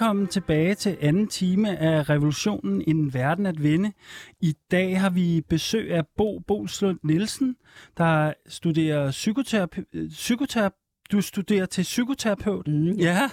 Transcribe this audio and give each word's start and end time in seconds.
velkommen 0.00 0.26
tilbage 0.26 0.74
til 0.74 0.96
anden 1.00 1.26
time 1.26 1.78
af 1.78 2.10
Revolutionen 2.10 2.82
En 2.86 3.14
Verden 3.14 3.46
at 3.46 3.62
Vinde. 3.62 3.92
I 4.40 4.54
dag 4.70 5.00
har 5.00 5.10
vi 5.10 5.42
besøg 5.48 5.94
af 5.94 6.06
Bo 6.16 6.38
Bolslund 6.38 6.98
Nielsen, 7.02 7.56
der 7.96 8.32
studerer 8.48 9.10
psykoterapi. 9.10 9.80
psykoterapi 10.08 10.76
du 11.12 11.20
studerer 11.20 11.66
til 11.66 11.82
psykoterapeut. 11.82 12.68
Mm, 12.68 12.92
Ja. 12.92 13.30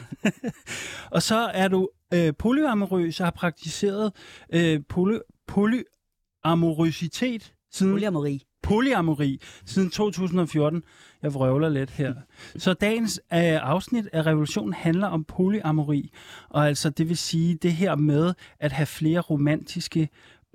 og 1.15 1.21
så 1.21 1.35
er 1.35 1.67
du 1.67 1.89
øh, 2.13 2.33
polyamorøs 2.39 3.19
og 3.19 3.25
har 3.25 3.31
praktiseret 3.31 4.13
øh, 4.53 4.79
poly, 4.89 5.17
polyamorøsitet 5.47 7.53
siden 7.71 7.93
Polyamori 7.93 8.46
polyamori 8.67 9.41
siden 9.65 9.89
2014. 9.89 10.83
Jeg 11.21 11.33
vrøvler 11.33 11.69
lidt 11.69 11.89
her. 11.89 12.13
Så 12.57 12.73
dagens 12.73 13.21
øh, 13.33 13.39
afsnit 13.39 14.09
af 14.13 14.25
Revolutionen 14.25 14.73
handler 14.73 15.07
om 15.07 15.23
polyamori, 15.23 16.11
og 16.49 16.67
altså 16.67 16.89
det 16.89 17.09
vil 17.09 17.17
sige 17.17 17.55
det 17.55 17.73
her 17.73 17.95
med 17.95 18.33
at 18.59 18.71
have 18.71 18.85
flere 18.85 19.19
romantiske 19.19 20.09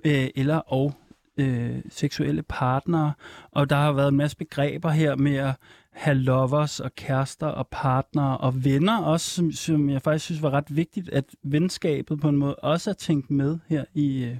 øh, 0.05 0.27
eller 0.35 0.57
og 0.57 0.93
øh, 1.37 1.81
seksuelle 1.89 2.43
partnere, 2.43 3.13
og 3.51 3.69
der 3.69 3.75
har 3.75 3.91
været 3.91 4.07
en 4.07 4.17
masse 4.17 4.37
begreber 4.37 4.89
her 4.89 5.15
med 5.15 5.35
at 5.35 5.55
have 5.91 6.15
lovers 6.17 6.79
og 6.79 6.95
kærester 6.95 7.47
og 7.47 7.67
partnere 7.67 8.37
og 8.37 8.65
venner 8.65 8.97
også, 9.01 9.29
som, 9.29 9.51
som 9.51 9.89
jeg 9.89 10.01
faktisk 10.01 10.25
synes 10.25 10.41
var 10.41 10.51
ret 10.51 10.75
vigtigt, 10.75 11.09
at 11.09 11.25
venskabet 11.43 12.19
på 12.19 12.29
en 12.29 12.37
måde 12.37 12.55
også 12.55 12.89
er 12.89 12.93
tænkt 12.93 13.31
med 13.31 13.57
her 13.67 13.85
i... 13.93 14.23
Øh, 14.23 14.37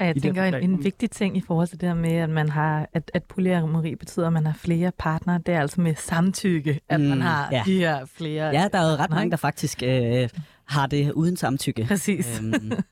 og 0.00 0.06
jeg 0.06 0.16
tænker, 0.22 0.44
en, 0.44 0.54
en 0.70 0.84
vigtig 0.84 1.10
ting 1.10 1.36
i 1.36 1.40
forhold 1.40 1.68
til 1.68 1.80
det 1.80 1.88
her 1.88 1.96
med, 1.96 2.12
at 2.12 2.30
man 2.30 2.48
har, 2.48 2.88
at, 2.92 3.10
at 3.14 3.24
polyamori 3.24 3.94
betyder, 3.94 4.26
at 4.26 4.32
man 4.32 4.46
har 4.46 4.52
flere 4.52 4.92
partnere, 4.98 5.38
det 5.46 5.54
er 5.54 5.60
altså 5.60 5.80
med 5.80 5.94
samtykke, 5.94 6.80
at 6.88 7.00
Mm, 7.00 7.06
man 7.06 7.20
har 7.20 7.48
ja. 7.52 7.62
de 7.66 7.78
her 7.78 8.04
flere. 8.04 8.44
Ja, 8.46 8.68
der 8.72 8.78
er 8.78 8.90
jo 8.90 8.96
ret 8.96 9.10
mange, 9.10 9.30
der 9.30 9.36
faktisk 9.36 9.82
øh, 9.82 10.28
har 10.64 10.86
det 10.86 11.12
uden 11.12 11.36
samtykke. 11.36 11.84
Præcis. 11.88 12.40
Øhm, 12.40 12.72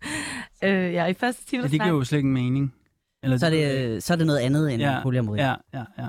Øh, 0.64 0.92
ja, 0.92 1.06
i 1.06 1.14
første 1.14 1.46
time, 1.46 1.62
ja, 1.62 1.68
det 1.68 1.80
giver 1.80 1.86
jo 1.94 2.04
slet 2.04 2.18
ingen 2.18 2.34
mening. 2.34 2.74
Eller, 3.22 3.36
så, 3.36 3.46
er 3.46 3.50
det, 3.50 4.02
så 4.02 4.12
er 4.12 4.16
det 4.16 4.26
noget 4.26 4.40
andet 4.40 4.72
end 4.74 4.82
Ja, 4.82 5.02
polyamori. 5.02 5.38
Ja, 5.38 5.54
ja, 5.74 5.82
ja. 5.98 6.06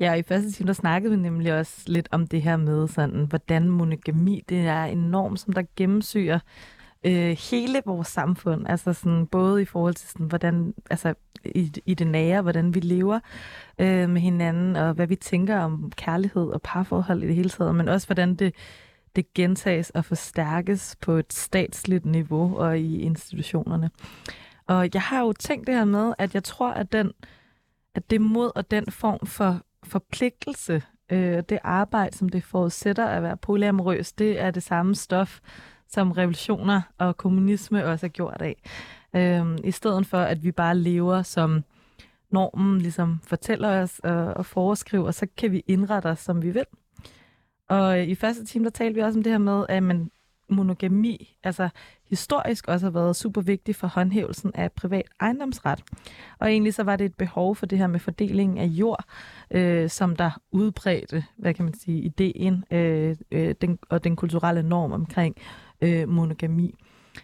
Ja, 0.00 0.10
og 0.10 0.18
i 0.18 0.22
første 0.22 0.50
time, 0.50 0.66
der 0.66 0.72
snakkede 0.72 1.16
vi 1.16 1.20
nemlig 1.22 1.54
også 1.54 1.82
lidt 1.86 2.08
om 2.10 2.26
det 2.26 2.42
her 2.42 2.56
med, 2.56 2.88
sådan, 2.88 3.24
hvordan 3.28 3.68
monogami, 3.68 4.42
det 4.48 4.58
er 4.58 4.84
enormt, 4.84 5.40
som 5.40 5.52
der 5.52 5.62
gennemsyrer 5.76 6.38
øh, 7.04 7.36
hele 7.50 7.82
vores 7.86 8.08
samfund. 8.08 8.66
Altså 8.68 8.92
sådan, 8.92 9.26
både 9.26 9.62
i 9.62 9.64
forhold 9.64 9.94
til, 9.94 10.08
sådan, 10.08 10.26
hvordan, 10.26 10.74
altså, 10.90 11.14
i, 11.44 11.72
i 11.86 11.94
det 11.94 12.06
nære, 12.06 12.42
hvordan 12.42 12.74
vi 12.74 12.80
lever 12.80 13.20
øh, 13.78 14.10
med 14.10 14.20
hinanden, 14.20 14.76
og 14.76 14.92
hvad 14.94 15.06
vi 15.06 15.16
tænker 15.16 15.58
om 15.58 15.92
kærlighed 15.96 16.46
og 16.46 16.62
parforhold 16.62 17.22
i 17.22 17.26
det 17.26 17.34
hele 17.34 17.50
taget, 17.50 17.74
men 17.74 17.88
også 17.88 18.06
hvordan 18.06 18.34
det, 18.34 18.54
det 19.16 19.34
gentages 19.34 19.90
og 19.90 20.04
forstærkes 20.04 20.96
på 21.00 21.12
et 21.12 21.32
statsligt 21.32 22.06
niveau 22.06 22.58
og 22.58 22.78
i 22.78 23.00
institutionerne. 23.00 23.90
Og 24.66 24.88
jeg 24.94 25.02
har 25.02 25.20
jo 25.20 25.32
tænkt 25.32 25.66
det 25.66 25.74
her 25.74 25.84
med, 25.84 26.12
at 26.18 26.34
jeg 26.34 26.44
tror, 26.44 26.70
at 26.70 26.92
den 26.92 27.12
at 27.94 28.10
det 28.10 28.20
mod 28.20 28.50
og 28.54 28.70
den 28.70 28.90
form 28.90 29.26
for 29.26 29.62
forpligtelse, 29.84 30.82
øh, 31.12 31.42
det 31.48 31.58
arbejde, 31.64 32.16
som 32.16 32.28
det 32.28 32.44
forudsætter 32.44 33.06
at 33.06 33.22
være 33.22 33.36
polyamorøs, 33.36 34.12
det 34.12 34.40
er 34.40 34.50
det 34.50 34.62
samme 34.62 34.94
stof, 34.94 35.40
som 35.88 36.12
revolutioner 36.12 36.80
og 36.98 37.16
kommunisme 37.16 37.86
også 37.86 38.06
er 38.06 38.10
gjort 38.10 38.42
af. 38.42 38.62
Øhm, 39.14 39.58
I 39.64 39.70
stedet 39.70 40.06
for, 40.06 40.18
at 40.18 40.44
vi 40.44 40.52
bare 40.52 40.76
lever 40.76 41.22
som 41.22 41.64
normen 42.30 42.80
ligesom 42.80 43.20
fortæller 43.26 43.82
os 43.82 43.98
og, 43.98 44.24
og 44.24 44.46
foreskriver, 44.46 45.10
så 45.10 45.26
kan 45.36 45.52
vi 45.52 45.62
indrette 45.66 46.06
os, 46.06 46.18
som 46.18 46.42
vi 46.42 46.50
vil. 46.50 46.64
Og 47.68 48.02
i 48.02 48.14
første 48.14 48.46
time, 48.46 48.64
der 48.64 48.70
talte 48.70 48.94
vi 48.94 49.00
også 49.00 49.18
om 49.18 49.22
det 49.22 49.32
her 49.32 49.38
med, 49.38 49.66
at 49.68 49.82
man 49.82 50.10
monogami, 50.48 51.36
altså 51.44 51.68
historisk 52.08 52.68
også 52.68 52.86
har 52.86 52.90
været 52.90 53.16
super 53.16 53.40
vigtig 53.40 53.76
for 53.76 53.86
håndhævelsen 53.86 54.50
af 54.54 54.72
privat 54.72 55.02
ejendomsret. 55.20 55.84
Og 56.38 56.50
egentlig 56.50 56.74
så 56.74 56.82
var 56.82 56.96
det 56.96 57.04
et 57.04 57.14
behov 57.14 57.56
for 57.56 57.66
det 57.66 57.78
her 57.78 57.86
med 57.86 58.00
fordelingen 58.00 58.58
af 58.58 58.66
jord, 58.66 59.04
øh, 59.50 59.90
som 59.90 60.16
der 60.16 60.30
udbredte, 60.50 61.24
hvad 61.36 61.54
kan 61.54 61.64
man 61.64 61.74
sige, 61.74 62.00
ideen 62.00 62.64
øh, 62.70 63.16
øh, 63.30 63.54
den, 63.60 63.78
og 63.88 64.04
den 64.04 64.16
kulturelle 64.16 64.62
norm 64.62 64.92
omkring 64.92 65.36
øh, 65.80 66.08
monogami. 66.08 66.74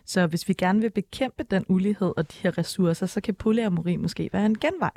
Så 0.05 0.27
hvis 0.27 0.49
vi 0.49 0.55
gerne 0.55 0.81
vil 0.81 0.91
bekæmpe 0.91 1.43
den 1.43 1.65
ulighed 1.69 2.13
og 2.17 2.33
de 2.33 2.37
her 2.39 2.59
ressourcer, 2.59 3.07
så 3.07 3.21
kan 3.21 3.35
polyamori 3.35 3.97
måske 3.97 4.31
være 4.33 4.47
en 4.47 4.59
genvej. 4.59 4.91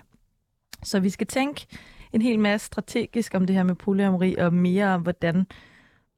Så 0.84 1.00
vi 1.00 1.10
skal 1.10 1.28
tænke 1.28 1.68
en 2.14 2.22
hel 2.22 2.40
masse 2.40 2.68
strategisk 2.68 3.36
om 3.36 3.46
det 3.46 3.56
her 3.56 3.64
med 3.64 3.76
polyamori, 3.76 4.36
og 4.36 4.54
mere 4.54 4.88
om, 4.88 5.02
hvordan 5.02 5.46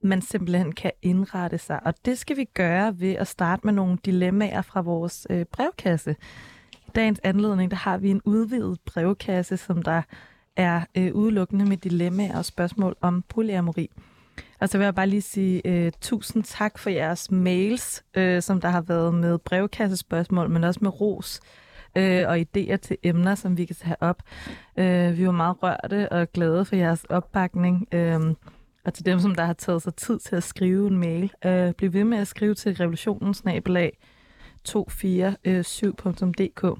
man 0.04 0.22
simpelthen 0.22 0.72
kan 0.72 0.92
indrette 1.02 1.58
sig. 1.58 1.80
Og 1.86 1.94
det 2.06 2.18
skal 2.18 2.38
vi 2.38 2.44
gøre 2.44 3.00
ved 3.00 3.14
at 3.14 3.28
starte 3.28 3.62
med 3.66 3.74
nogle 3.74 3.98
dilemmaer 4.06 4.62
fra 4.62 4.82
vores 4.82 5.28
øh, 5.30 5.46
brevkasse. 5.46 6.16
I 6.88 6.92
dagens 6.96 7.20
anledning, 7.24 7.72
der 7.72 7.78
har 7.78 7.98
vi 7.98 8.10
en 8.10 8.22
udvidet 8.26 8.80
brevkasse, 8.86 9.58
som 9.58 9.84
der 9.84 10.02
er 10.56 10.82
øh, 10.98 11.14
udelukkende 11.14 11.66
med 11.66 11.78
dilemmaer 11.78 12.38
og 12.38 12.46
spørgsmål 12.46 12.96
om 13.02 13.22
polyamori. 13.22 13.90
Og 14.62 14.70
så 14.70 14.78
vil 14.78 14.86
jeg 14.86 14.96
bare 14.96 15.08
lige 15.08 15.22
sige 15.22 15.68
øh, 15.68 15.92
tusind 16.02 16.44
tak 16.44 16.80
for 16.80 16.90
jeres 16.90 17.32
mails, 17.32 18.04
øh, 18.14 18.42
som 18.42 18.62
der 18.62 18.70
har 18.70 18.82
været 18.82 19.14
med 19.14 19.38
brevkassespørgsmål, 19.38 20.50
men 20.50 20.64
også 20.64 20.80
med 20.82 21.02
ros 21.02 21.42
øh, 21.98 22.24
og 22.28 22.40
idéer 22.40 22.76
til 22.76 22.98
emner, 23.04 23.36
som 23.36 23.58
vi 23.58 23.66
kan 23.66 23.76
tage 23.76 23.96
op. 24.02 24.24
Øh, 24.78 25.18
vi 25.18 25.26
var 25.26 25.32
meget 25.32 25.64
rørte 25.64 26.12
og 26.12 26.32
glade 26.32 26.66
for 26.66 26.76
jeres 26.76 27.04
opbakning. 27.04 27.88
Øh, 27.92 28.20
og 28.86 28.94
til 28.94 29.06
dem, 29.06 29.20
som 29.20 29.36
der 29.36 29.46
har 29.46 29.54
taget 29.54 29.82
sig 29.82 29.96
tid 29.96 30.20
til 30.20 30.36
at 30.36 30.44
skrive 30.44 30.88
en 30.88 30.98
mail, 30.98 31.32
øh, 31.46 31.74
bliv 31.74 31.94
ved 31.94 32.04
med 32.04 32.18
at 32.18 32.28
skrive 32.28 32.56
til 32.56 32.76
revolutionensnabelag 32.76 33.98
247.dk. 34.70 36.80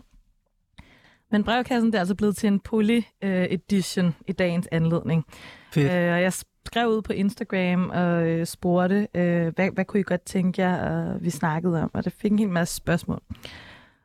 Men 1.32 1.44
brevkassen 1.44 1.92
det 1.92 1.96
er 1.96 2.00
altså 2.00 2.16
blevet 2.16 2.38
til 2.38 2.48
en 2.48 2.60
poly-edition 2.60 4.16
i 4.28 4.32
dagens 4.32 4.68
anledning. 4.72 5.26
Fedt. 5.74 5.92
Øh, 5.92 6.14
og 6.14 6.22
jeg 6.22 6.34
skrev 6.70 6.88
ud 6.90 7.02
på 7.02 7.14
Instagram 7.14 7.90
og 7.90 8.28
øh, 8.28 8.46
spurgte, 8.46 9.08
øh, 9.16 9.48
hvad, 9.56 9.72
hvad 9.72 9.86
kunne 9.86 10.00
I 10.00 10.04
godt 10.04 10.22
tænke 10.22 10.62
jer, 10.62 10.90
og 10.90 11.24
vi 11.24 11.30
snakkede 11.30 11.84
om, 11.84 11.92
og 11.94 12.06
det 12.06 12.14
fik 12.14 12.32
en 12.32 12.40
hel 12.40 12.50
masse 12.50 12.76
spørgsmål. 12.76 13.22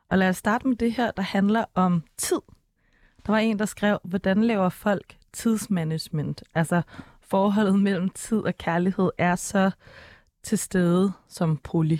Og 0.09 0.17
lad 0.17 0.29
os 0.29 0.37
starte 0.37 0.67
med 0.67 0.75
det 0.77 0.93
her, 0.93 1.11
der 1.11 1.21
handler 1.23 1.65
om 1.75 2.03
tid. 2.17 2.41
Der 3.25 3.31
var 3.31 3.39
en, 3.39 3.59
der 3.59 3.65
skrev, 3.65 3.99
hvordan 4.03 4.43
laver 4.43 4.69
folk 4.69 5.17
tidsmanagement? 5.33 6.43
Altså 6.55 6.81
forholdet 7.21 7.79
mellem 7.79 8.09
tid 8.09 8.37
og 8.37 8.57
kærlighed 8.57 9.09
er 9.17 9.35
så 9.35 9.71
til 10.43 10.57
stede 10.57 11.11
som 11.27 11.57
poly. 11.57 11.97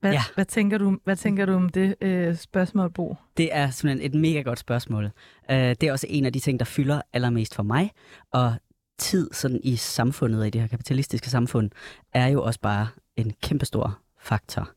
Hvad, 0.00 0.12
Ja. 0.12 0.22
hvad, 0.34 0.44
tænker, 0.44 0.78
du, 0.78 0.98
hvad 1.04 1.16
tænker 1.16 1.46
du 1.46 1.52
om 1.54 1.68
det 1.68 1.94
øh, 2.00 2.36
spørgsmål, 2.36 2.90
Bo? 2.90 3.16
Det 3.36 3.48
er 3.52 3.70
simpelthen 3.70 4.10
et 4.12 4.20
mega 4.20 4.40
godt 4.40 4.58
spørgsmål. 4.58 5.04
Uh, 5.04 5.10
det 5.48 5.82
er 5.82 5.92
også 5.92 6.06
en 6.10 6.24
af 6.24 6.32
de 6.32 6.40
ting, 6.40 6.58
der 6.58 6.64
fylder 6.64 7.02
allermest 7.12 7.54
for 7.54 7.62
mig. 7.62 7.90
Og 8.32 8.54
tid 8.98 9.28
sådan 9.32 9.60
i 9.62 9.76
samfundet 9.76 10.40
og 10.40 10.46
i 10.46 10.50
det 10.50 10.60
her 10.60 10.68
kapitalistiske 10.68 11.30
samfund, 11.30 11.70
er 12.12 12.26
jo 12.26 12.42
også 12.42 12.60
bare 12.60 12.88
en 13.16 13.32
kæmpestor 13.42 13.98
faktor. 14.20 14.70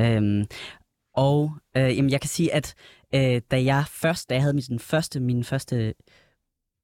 Um, 0.00 0.44
og 1.14 1.52
uh, 1.76 1.96
jamen, 1.96 2.10
jeg 2.10 2.20
kan 2.20 2.28
sige, 2.28 2.54
at 2.54 2.74
uh, 3.14 3.38
da 3.50 3.64
jeg 3.64 3.84
først, 3.88 4.30
da 4.30 4.34
jeg 4.34 4.42
havde 4.42 4.54
min 4.54 4.78
første, 4.78 5.20
min 5.20 5.44
første 5.44 5.94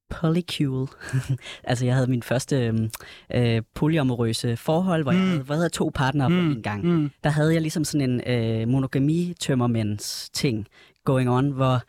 polycule, 0.09 0.87
altså 1.63 1.85
jeg 1.85 1.95
havde 1.95 2.09
min 2.09 2.23
første 2.23 2.89
uh, 3.35 3.57
polyamorøse 3.73 4.57
forhold, 4.57 5.03
hvor 5.03 5.11
mm. 5.11 5.17
jeg 5.17 5.27
havde, 5.27 5.43
hvad 5.43 5.55
hedder, 5.55 5.69
to 5.69 5.91
partnere 5.95 6.29
mm. 6.29 6.35
på 6.35 6.57
en 6.57 6.63
gang 6.63 6.85
Mm. 6.85 7.11
der 7.23 7.29
havde 7.29 7.53
jeg 7.53 7.61
ligesom 7.61 7.83
sådan 7.83 8.09
en 8.09 8.21
øh, 8.27 8.67
monogami-tømmermænds 8.67 10.29
ting 10.33 10.67
going 11.05 11.29
on, 11.29 11.49
hvor, 11.49 11.81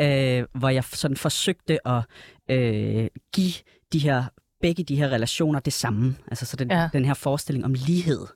øh, 0.00 0.44
hvor 0.52 0.68
jeg 0.68 0.84
sådan 0.84 1.16
forsøgte 1.16 1.88
at 1.88 2.02
øh, 2.50 3.08
give 3.32 3.52
de 3.92 3.98
her 3.98 4.24
begge 4.60 4.84
de 4.84 4.96
her 4.96 5.08
relationer 5.08 5.60
det 5.60 5.72
samme. 5.72 6.16
Altså 6.28 6.46
så 6.46 6.56
den, 6.56 6.70
Ja. 6.70 6.88
den 6.92 7.04
her 7.04 7.14
forestilling 7.14 7.64
om 7.64 7.74
lighed. 7.74 8.26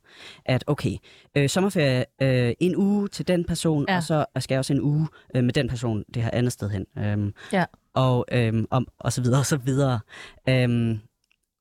At 0.44 0.64
okay, 0.66 0.96
øh, 1.36 1.48
sommerferie 1.48 2.04
øh, 2.22 2.54
en 2.60 2.76
uge 2.76 3.08
til 3.08 3.28
den 3.28 3.44
person, 3.44 3.84
Ja. 3.88 3.92
ja. 3.92 3.96
og 3.98 4.02
så 4.02 4.24
skal 4.38 4.54
jeg 4.54 4.58
også 4.58 4.72
en 4.72 4.80
uge 4.80 5.08
øh, 5.36 5.44
med 5.44 5.52
den 5.52 5.68
person 5.68 6.04
det 6.14 6.22
her 6.22 6.30
andet 6.32 6.52
sted 6.52 6.70
hen. 6.70 6.86
Øhm, 6.98 7.34
Ja. 7.52 7.64
Og, 7.94 8.26
øhm, 8.32 8.66
om, 8.70 8.88
og 8.98 9.12
så 9.12 9.22
videre 9.22 9.40
og 9.40 9.46
så 9.46 9.56
videre. 9.56 10.00
Øhm, 10.48 10.98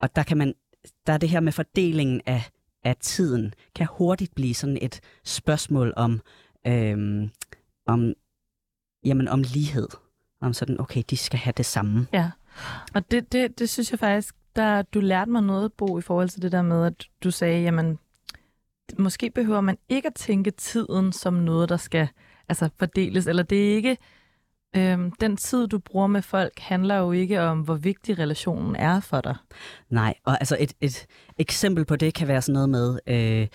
og 0.00 0.16
der 0.16 0.22
kan 0.22 0.36
man, 0.38 0.54
der 1.06 1.12
er 1.12 1.18
det 1.18 1.28
her 1.28 1.40
med 1.40 1.52
fordelingen 1.52 2.20
af, 2.26 2.42
af 2.84 2.96
tiden, 3.00 3.54
kan 3.76 3.86
hurtigt 3.90 4.34
blive 4.34 4.54
sådan 4.54 4.78
et 4.82 5.00
spørgsmål 5.24 5.92
om, 5.96 6.20
øhm, 6.66 7.30
om, 7.86 8.12
jamen, 9.04 9.28
om 9.28 9.42
lighed. 9.42 9.88
Om 10.42 10.52
sådan, 10.52 10.80
okay, 10.80 11.02
de 11.10 11.16
skal 11.16 11.38
have 11.38 11.54
det 11.56 11.66
samme. 11.66 12.06
Ja, 12.12 12.30
og 12.94 13.10
det, 13.10 13.32
det, 13.32 13.58
det 13.58 13.70
synes 13.70 13.90
jeg 13.90 13.98
faktisk, 13.98 14.34
der, 14.56 14.82
du 14.82 15.00
lærte 15.00 15.30
mig 15.30 15.42
noget, 15.42 15.72
Bo, 15.72 15.98
i 15.98 16.02
forhold 16.02 16.28
til 16.28 16.42
det 16.42 16.52
der 16.52 16.62
med, 16.62 16.86
at 16.86 17.06
du 17.24 17.30
sagde, 17.30 17.62
jamen, 17.62 17.98
måske 18.98 19.30
behøver 19.30 19.60
man 19.60 19.78
ikke 19.88 20.06
at 20.06 20.14
tænke 20.14 20.50
tiden 20.50 21.12
som 21.12 21.34
noget, 21.34 21.68
der 21.68 21.76
skal 21.76 22.08
altså, 22.48 22.68
fordeles, 22.78 23.26
eller 23.26 23.42
det 23.42 23.70
er 23.70 23.74
ikke 23.76 23.96
Øhm, 24.76 25.12
den 25.12 25.36
tid, 25.36 25.68
du 25.68 25.78
bruger 25.78 26.06
med 26.06 26.22
folk, 26.22 26.58
handler 26.58 26.96
jo 26.96 27.12
ikke 27.12 27.40
om, 27.40 27.60
hvor 27.60 27.74
vigtig 27.74 28.18
relationen 28.18 28.76
er 28.76 29.00
for 29.00 29.20
dig. 29.20 29.36
Nej, 29.88 30.14
og 30.24 30.40
altså 30.40 30.56
et, 30.60 30.72
et 30.80 31.06
eksempel 31.38 31.84
på 31.84 31.96
det 31.96 32.14
kan 32.14 32.28
være 32.28 32.42
sådan 32.42 32.52
noget 32.52 32.68
med, 32.68 32.98
øh, 33.06 33.46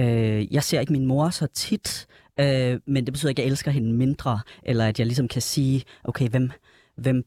øh, 0.00 0.54
jeg 0.54 0.62
ser 0.62 0.80
ikke 0.80 0.92
min 0.92 1.06
mor 1.06 1.30
så 1.30 1.46
tit, 1.46 2.06
øh, 2.40 2.80
men 2.86 3.06
det 3.06 3.12
betyder 3.12 3.28
ikke, 3.28 3.42
at 3.42 3.46
jeg 3.46 3.50
elsker 3.50 3.70
hende 3.70 3.92
mindre, 3.92 4.40
eller 4.62 4.86
at 4.86 4.98
jeg 4.98 5.06
ligesom 5.06 5.28
kan 5.28 5.42
sige, 5.42 5.84
okay, 6.04 6.28
hvem, 6.28 6.50
hvem 6.96 7.24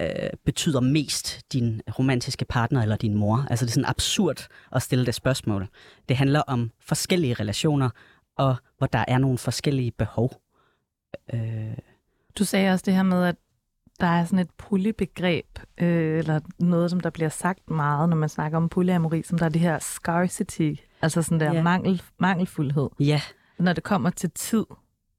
øh, 0.00 0.06
betyder 0.44 0.80
mest 0.80 1.40
din 1.52 1.80
romantiske 1.98 2.44
partner 2.44 2.82
eller 2.82 2.96
din 2.96 3.14
mor? 3.14 3.46
Altså 3.50 3.64
det 3.64 3.70
er 3.70 3.74
sådan 3.74 3.88
absurd 3.90 4.46
at 4.72 4.82
stille 4.82 5.06
det 5.06 5.14
spørgsmål. 5.14 5.68
Det 6.08 6.16
handler 6.16 6.40
om 6.40 6.70
forskellige 6.80 7.34
relationer, 7.34 7.90
og 8.36 8.56
hvor 8.78 8.86
der 8.86 9.04
er 9.08 9.18
nogle 9.18 9.38
forskellige 9.38 9.90
behov. 9.90 10.40
Øh, 11.34 11.76
Du 12.38 12.44
sagde 12.44 12.70
også 12.72 12.82
det 12.86 12.94
her 12.94 13.02
med, 13.02 13.24
at 13.24 13.36
der 14.00 14.06
er 14.06 14.24
sådan 14.24 14.38
et 14.38 14.50
polybegreb, 14.58 15.46
øh, 15.78 16.18
eller 16.18 16.40
noget, 16.58 16.90
som 16.90 17.00
der 17.00 17.10
bliver 17.10 17.28
sagt 17.28 17.70
meget, 17.70 18.08
når 18.08 18.16
man 18.16 18.28
snakker 18.28 18.58
om 18.58 18.68
polyamori, 18.68 19.22
som 19.22 19.38
der 19.38 19.44
er 19.44 19.48
det 19.48 19.60
her 19.60 19.78
scarcity, 19.78 20.72
altså 21.02 21.22
sådan 21.22 21.40
der 21.40 21.52
Ja. 21.52 21.62
mangel, 21.62 22.02
mangelfuldhed, 22.18 22.88
ja, 23.00 23.20
når 23.58 23.72
det 23.72 23.84
kommer 23.84 24.10
til 24.10 24.30
tid. 24.30 24.64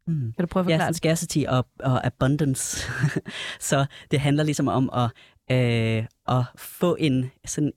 Mm. 0.07 0.33
Kan 0.37 0.43
du 0.43 0.47
prøve 0.47 0.63
at 0.65 0.69
Ja, 0.69 0.75
forklare 0.75 0.87
det? 0.87 0.95
scarcity 0.95 1.43
og, 1.47 1.67
og 1.79 2.05
abundance. 2.05 2.87
så 3.69 3.85
det 4.11 4.19
handler 4.19 4.43
ligesom 4.43 4.67
om 4.67 4.89
at, 4.93 5.11
øh, 5.51 6.05
at 6.27 6.43
få 6.55 6.95
en, 6.99 7.31
sådan, 7.45 7.73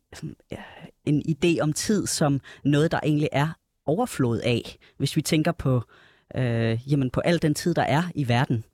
ja, 0.51 0.63
en 1.05 1.23
idé 1.29 1.61
om 1.61 1.73
tid 1.73 2.07
som 2.07 2.41
noget, 2.65 2.93
der 2.93 3.01
egentlig 3.03 3.29
er 3.33 3.49
overflod 3.87 4.41
af. 4.41 4.79
Hvis 4.99 5.17
vi 5.17 5.23
tænker 5.23 5.53
på, 5.53 5.83
øh, 6.35 6.79
jamen 6.93 7.11
på 7.11 7.21
al 7.21 7.43
den 7.43 7.55
tid, 7.55 7.75
der 7.75 7.83
er 7.83 8.03
i 8.15 8.29
verden, 8.29 8.65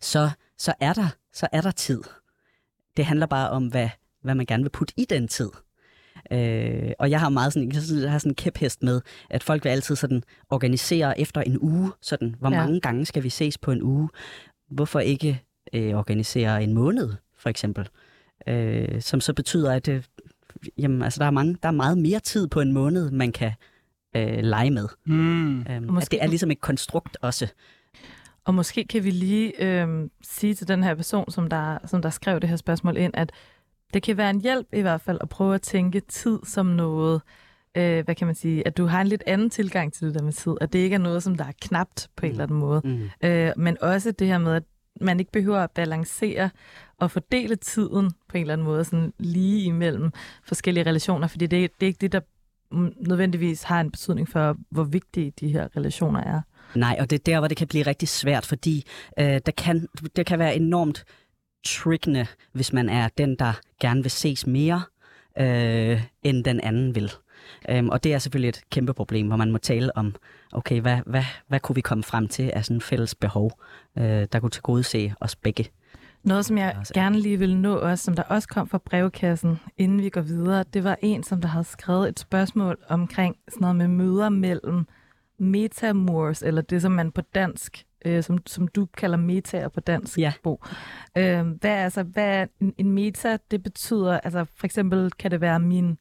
så, 0.00 0.30
så, 0.58 0.74
er 0.80 0.92
der, 0.92 1.08
så 1.32 1.48
er 1.52 1.60
der 1.60 1.70
tid. 1.70 2.02
Det 2.96 3.04
handler 3.06 3.26
bare 3.26 3.50
om, 3.50 3.66
hvad, 3.66 3.88
hvad 4.22 4.34
man 4.34 4.46
gerne 4.46 4.62
vil 4.62 4.70
putte 4.70 4.94
i 4.96 5.04
den 5.04 5.28
tid. 5.28 5.50
Øh, 6.32 6.90
og 6.98 7.10
jeg 7.10 7.20
har 7.20 7.28
meget 7.28 7.52
sådan, 7.52 7.72
jeg 8.02 8.10
har 8.10 8.18
sådan 8.18 8.30
en 8.30 8.34
kæphest 8.34 8.82
med, 8.82 9.00
at 9.30 9.42
folk 9.42 9.64
vil 9.64 9.70
altid 9.70 9.96
sådan 9.96 10.22
organisere 10.50 11.20
efter 11.20 11.40
en 11.40 11.58
uge, 11.60 11.90
sådan, 12.02 12.34
hvor 12.38 12.50
Ja. 12.50 12.56
ja. 12.56 12.64
mange 12.64 12.80
gange 12.80 13.06
skal 13.06 13.22
vi 13.22 13.28
ses 13.28 13.58
på 13.58 13.70
en 13.70 13.82
uge? 13.82 14.08
Hvorfor 14.70 15.00
ikke 15.00 15.42
øh, 15.72 15.94
organisere 15.94 16.62
en 16.62 16.74
måned, 16.74 17.12
for 17.38 17.48
eksempel? 17.48 17.88
Øh, 18.46 19.00
som 19.02 19.20
så 19.20 19.32
betyder, 19.32 19.72
at 19.72 19.88
øh, 19.88 20.02
jamen, 20.78 21.02
altså, 21.02 21.18
der, 21.18 21.26
er 21.26 21.30
mange, 21.30 21.56
der 21.62 21.68
er 21.68 21.72
meget 21.72 21.98
mere 21.98 22.20
tid 22.20 22.48
på 22.48 22.60
en 22.60 22.72
måned, 22.72 23.10
man 23.10 23.32
kan 23.32 23.52
øh, 24.16 24.38
lege 24.38 24.70
med. 24.70 24.88
Mm. 25.06 25.60
Øhm, 25.60 25.84
Måske- 25.92 26.04
at 26.06 26.10
det 26.10 26.22
er 26.22 26.26
ligesom 26.26 26.50
et 26.50 26.60
konstrukt 26.60 27.16
også. 27.22 27.46
Og 28.44 28.54
måske 28.54 28.84
kan 28.84 29.04
vi 29.04 29.10
lige 29.10 29.62
øh, 29.82 30.08
sige 30.22 30.54
til 30.54 30.68
den 30.68 30.82
her 30.82 30.94
person, 30.94 31.30
som 31.30 31.48
der, 31.48 31.78
som 31.86 32.02
der 32.02 32.10
skrev 32.10 32.40
det 32.40 32.48
her 32.48 32.56
spørgsmål 32.56 32.96
ind, 32.96 33.12
at 33.16 33.32
det 33.94 34.02
kan 34.02 34.16
være 34.16 34.30
en 34.30 34.40
hjælp 34.40 34.66
i 34.72 34.80
hvert 34.80 35.00
fald 35.00 35.18
at 35.20 35.28
prøve 35.28 35.54
at 35.54 35.62
tænke 35.62 36.00
tid 36.00 36.38
som 36.46 36.66
noget, 36.66 37.20
øh, 37.76 38.04
hvad 38.04 38.14
kan 38.14 38.26
man 38.26 38.34
sige, 38.34 38.66
at 38.66 38.76
du 38.76 38.86
har 38.86 39.00
en 39.00 39.06
lidt 39.06 39.22
anden 39.26 39.50
tilgang 39.50 39.92
til 39.92 40.06
det 40.06 40.14
der 40.14 40.22
med 40.22 40.32
tid, 40.32 40.52
at 40.60 40.72
det 40.72 40.78
ikke 40.78 40.94
er 40.94 40.98
noget, 40.98 41.22
som 41.22 41.34
der 41.34 41.44
er 41.44 41.52
knapt 41.60 42.08
på 42.16 42.26
en 42.26 42.28
Mm. 42.28 42.32
eller 42.32 42.44
anden 42.44 42.58
måde. 42.58 42.80
Mm. 42.84 43.28
Øh, 43.28 43.52
men 43.56 43.76
også 43.80 44.10
det 44.10 44.26
her 44.26 44.38
med, 44.38 44.54
at 44.54 44.62
man 45.00 45.20
ikke 45.20 45.32
behøver 45.32 45.58
at 45.58 45.70
balancere 45.70 46.50
og 46.98 47.10
fordele 47.10 47.56
tiden 47.56 48.10
på 48.28 48.36
en 48.36 48.40
eller 48.40 48.52
anden 48.52 48.64
måde, 48.64 48.84
sådan 48.84 49.12
lige 49.18 49.62
imellem 49.64 50.10
forskellige 50.44 50.86
relationer, 50.86 51.26
fordi 51.26 51.46
det, 51.46 51.70
det 51.80 51.86
er 51.86 51.88
ikke 51.88 52.00
det, 52.00 52.12
der 52.12 52.20
nødvendigvis 53.08 53.62
har 53.62 53.80
en 53.80 53.90
betydning 53.90 54.28
for, 54.28 54.56
hvor 54.70 54.84
vigtige 54.84 55.32
de 55.40 55.48
her 55.48 55.68
relationer 55.76 56.20
er. 56.20 56.40
Nej, 56.74 56.96
og 57.00 57.10
det 57.10 57.18
er 57.18 57.22
der, 57.32 57.38
hvor 57.38 57.48
det 57.48 57.56
kan 57.56 57.66
blive 57.68 57.86
rigtig 57.86 58.08
svært, 58.08 58.46
fordi 58.46 58.84
øh, 59.20 59.40
der 59.46 59.52
kan, 59.56 59.88
det 60.16 60.26
kan 60.26 60.38
være 60.38 60.56
enormt 60.56 61.04
triggende, 61.64 62.26
hvis 62.52 62.72
man 62.72 62.88
er 62.88 63.08
den, 63.18 63.36
der 63.38 63.52
gerne 63.80 64.02
vil 64.02 64.10
ses 64.10 64.46
mere, 64.46 64.82
øh, 65.38 66.02
end 66.22 66.44
den 66.44 66.60
anden 66.60 66.94
vil. 66.94 67.12
Øhm, 67.68 67.88
og 67.88 68.04
det 68.04 68.14
er 68.14 68.18
selvfølgelig 68.18 68.48
et 68.48 68.60
kæmpe 68.70 68.94
problem, 68.94 69.26
hvor 69.26 69.36
man 69.36 69.52
må 69.52 69.58
tale 69.58 69.96
om, 69.96 70.14
okay, 70.52 70.80
hvad, 70.80 70.98
hvad, 71.06 71.24
hvad 71.48 71.60
kunne 71.60 71.74
vi 71.74 71.80
komme 71.80 72.04
frem 72.04 72.28
til 72.28 72.50
af 72.54 72.64
sådan 72.64 72.80
fælles 72.80 73.14
behov, 73.14 73.60
øh, 73.98 74.26
der 74.32 74.40
kunne 74.40 74.50
tilgodese 74.50 75.14
os 75.20 75.36
begge. 75.36 75.68
Noget, 76.22 76.44
som 76.44 76.58
jeg 76.58 76.76
gerne 76.94 77.18
lige 77.20 77.38
vil 77.38 77.56
nå 77.56 77.76
også, 77.76 78.04
som 78.04 78.16
der 78.16 78.22
også 78.22 78.48
kom 78.48 78.68
fra 78.68 78.78
brevkassen, 78.78 79.60
inden 79.78 80.02
vi 80.02 80.08
går 80.08 80.20
videre, 80.20 80.64
det 80.74 80.84
var 80.84 80.98
en, 81.02 81.22
som 81.22 81.40
der 81.40 81.48
havde 81.48 81.64
skrevet 81.64 82.08
et 82.08 82.20
spørgsmål 82.20 82.76
omkring 82.88 83.36
sådan 83.48 83.60
noget 83.60 83.76
med 83.76 83.88
møder 83.88 84.28
mellem 84.28 84.86
metamors, 85.38 86.42
eller 86.42 86.62
det, 86.62 86.82
som 86.82 86.92
man 86.92 87.12
på 87.12 87.20
dansk, 87.20 87.84
øh, 88.04 88.22
som, 88.22 88.38
som 88.46 88.68
du 88.68 88.86
kalder 88.96 89.16
metaer 89.16 89.68
på 89.68 89.80
dansk, 89.80 90.18
Ja. 90.18 90.32
Bo. 90.42 90.64
Øh, 91.18 91.46
hvad, 91.46 91.70
altså, 91.70 92.02
hvad 92.02 92.46
en, 92.60 92.74
en 92.78 92.92
meta? 92.92 93.38
Det 93.50 93.62
betyder, 93.62 94.20
altså 94.20 94.44
for 94.56 94.66
eksempel 94.66 95.10
kan 95.10 95.30
det 95.30 95.40
være 95.40 95.60
min 95.60 95.98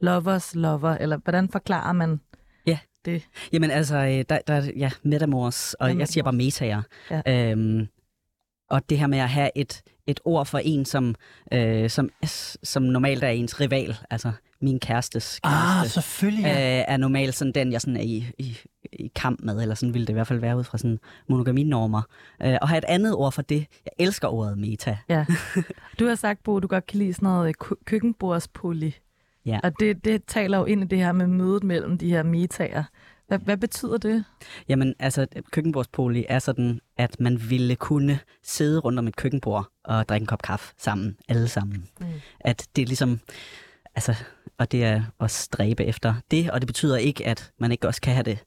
lovers 0.00 0.54
lover, 0.54 0.90
eller 0.90 1.16
hvordan 1.16 1.48
forklarer 1.48 1.92
man 1.92 2.20
Ja. 2.66 2.78
det? 3.04 3.22
Jamen 3.52 3.70
altså, 3.70 3.96
øh, 3.96 4.24
der, 4.28 4.38
der 4.46 4.70
ja, 4.76 4.90
metamors, 5.02 5.74
og 5.74 5.92
Ja, 5.92 5.98
jeg 5.98 6.08
siger 6.08 6.24
bare 6.24 6.32
metaer. 6.32 6.82
Ja. 7.10 7.50
Øhm, 7.52 7.86
og 8.70 8.90
det 8.90 8.98
her 8.98 9.06
med 9.06 9.18
at 9.18 9.28
have 9.28 9.50
et, 9.56 9.82
et 10.06 10.20
ord 10.24 10.46
for 10.46 10.58
en, 10.58 10.84
som, 10.84 11.14
øh, 11.52 11.90
som, 11.90 12.10
som 12.62 12.82
normalt 12.82 13.24
er 13.24 13.28
ens 13.28 13.60
rival, 13.60 13.96
altså 14.10 14.32
min 14.60 14.80
kærestes 14.80 15.40
Ah, 15.42 15.52
kæreste, 15.52 15.88
selvfølgelig. 15.92 16.42
Ja. 16.44 16.78
øh, 16.78 16.84
er 16.88 16.96
normalt 16.96 17.34
sådan 17.34 17.52
den, 17.52 17.72
jeg 17.72 17.80
sådan 17.80 17.96
er 17.96 18.00
i, 18.02 18.24
i, 18.38 18.58
i 18.92 19.10
kamp 19.14 19.40
med, 19.42 19.62
eller 19.62 19.74
sådan 19.74 19.94
ville 19.94 20.06
det 20.06 20.12
i 20.12 20.14
hvert 20.14 20.26
fald 20.26 20.38
være 20.38 20.56
ud 20.58 20.64
fra 20.64 20.78
sådan 20.78 20.98
monogaminormer. 21.28 22.02
Øh, 22.42 22.56
og 22.62 22.68
have 22.68 22.78
et 22.78 22.84
andet 22.88 23.14
ord 23.14 23.32
for 23.32 23.42
det. 23.42 23.66
Jeg 23.84 23.92
elsker 24.06 24.28
ordet 24.28 24.58
meta. 24.58 24.98
Ja. 25.08 25.24
Du 25.98 26.06
har 26.06 26.14
sagt, 26.14 26.42
Bo, 26.44 26.60
du 26.60 26.66
godt 26.66 26.86
kan 26.86 26.98
lide 26.98 27.14
sådan 27.14 27.26
noget 27.26 27.48
øh, 27.48 27.54
kø- 27.60 27.74
køkkenbordspoly. 27.84 28.90
Ja. 29.46 29.60
Og 29.62 29.72
det, 29.80 30.04
det 30.04 30.22
taler 30.26 30.58
jo 30.58 30.64
ind 30.64 30.82
i 30.82 30.86
det 30.86 30.98
her 30.98 31.12
med 31.12 31.26
mødet 31.26 31.64
mellem 31.64 31.98
de 31.98 32.10
her 32.10 32.22
metaer. 32.22 32.84
Hvad, 33.28 33.38
hvad 33.38 33.56
betyder 33.56 33.98
det? 33.98 34.24
Jamen, 34.68 34.94
altså, 34.98 35.26
køkkenbordspoli 35.50 36.24
er 36.28 36.38
sådan, 36.38 36.80
at 36.96 37.20
man 37.20 37.50
ville 37.50 37.76
kunne 37.76 38.18
sidde 38.42 38.78
rundt 38.78 38.98
om 38.98 39.08
et 39.08 39.16
køkkenbord 39.16 39.68
og 39.84 40.08
drikke 40.08 40.22
en 40.22 40.26
kop 40.26 40.42
kaffe 40.42 40.74
sammen, 40.78 41.16
alle 41.28 41.48
sammen. 41.48 41.88
Mm. 42.00 42.06
At 42.40 42.68
det 42.76 42.82
er 42.82 42.86
ligesom, 42.86 43.20
altså, 43.94 44.14
og 44.58 44.72
det 44.72 44.84
er 44.84 45.02
at 45.20 45.30
stræbe 45.30 45.84
efter 45.84 46.14
det, 46.30 46.50
og 46.50 46.60
det 46.60 46.66
betyder 46.66 46.96
ikke, 46.96 47.26
at 47.26 47.52
man 47.58 47.72
ikke 47.72 47.88
også 47.88 48.00
kan 48.00 48.14
have 48.14 48.24
det 48.24 48.38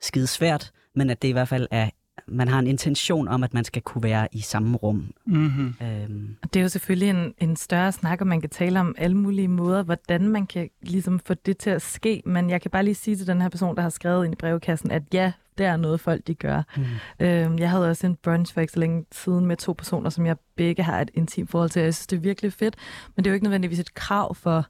skide 0.00 0.26
svært, 0.26 0.72
men 0.94 1.10
at 1.10 1.22
det 1.22 1.28
i 1.28 1.32
hvert 1.32 1.48
fald 1.48 1.68
er, 1.70 1.90
man 2.30 2.48
har 2.48 2.58
en 2.58 2.66
intention 2.66 3.28
om, 3.28 3.44
at 3.44 3.54
man 3.54 3.64
skal 3.64 3.82
kunne 3.82 4.02
være 4.02 4.28
i 4.32 4.40
samme 4.40 4.76
rum. 4.76 5.10
Mm-hmm. 5.26 5.74
Øhm, 5.82 6.36
Og 6.42 6.54
det 6.54 6.60
er 6.60 6.62
jo 6.62 6.68
selvfølgelig 6.68 7.10
en, 7.10 7.34
en 7.38 7.56
større 7.56 7.92
snak, 7.92 8.20
og 8.20 8.26
man 8.26 8.40
kan 8.40 8.50
tale 8.50 8.80
om 8.80 8.94
alle 8.98 9.16
mulige 9.16 9.48
måder, 9.48 9.82
hvordan 9.82 10.28
man 10.28 10.46
kan 10.46 10.68
ligesom 10.82 11.20
få 11.26 11.34
det 11.34 11.58
til 11.58 11.70
at 11.70 11.82
ske. 11.82 12.22
Men 12.26 12.50
jeg 12.50 12.62
kan 12.62 12.70
bare 12.70 12.84
lige 12.84 12.94
sige 12.94 13.16
til 13.16 13.26
den 13.26 13.40
her 13.40 13.48
person, 13.48 13.76
der 13.76 13.82
har 13.82 13.88
skrevet 13.90 14.24
ind 14.24 14.34
i 14.34 14.36
brevkassen, 14.36 14.90
at 14.90 15.02
ja, 15.12 15.32
det 15.58 15.66
er 15.66 15.76
noget, 15.76 16.00
folk 16.00 16.26
de 16.26 16.34
gør. 16.34 16.62
mm. 16.76 16.82
Øhm, 17.26 17.58
jeg 17.58 17.70
havde 17.70 17.88
også 17.90 18.06
en 18.06 18.16
brunch 18.22 18.54
for 18.54 18.60
ikke 18.60 18.72
så 18.72 18.80
længe 18.80 19.04
siden 19.12 19.46
med 19.46 19.56
to 19.56 19.72
personer, 19.72 20.10
som 20.10 20.26
jeg 20.26 20.36
begge 20.56 20.82
har 20.82 21.00
et 21.00 21.10
intimt 21.14 21.50
forhold 21.50 21.70
til. 21.70 21.82
Jeg 21.82 21.94
synes, 21.94 22.06
det 22.06 22.16
er 22.16 22.20
virkelig 22.20 22.52
fedt, 22.52 22.76
men 23.16 23.24
det 23.24 23.30
er 23.30 23.32
jo 23.32 23.34
ikke 23.34 23.44
nødvendigvis 23.44 23.78
et 23.78 23.94
krav 23.94 24.34
for... 24.34 24.66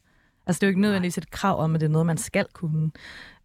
Altså, 0.46 0.60
det 0.60 0.62
er 0.62 0.66
jo 0.66 0.70
ikke 0.70 0.80
nødvendigvis 0.80 1.18
et 1.18 1.30
krav 1.30 1.60
om, 1.60 1.74
at 1.74 1.80
det 1.80 1.86
er 1.86 1.90
noget, 1.90 2.06
man 2.06 2.16
skal 2.18 2.46
kunne. 2.52 2.90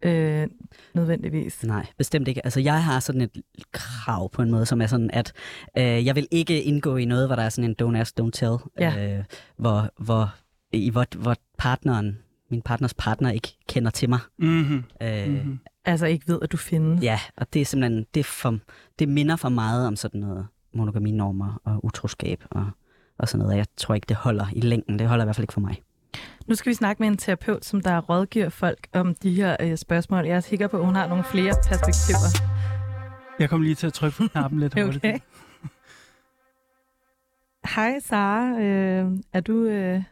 Øh, 0.02 0.46
nødvendigvis. 0.94 1.64
Nej, 1.64 1.86
bestemt 1.98 2.28
ikke. 2.28 2.44
Altså, 2.46 2.60
jeg 2.60 2.84
har 2.84 3.00
sådan 3.00 3.20
et 3.20 3.30
krav 3.72 4.30
på 4.30 4.42
en 4.42 4.50
måde, 4.50 4.66
som 4.66 4.80
er 4.82 4.86
sådan, 4.86 5.10
at 5.10 5.32
øh, 5.78 6.06
jeg 6.06 6.14
vil 6.14 6.26
ikke 6.30 6.62
indgå 6.62 6.96
i 6.96 7.04
noget, 7.04 7.28
hvor 7.28 7.36
der 7.36 7.42
er 7.42 7.48
sådan 7.48 7.70
en 7.70 7.92
don't 7.94 7.96
ask, 8.00 8.20
don't 8.20 8.30
tell, 8.30 8.56
Ja. 8.80 9.16
øh, 9.18 9.24
hvor, 9.56 9.90
hvor, 9.98 10.34
i, 10.72 10.90
hvor, 10.90 11.04
hvor 11.16 11.36
partneren, 11.58 12.18
min 12.50 12.62
partners 12.62 12.94
partner 12.94 13.30
ikke 13.30 13.56
kender 13.68 13.90
til 13.90 14.08
mig. 14.08 14.18
Mm-hmm. 14.38 14.84
Øh, 15.02 15.28
Mm-hmm. 15.28 15.58
Altså 15.84 16.06
ikke 16.06 16.28
ved, 16.28 16.38
at 16.42 16.52
du 16.52 16.56
findes. 16.56 17.02
Ja, 17.02 17.20
og 17.36 17.52
det 17.52 17.60
er 17.62 17.64
simpelthen, 17.66 18.06
det, 18.14 18.20
er 18.20 18.24
for, 18.24 18.58
det 18.98 19.08
minder 19.08 19.36
for 19.36 19.48
meget 19.48 19.86
om 19.86 19.96
sådan 19.96 20.20
noget 20.20 20.46
monogaminormer 20.74 21.60
og 21.64 21.84
utroskab 21.84 22.44
og, 22.50 22.66
og 23.18 23.28
sådan 23.28 23.44
noget. 23.44 23.56
Jeg 23.58 23.66
tror 23.76 23.94
ikke, 23.94 24.06
det 24.08 24.16
holder 24.16 24.46
i 24.52 24.60
længden. 24.60 24.98
Det 24.98 25.08
holder 25.08 25.24
i 25.24 25.26
hvert 25.26 25.36
fald 25.36 25.44
ikke 25.44 25.52
for 25.52 25.60
mig. 25.60 25.82
Nu 26.46 26.54
skal 26.54 26.70
vi 26.70 26.74
snakke 26.74 27.02
med 27.02 27.08
en 27.08 27.16
terapeut, 27.16 27.64
som 27.64 27.80
der 27.80 28.00
rådgiver 28.00 28.48
folk 28.48 28.86
om 28.92 29.14
de 29.14 29.34
her 29.34 29.56
øh, 29.60 29.76
spørgsmål. 29.76 30.26
Jeg 30.26 30.36
er 30.36 30.40
sikker 30.40 30.68
på, 30.68 30.78
at 30.78 30.84
hun 30.84 30.94
har 30.94 31.08
nogle 31.08 31.24
flere 31.24 31.54
perspektiver. 31.68 32.56
Jeg 33.38 33.50
kom 33.50 33.62
lige 33.62 33.74
til 33.74 33.86
at 33.86 33.92
trykke 33.92 34.16
på 34.16 34.28
knappen 34.28 34.60
lidt 34.60 34.74
hurtigt. 34.82 35.04
Okay. 35.04 35.18
Hej 37.74 38.00
Sara, 38.00 38.60
øh, 38.60 39.12
er 39.32 39.40
du 39.40 39.64
øh, 39.64 40.02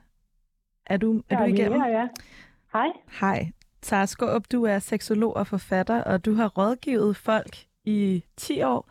er 0.86 0.96
du 0.96 1.22
er 1.30 1.36
du 1.36 1.44
igennem? 1.44 1.80
Ja, 1.80 1.88
ja. 1.88 2.08
Hej. 2.72 2.86
Hej. 3.20 3.50
Sara 3.82 4.06
Skåb, 4.06 4.44
du 4.52 4.64
er 4.64 4.78
seksolog 4.78 5.36
og 5.36 5.46
forfatter, 5.46 6.02
og 6.02 6.24
du 6.24 6.34
har 6.34 6.48
rådgivet 6.48 7.16
folk 7.16 7.56
i 7.84 8.24
10 8.36 8.62
år 8.62 8.90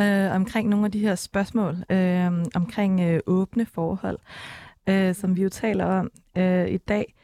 øh, 0.00 0.34
omkring 0.34 0.68
nogle 0.68 0.84
af 0.86 0.92
de 0.92 0.98
her 0.98 1.14
spørgsmål, 1.14 1.84
øh, 1.90 2.32
omkring 2.54 3.00
øh, 3.00 3.20
åbne 3.26 3.66
forhold, 3.66 4.18
øh, 4.18 4.63
øh, 4.88 5.14
som 5.14 5.36
vi 5.36 5.42
jo 5.42 5.48
taler 5.48 5.84
om 5.84 6.10
øh, 6.38 6.68
i 6.68 6.76
dag. 6.76 7.14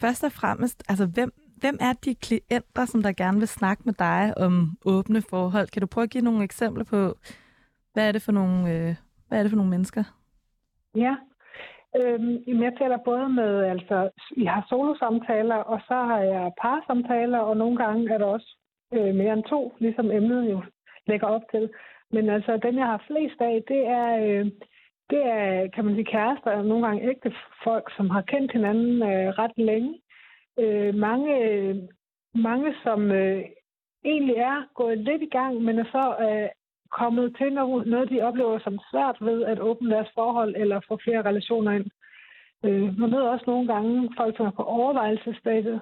Først 0.00 0.24
og 0.24 0.32
fremmest, 0.32 0.82
altså 0.88 1.06
hvem, 1.06 1.32
hvem 1.56 1.78
er 1.80 1.92
de 1.92 2.14
klienter, 2.14 2.84
som 2.84 3.02
der 3.02 3.12
gerne 3.12 3.38
vil 3.38 3.48
snakke 3.48 3.82
med 3.86 3.94
dig 3.94 4.34
om 4.36 4.76
åbne 4.84 5.22
forhold? 5.30 5.68
Kan 5.68 5.80
du 5.80 5.86
prøve 5.86 6.02
at 6.02 6.10
give 6.10 6.24
nogle 6.24 6.44
eksempler 6.44 6.84
på, 6.84 7.14
hvad 7.92 8.08
er 8.08 8.12
det 8.12 8.22
for 8.22 8.32
nogle, 8.32 8.72
øh, 8.72 8.94
Hvad 9.28 9.38
er 9.38 9.42
det 9.42 9.50
for 9.50 9.56
nogle 9.56 9.70
mennesker? 9.70 10.04
Ja, 10.94 11.14
øhm, 11.96 12.62
jeg 12.62 12.72
taler 12.78 12.98
både 13.04 13.28
med, 13.28 13.64
altså, 13.64 14.10
jeg 14.36 14.52
har 14.52 14.66
solosamtaler, 14.68 15.56
og 15.56 15.80
så 15.88 15.94
har 15.94 16.20
jeg 16.20 16.52
parsamtaler, 16.62 17.38
og 17.38 17.56
nogle 17.56 17.76
gange 17.76 18.14
er 18.14 18.18
der 18.18 18.24
også 18.24 18.56
øh, 18.94 19.14
mere 19.14 19.32
end 19.32 19.44
to, 19.44 19.76
ligesom 19.78 20.10
emnet 20.10 20.50
jo 20.50 20.62
lægger 21.06 21.26
op 21.26 21.42
til. 21.50 21.70
Men 22.10 22.28
altså, 22.28 22.56
den 22.56 22.78
jeg 22.78 22.86
har 22.86 23.04
flest 23.06 23.40
af, 23.40 23.62
det 23.68 23.86
er, 23.86 24.08
øh, 24.24 24.46
det 25.10 25.22
er, 25.26 25.68
kan 25.74 25.84
man 25.84 25.94
sige, 25.94 26.12
kærester, 26.14 26.50
og 26.50 26.64
nogle 26.64 26.86
gange 26.86 27.08
ægte 27.10 27.32
folk, 27.64 27.92
som 27.96 28.10
har 28.10 28.22
kendt 28.22 28.52
hinanden 28.52 29.02
øh, 29.02 29.28
ret 29.40 29.56
længe. 29.56 30.00
Øh, 30.58 30.94
mange, 30.94 31.34
mange, 32.34 32.74
som 32.82 33.10
øh, 33.10 33.44
egentlig 34.04 34.36
er 34.36 34.68
gået 34.74 34.98
lidt 34.98 35.22
i 35.22 35.28
gang, 35.38 35.62
men 35.62 35.78
er 35.78 35.84
så 35.84 36.16
øh, 36.26 36.48
kommet 36.90 37.36
til 37.38 37.52
noget, 37.52 38.10
de 38.10 38.22
oplever 38.22 38.58
som 38.58 38.78
svært 38.90 39.16
ved 39.20 39.44
at 39.44 39.60
åbne 39.60 39.90
deres 39.90 40.10
forhold 40.14 40.54
eller 40.56 40.80
få 40.88 40.98
flere 41.04 41.22
relationer 41.22 41.72
ind. 41.72 41.86
Øh, 42.64 42.98
man 42.98 43.10
møder 43.10 43.28
også 43.28 43.44
nogle 43.46 43.66
gange 43.72 44.10
folk, 44.16 44.36
som 44.36 44.46
er 44.46 44.50
på 44.50 44.62
overvejelsesstadiet, 44.62 45.80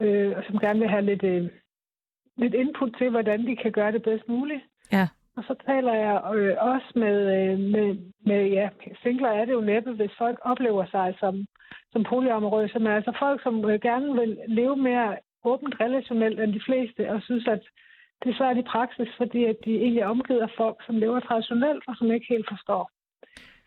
øh, 0.00 0.36
og 0.36 0.42
som 0.46 0.58
gerne 0.58 0.78
vil 0.80 0.88
have 0.88 1.04
lidt, 1.04 1.24
øh, 1.24 1.50
lidt 2.36 2.54
input 2.54 2.92
til, 2.98 3.10
hvordan 3.10 3.46
de 3.46 3.56
kan 3.56 3.72
gøre 3.72 3.92
det 3.92 4.02
bedst 4.02 4.28
muligt. 4.28 4.62
Ja. 4.92 5.08
Og 5.38 5.44
så 5.48 5.54
taler 5.66 5.94
jeg 5.94 6.16
øh, 6.34 6.56
også 6.60 6.90
med, 6.94 7.16
øh, 7.36 7.58
med, 7.74 7.88
med, 8.28 8.40
ja, 8.58 8.68
singler 9.02 9.28
er 9.28 9.44
det 9.44 9.52
jo 9.52 9.60
næppe, 9.60 9.92
hvis 9.92 10.18
folk 10.18 10.38
oplever 10.42 10.84
sig 10.86 11.14
som, 11.20 11.46
som 11.92 12.04
polyamorøse, 12.04 12.78
men 12.78 12.92
altså 12.92 13.12
folk, 13.18 13.42
som 13.42 13.70
øh, 13.70 13.80
gerne 13.80 14.20
vil 14.20 14.38
leve 14.48 14.76
mere 14.76 15.16
åbent 15.44 15.74
relationelt 15.80 16.40
end 16.40 16.52
de 16.52 16.66
fleste, 16.68 17.10
og 17.12 17.22
synes, 17.22 17.46
at 17.46 17.62
det 18.22 18.30
er 18.30 18.38
svært 18.38 18.56
i 18.56 18.70
praksis, 18.74 19.08
fordi 19.16 19.44
at 19.44 19.56
de 19.64 19.74
egentlig 19.84 20.02
er 20.02 20.12
omgivet 20.14 20.40
af 20.40 20.52
folk, 20.56 20.78
som 20.86 20.96
lever 20.96 21.20
traditionelt, 21.20 21.84
og 21.88 21.94
som 21.96 22.12
ikke 22.12 22.26
helt 22.28 22.48
forstår. 22.48 22.90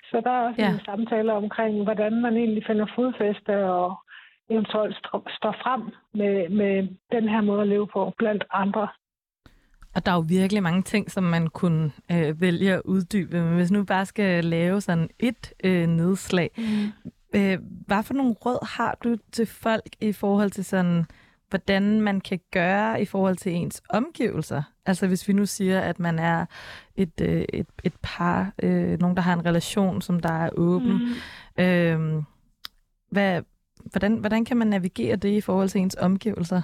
Så 0.09 0.21
der 0.25 0.31
er 0.31 0.47
også 0.47 0.61
ja. 0.61 0.69
en 0.73 0.85
samtale 0.85 1.33
omkring, 1.33 1.83
hvordan 1.83 2.21
man 2.21 2.37
egentlig 2.37 2.63
finder 2.67 2.85
fodfæste 2.95 3.65
og 3.65 3.95
eventuelt 4.49 4.97
står 5.39 5.55
frem 5.63 5.81
med, 6.13 6.49
med 6.49 6.73
den 7.11 7.29
her 7.29 7.41
måde 7.41 7.61
at 7.61 7.67
leve 7.67 7.87
på 7.87 8.13
blandt 8.17 8.43
andre. 8.53 8.87
Og 9.95 10.05
der 10.05 10.11
er 10.11 10.15
jo 10.15 10.25
virkelig 10.27 10.63
mange 10.63 10.81
ting, 10.81 11.11
som 11.11 11.23
man 11.23 11.47
kunne 11.47 11.91
øh, 12.11 12.41
vælge 12.41 12.73
at 12.73 12.81
uddybe. 12.85 13.41
Men 13.41 13.55
hvis 13.55 13.71
nu 13.71 13.83
bare 13.83 14.05
skal 14.05 14.45
lave 14.45 14.81
sådan 14.81 15.09
et 15.19 15.53
øh, 15.63 15.87
nedslag, 15.87 16.51
mm. 16.57 17.09
øh, 17.39 17.59
hvad 17.87 18.03
for 18.03 18.13
nogle 18.13 18.33
råd 18.33 18.67
har 18.75 18.97
du 19.03 19.17
til 19.31 19.45
folk 19.45 19.89
i 20.01 20.11
forhold 20.11 20.51
til 20.51 20.65
sådan, 20.65 21.05
hvordan 21.49 22.01
man 22.01 22.21
kan 22.21 22.39
gøre 22.51 23.01
i 23.01 23.05
forhold 23.05 23.35
til 23.35 23.51
ens 23.51 23.81
omgivelser? 23.89 24.63
Altså 24.85 25.07
hvis 25.07 25.27
vi 25.27 25.33
nu 25.33 25.45
siger, 25.45 25.79
at 25.79 25.99
man 25.99 26.19
er 26.19 26.45
et, 26.95 27.21
øh, 27.21 27.45
et, 27.53 27.67
et 27.83 27.93
par, 28.01 28.53
øh, 28.63 28.99
nogen 28.99 29.15
der 29.15 29.21
har 29.21 29.33
en 29.33 29.45
relation, 29.45 30.01
som 30.01 30.19
der 30.19 30.33
er 30.33 30.49
åben. 30.57 31.15
Mm. 31.57 31.63
Øh, 31.63 32.23
hvad, 33.09 33.41
hvordan, 33.91 34.15
hvordan 34.15 34.45
kan 34.45 34.57
man 34.57 34.67
navigere 34.67 35.15
det 35.15 35.29
i 35.29 35.41
forhold 35.41 35.69
til 35.69 35.81
ens 35.81 35.97
omgivelser? 35.99 36.61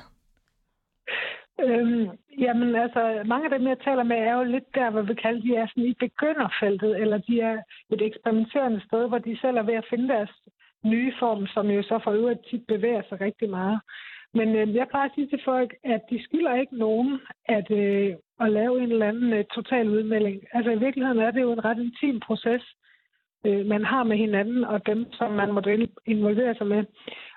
Øhm, 1.60 2.10
jamen 2.38 2.76
altså, 2.76 3.24
mange 3.26 3.46
af 3.46 3.60
dem, 3.60 3.68
jeg 3.68 3.80
taler 3.80 4.04
med, 4.04 4.18
er 4.18 4.34
jo 4.38 4.44
lidt 4.44 4.76
der, 4.76 4.90
hvad 4.90 5.04
vi 5.04 5.14
kalder, 5.14 5.42
de 5.42 5.56
er 5.56 5.68
sådan 5.68 5.84
i 5.84 5.94
begynderfeltet, 6.00 7.02
eller 7.02 7.18
de 7.18 7.42
er 7.42 7.58
et 7.94 8.02
eksperimenterende 8.02 8.82
sted, 8.88 9.08
hvor 9.08 9.18
de 9.18 9.38
selv 9.42 9.58
er 9.58 9.64
ved 9.64 9.74
at 9.74 9.90
finde 9.90 10.08
deres 10.08 10.34
nye 10.84 11.14
form, 11.20 11.48
som 11.48 11.68
jo 11.68 11.84
så 11.84 12.00
for 12.04 12.12
øvrigt 12.12 12.48
tit 12.50 12.68
bevæger 12.68 13.02
sig 13.10 13.22
rigtig 13.22 13.50
meget. 13.50 13.80
Men 14.34 14.56
øh, 14.56 14.76
jeg 14.76 14.88
plejer 14.88 15.06
at 15.06 15.16
sige 15.16 15.28
til 15.28 15.42
folk, 15.46 15.76
at 15.84 16.02
de 16.10 16.24
skylder 16.24 16.56
ikke 16.56 16.78
nogen 16.78 17.20
at, 17.46 17.72
øh, 17.72 18.16
at 18.40 18.52
lave 18.52 18.84
en 18.84 18.92
eller 18.92 19.08
anden 19.08 19.34
øh, 19.34 19.46
total 19.46 19.90
udmelding. 19.90 20.42
Altså 20.54 20.72
i 20.72 20.80
virkeligheden 20.80 21.20
er 21.20 21.32
det 21.32 21.42
jo 21.42 21.52
en 21.52 21.66
ret 21.66 21.80
intim 21.80 22.20
proces, 22.20 22.64
øh, 23.46 23.66
man 23.66 23.86
har 23.86 24.04
med 24.04 24.18
hinanden, 24.18 24.64
og 24.64 24.86
dem, 24.86 25.12
som 25.12 25.32
man 25.32 25.52
måtte 25.52 25.90
involvere 26.06 26.56
sig 26.56 26.68
med. 26.68 26.84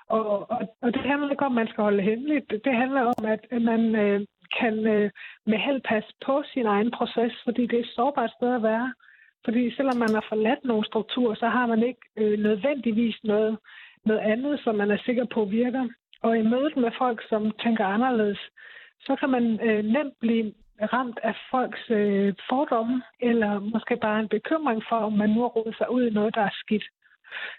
Og, 0.07 0.51
og, 0.51 0.61
og 0.81 0.93
det 0.93 1.01
handler 1.01 1.29
ikke 1.29 1.45
om, 1.45 1.51
at 1.51 1.61
man 1.61 1.67
skal 1.67 1.83
holde 1.83 2.03
hemmeligt. 2.03 2.51
Det 2.65 2.75
handler 2.75 3.01
om, 3.01 3.25
at 3.25 3.61
man 3.61 3.95
øh, 3.95 4.21
kan 4.59 4.87
øh, 4.87 5.11
med 5.45 5.57
held 5.57 5.81
passe 5.81 6.13
på 6.25 6.43
sin 6.53 6.65
egen 6.65 6.91
proces, 6.91 7.33
fordi 7.43 7.61
det 7.61 7.75
er 7.79 7.83
et 7.83 7.95
sårbart 7.95 8.31
sted 8.37 8.55
at 8.55 8.63
være. 8.63 8.93
Fordi 9.45 9.75
selvom 9.75 9.97
man 9.97 10.13
har 10.13 10.25
forladt 10.29 10.63
nogle 10.63 10.85
strukturer, 10.85 11.35
så 11.35 11.47
har 11.47 11.65
man 11.65 11.83
ikke 11.83 12.01
øh, 12.17 12.39
nødvendigvis 12.39 13.17
noget, 13.23 13.57
noget 14.05 14.19
andet, 14.19 14.59
som 14.63 14.75
man 14.75 14.91
er 14.91 14.97
sikker 15.05 15.25
på 15.25 15.45
virker. 15.45 15.87
Og 16.21 16.37
i 16.37 16.41
mødet 16.41 16.77
med 16.77 16.91
folk, 16.97 17.21
som 17.29 17.51
tænker 17.63 17.85
anderledes, 17.85 18.39
så 18.99 19.15
kan 19.15 19.29
man 19.29 19.59
øh, 19.67 19.83
nemt 19.85 20.19
blive 20.19 20.53
ramt 20.93 21.19
af 21.23 21.35
folks 21.51 21.89
øh, 21.89 22.33
fordomme, 22.49 23.03
eller 23.19 23.59
måske 23.59 23.97
bare 23.97 24.19
en 24.19 24.27
bekymring 24.27 24.83
for, 24.89 24.95
om 24.95 25.13
man 25.13 25.29
nu 25.29 25.41
har 25.41 25.47
rodet 25.47 25.75
sig 25.77 25.91
ud 25.91 26.03
i 26.07 26.13
noget, 26.13 26.35
der 26.35 26.41
er 26.41 26.55
skidt. 26.63 26.83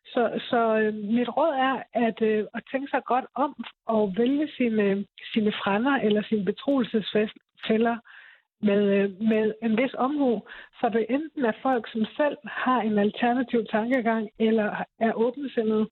Så, 0.04 0.40
så 0.50 0.78
øh, 0.78 0.94
mit 0.94 1.28
råd 1.36 1.54
er 1.68 1.82
at, 2.06 2.22
øh, 2.22 2.44
at 2.54 2.62
tænke 2.70 2.90
sig 2.90 3.02
godt 3.04 3.24
om 3.34 3.64
og 3.86 4.14
vælge 4.18 4.48
sine, 4.56 5.06
sine 5.32 5.52
frænder 5.52 5.92
eller 5.92 6.22
sine 6.22 6.44
betroelsesfælder 6.44 7.96
med, 8.62 8.82
øh, 8.98 9.10
med 9.20 9.54
en 9.62 9.76
vis 9.76 9.94
omhu, 9.94 10.42
så 10.80 10.88
det 10.88 11.06
enten 11.10 11.44
er 11.44 11.52
folk, 11.62 11.92
som 11.92 12.04
selv 12.16 12.36
har 12.44 12.80
en 12.80 12.98
alternativ 12.98 13.64
tankegang 13.70 14.28
eller 14.38 14.84
er 15.00 15.12
åbensindede, 15.12 15.86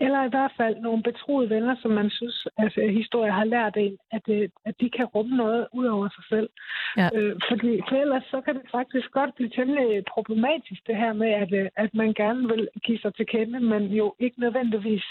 eller 0.00 0.24
i 0.24 0.28
hvert 0.28 0.52
fald 0.56 0.76
nogle 0.76 1.02
betroede 1.02 1.50
venner, 1.50 1.76
som 1.82 1.90
man 1.90 2.10
synes, 2.10 2.46
altså 2.56 2.80
historie 2.80 3.32
har 3.32 3.44
lært 3.44 3.76
en, 3.76 3.96
at, 4.10 4.22
øh, 4.28 4.48
at 4.64 4.74
de 4.80 4.90
kan 4.90 5.04
rumme 5.04 5.36
noget 5.36 5.66
ud 5.72 5.86
over 5.86 6.08
sig 6.16 6.24
selv. 6.28 6.48
Ja. 6.96 7.08
Øh, 7.14 7.36
fordi 7.50 7.80
for 7.88 7.96
ellers 7.96 8.24
så 8.30 8.40
kan 8.40 8.54
det 8.54 8.66
faktisk 8.72 9.10
godt 9.10 9.34
blive 9.34 9.50
temmelig 9.50 10.04
problematisk, 10.14 10.80
det 10.86 10.96
her 10.96 11.12
med, 11.12 11.30
at, 11.42 11.52
øh, 11.52 11.68
at 11.76 11.90
man 11.94 12.14
gerne 12.14 12.48
vil 12.48 12.68
give 12.84 12.98
sig 12.98 13.14
til 13.14 13.26
kende, 13.26 13.60
men 13.60 13.82
jo 13.82 14.14
ikke 14.18 14.40
nødvendigvis 14.40 15.04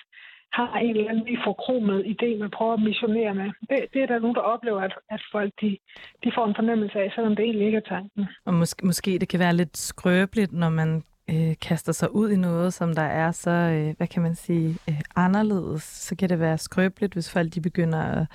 har 0.54 0.78
en 0.78 0.98
eller 0.98 1.10
anden 1.12 1.38
forkromet 1.44 2.00
idé, 2.14 2.40
man 2.40 2.50
prøver 2.50 2.74
at 2.74 2.82
missionere 2.82 3.34
med. 3.34 3.50
Det, 3.70 3.80
det 3.94 4.02
er 4.02 4.06
der 4.06 4.20
nogen, 4.20 4.36
der 4.36 4.42
oplever, 4.42 4.82
at, 4.82 4.94
at 5.10 5.22
folk 5.32 5.54
de, 5.62 5.78
de 6.24 6.32
får 6.36 6.46
en 6.48 6.56
fornemmelse 6.56 7.00
af, 7.00 7.12
selvom 7.16 7.36
det 7.36 7.44
egentlig 7.46 7.66
ikke 7.66 7.78
er 7.78 7.90
tanken. 7.96 8.28
Og 8.46 8.54
måske, 8.54 8.86
måske 8.86 9.20
det 9.20 9.30
kan 9.30 9.40
være 9.40 9.54
lidt 9.54 9.78
skrøbeligt, 9.78 10.54
når 10.54 10.70
man 10.70 11.04
øh, 11.30 11.56
kaster 11.62 11.92
sig 11.92 12.16
ud 12.16 12.32
i 12.32 12.36
noget, 12.36 12.74
som 12.74 12.96
der 12.96 13.02
er 13.02 13.32
så, 13.32 13.52
øh, 13.52 13.98
hvad 13.98 14.08
kan 14.08 14.22
man 14.22 14.36
sige, 14.36 14.78
øh, 14.90 15.02
anderledes, 15.16 15.84
så 15.84 16.16
kan 16.16 16.30
det 16.30 16.40
være 16.40 16.58
skrøbeligt, 16.58 17.14
hvis 17.14 17.30
folk 17.30 17.54
de 17.54 17.62
begynder 17.62 18.00
at 18.00 18.28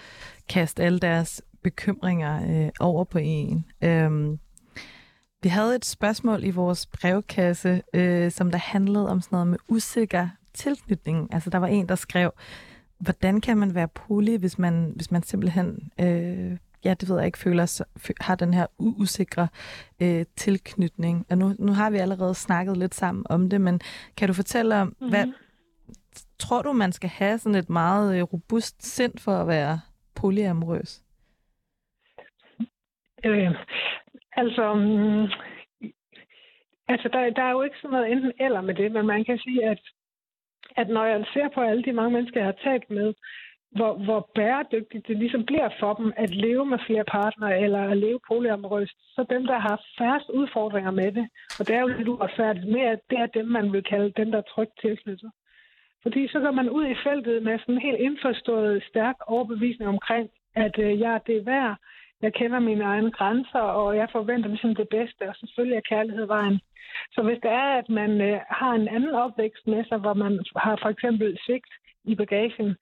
kaste 0.49 0.83
alle 0.83 0.99
deres 0.99 1.43
bekymringer 1.63 2.65
øh, 2.65 2.71
over 2.81 3.05
på 3.05 3.19
en. 3.19 3.65
Øhm, 3.83 4.39
vi 5.43 5.49
havde 5.49 5.77
et 5.77 5.85
spørgsmål 5.85 6.45
i 6.45 6.51
vores 6.51 6.87
brevkasse, 6.87 7.83
øh, 7.95 8.31
som 8.31 8.51
der 8.51 8.59
handlede 8.59 9.09
om 9.09 9.21
sådan 9.21 9.37
noget 9.37 9.47
med 9.47 9.59
usikker 9.69 10.29
tilknytning. 10.55 11.35
Altså 11.35 11.51
der 11.51 11.59
var 11.59 11.67
en, 11.67 11.89
der 11.89 11.95
skrev, 11.95 12.33
hvordan 12.99 13.41
kan 13.41 13.59
man 13.59 13.75
være 13.75 13.89
poly, 13.89 14.37
hvis 14.37 14.59
man, 14.59 14.93
hvis 14.97 15.11
man 15.11 15.23
simpelthen 15.23 15.91
øh, 16.01 16.57
ja, 16.85 16.95
det 16.95 17.09
ved 17.09 17.17
jeg 17.17 17.27
ikke, 17.27 17.39
føler, 17.39 17.83
har 18.21 18.35
den 18.35 18.55
her 18.55 18.67
usikre 18.79 19.49
øh, 20.03 20.25
tilknytning. 20.37 21.27
Og 21.31 21.39
nu, 21.39 21.55
nu 21.59 21.73
har 21.73 21.91
vi 21.91 21.97
allerede 21.97 22.35
snakket 22.35 22.77
lidt 22.77 22.95
sammen 22.95 23.27
om 23.31 23.51
det, 23.51 23.61
men 23.61 23.81
kan 24.17 24.29
du 24.29 24.35
fortælle 24.35 24.75
om, 24.77 24.87
mm-hmm. 24.87 25.09
hvad 25.09 25.27
tror 26.39 26.63
du, 26.63 26.73
man 26.73 26.93
skal 26.93 27.11
have 27.11 27.39
sådan 27.39 27.59
et 27.59 27.71
meget 27.71 28.17
øh, 28.17 28.23
robust 28.23 28.83
sind 28.97 29.19
for 29.19 29.33
at 29.33 29.47
være 29.47 29.81
polyamorøs? 30.21 31.03
Øh, 33.25 33.51
altså, 34.33 34.73
um, 34.73 35.29
altså 36.89 37.09
der, 37.13 37.31
der 37.31 37.43
er 37.43 37.51
jo 37.51 37.63
ikke 37.63 37.77
sådan 37.77 37.91
noget 37.91 38.13
enten 38.13 38.33
eller 38.41 38.61
med 38.61 38.75
det, 38.75 38.93
men 38.93 39.07
man 39.07 39.25
kan 39.25 39.39
sige, 39.39 39.65
at, 39.71 39.81
at 40.77 40.89
når 40.89 41.05
jeg 41.05 41.25
ser 41.33 41.49
på 41.55 41.61
alle 41.61 41.85
de 41.85 41.93
mange 41.93 42.13
mennesker, 42.13 42.41
jeg 42.41 42.47
har 42.47 42.71
talt 42.71 42.91
med, 42.91 43.15
hvor, 43.77 43.93
hvor 44.07 44.31
bæredygtigt 44.35 45.09
det 45.09 45.17
ligesom 45.17 45.45
bliver 45.47 45.69
for 45.81 45.95
dem 45.95 46.13
at 46.17 46.31
leve 46.31 46.67
med 46.67 46.79
flere 46.87 47.05
partnere 47.05 47.61
eller 47.61 47.83
at 47.91 47.97
leve 47.97 48.21
polyamorøst, 48.29 48.97
så 49.15 49.25
dem, 49.31 49.47
der 49.47 49.59
har 49.59 49.85
færrest 49.99 50.29
udfordringer 50.29 50.91
med 50.91 51.13
det, 51.13 51.29
og 51.59 51.67
det 51.67 51.75
er 51.75 51.81
jo 51.81 51.87
lidt 51.87 52.09
uretfærdigt 52.09 52.69
med, 52.69 52.81
at 52.81 53.01
det 53.11 53.19
er 53.19 53.27
dem, 53.27 53.47
man 53.47 53.73
vil 53.73 53.85
kalde 53.85 54.13
dem, 54.17 54.31
der 54.31 54.39
er 54.39 54.53
trygt 54.55 54.81
tilknyttet. 54.81 55.31
Fordi 56.03 56.29
så 56.29 56.41
går 56.41 56.51
man 56.51 56.71
ud 56.71 56.87
i 56.87 57.01
feltet 57.05 57.43
med 57.43 57.59
sådan 57.59 57.75
en 57.75 57.81
helt 57.81 58.01
indforstået, 58.01 58.83
stærk 58.91 59.17
overbevisning 59.27 59.89
omkring, 59.89 60.31
at 60.55 60.79
øh, 60.79 61.01
ja, 61.01 61.19
det 61.27 61.37
er 61.37 61.45
værd, 61.45 61.77
jeg 62.23 62.33
kender 62.35 62.59
mine 62.61 62.85
egne 62.85 63.11
grænser, 63.11 63.59
og 63.81 63.97
jeg 63.97 64.09
forventer 64.13 64.49
ligesom 64.49 64.75
det 64.75 64.89
bedste, 64.89 65.23
og 65.29 65.35
selvfølgelig 65.37 65.77
er 65.77 65.89
kærlighed 65.89 66.27
vejen. 66.27 66.61
Så 67.13 67.23
hvis 67.23 67.39
det 67.43 67.51
er, 67.51 67.71
at 67.81 67.89
man 67.89 68.21
øh, 68.21 68.41
har 68.51 68.73
en 68.73 68.89
anden 68.89 69.15
opvækst 69.15 69.67
med 69.67 69.85
sig, 69.85 69.99
hvor 69.99 70.15
man 70.15 70.45
har 70.57 70.79
for 70.83 70.89
eksempel 70.89 71.39
svigt 71.47 71.73
i 72.05 72.15
bagagen, 72.15 72.77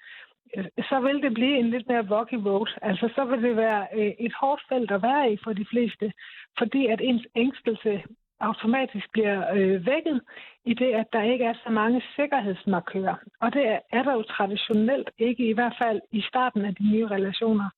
så 0.89 1.01
vil 1.01 1.23
det 1.23 1.35
blive 1.35 1.59
en 1.59 1.71
lidt 1.71 1.89
mere 1.89 2.07
rocky 2.11 2.35
road. 2.35 2.69
Altså, 2.83 3.09
så 3.15 3.25
vil 3.25 3.43
det 3.43 3.57
være 3.57 3.87
øh, 3.95 4.13
et 4.19 4.33
hårdt 4.41 4.63
felt 4.69 4.91
at 4.91 5.03
være 5.03 5.33
i 5.33 5.37
for 5.45 5.53
de 5.53 5.67
fleste, 5.71 6.13
fordi 6.59 6.87
at 6.87 7.01
ens 7.01 7.27
ængstelse 7.37 8.03
automatisk 8.41 9.07
bliver 9.13 9.55
øh, 9.55 9.87
vækket 9.87 10.21
i 10.65 10.75
det, 10.75 10.93
at 10.93 11.07
der 11.13 11.23
ikke 11.23 11.45
er 11.45 11.55
så 11.65 11.71
mange 11.71 12.03
sikkerhedsmarkører. 12.17 13.15
Og 13.41 13.53
det 13.53 13.79
er 13.93 14.03
der 14.03 14.13
jo 14.13 14.23
traditionelt 14.23 15.11
ikke, 15.19 15.49
i 15.49 15.53
hvert 15.53 15.77
fald 15.79 16.01
i 16.13 16.21
starten 16.21 16.65
af 16.65 16.75
de 16.75 16.91
nye 16.93 17.07
relationer. 17.07 17.69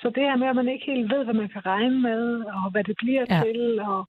Så 0.00 0.10
det 0.14 0.22
her 0.22 0.36
med, 0.36 0.48
at 0.48 0.56
man 0.56 0.68
ikke 0.68 0.86
helt 0.86 1.12
ved, 1.12 1.24
hvad 1.24 1.34
man 1.34 1.48
kan 1.48 1.66
regne 1.66 2.00
med, 2.00 2.44
og 2.44 2.70
hvad 2.70 2.84
det 2.84 2.96
bliver 2.96 3.24
ja. 3.30 3.42
til, 3.44 3.80
og, 3.80 4.08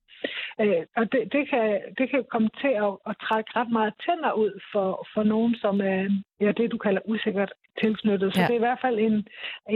øh, 0.62 0.84
og 0.98 1.04
det, 1.12 1.22
det, 1.36 1.44
kan, 1.50 1.68
det 1.98 2.10
kan 2.10 2.24
komme 2.34 2.50
til 2.62 2.74
at, 2.86 2.94
at 3.10 3.16
trække 3.26 3.50
ret 3.60 3.72
meget 3.78 3.94
tænder 4.06 4.34
ud 4.44 4.54
for, 4.72 5.08
for 5.14 5.24
nogen, 5.24 5.56
som 5.64 5.82
er 5.82 6.00
ja, 6.42 6.52
det, 6.58 6.72
du 6.72 6.78
kalder 6.78 7.02
usikkert 7.06 7.52
tilknyttet. 7.82 8.34
Så 8.34 8.42
ja. 8.42 8.48
det 8.48 8.54
er 8.54 8.62
i 8.62 8.68
hvert 8.68 8.84
fald 8.86 9.00
en, 9.00 9.28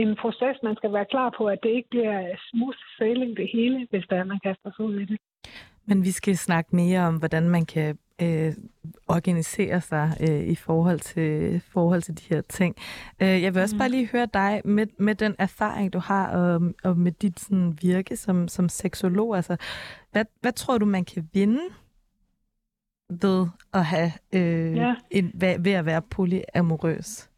en 0.02 0.16
proces, 0.22 0.56
man 0.62 0.76
skal 0.76 0.92
være 0.92 1.10
klar 1.14 1.34
på, 1.38 1.46
at 1.46 1.58
det 1.62 1.70
ikke 1.76 1.88
bliver 1.90 2.36
smooth 2.50 2.78
sailing 2.98 3.36
det 3.36 3.48
hele, 3.52 3.86
hvis 3.90 4.04
der 4.10 4.16
er, 4.16 4.24
man 4.24 4.40
kaster 4.46 4.70
sig 4.76 4.84
ud 4.84 4.96
i 5.00 5.04
det. 5.04 5.18
Men 5.88 6.04
vi 6.04 6.10
skal 6.10 6.36
snakke 6.36 6.76
mere 6.76 7.00
om, 7.00 7.16
hvordan 7.16 7.48
man 7.48 7.64
kan 7.66 7.98
øh, 8.22 8.54
organisere 9.08 9.80
sig 9.80 10.16
øh, 10.20 10.40
i 10.40 10.54
forhold 10.54 11.00
til, 11.00 11.60
forhold 11.60 12.02
til 12.02 12.18
de 12.18 12.22
her 12.28 12.40
ting. 12.40 12.76
Øh, 13.22 13.42
jeg 13.42 13.54
vil 13.54 13.62
også 13.62 13.74
mm. 13.74 13.78
bare 13.78 13.88
lige 13.88 14.08
høre 14.12 14.28
dig 14.34 14.62
med, 14.64 14.86
med 14.98 15.14
den 15.14 15.34
erfaring, 15.38 15.92
du 15.92 15.98
har, 15.98 16.28
og, 16.28 16.60
og 16.84 16.96
med 16.96 17.12
dit 17.12 17.40
sådan, 17.40 17.78
virke 17.82 18.16
som, 18.16 18.48
som 18.48 18.68
seksolog. 18.68 19.36
Altså, 19.36 19.56
hvad, 20.12 20.24
hvad 20.40 20.52
tror 20.52 20.78
du, 20.78 20.86
man 20.86 21.04
kan 21.04 21.28
vinde 21.32 21.60
ved 23.10 23.46
at 23.72 23.84
have 23.84 24.12
øh, 24.32 24.76
ja. 24.76 24.94
en, 25.10 25.30
ved, 25.34 25.72
at 25.72 25.86
være 25.86 26.02
polyamorøs? 26.02 27.28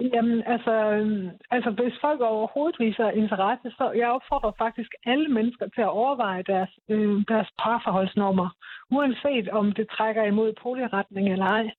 Jamen, 0.00 0.42
altså, 0.46 0.72
øhm, 0.92 1.30
altså, 1.50 1.70
hvis 1.70 2.00
folk 2.00 2.20
overhovedet 2.20 2.80
viser 2.80 3.10
interesse, 3.10 3.70
så 3.70 3.90
jeg 3.90 4.08
opfordrer 4.08 4.52
faktisk 4.58 4.90
alle 5.06 5.28
mennesker 5.28 5.68
til 5.68 5.80
at 5.80 5.88
overveje 5.88 6.42
deres, 6.42 6.70
øh, 6.88 7.24
deres 7.28 7.48
parforholdsnormer, 7.58 8.48
uanset 8.90 9.48
om 9.48 9.72
det 9.72 9.88
trækker 9.88 10.24
imod 10.24 10.52
polyretning 10.62 11.32
eller 11.32 11.46
ej. 11.46 11.70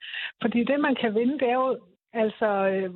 Fordi 0.42 0.64
det, 0.64 0.80
man 0.80 0.96
kan 0.96 1.16
vinde, 1.16 1.40
det 1.40 1.50
er 1.50 1.54
jo 1.54 1.78
altså, 2.14 2.50
øh, 2.68 2.90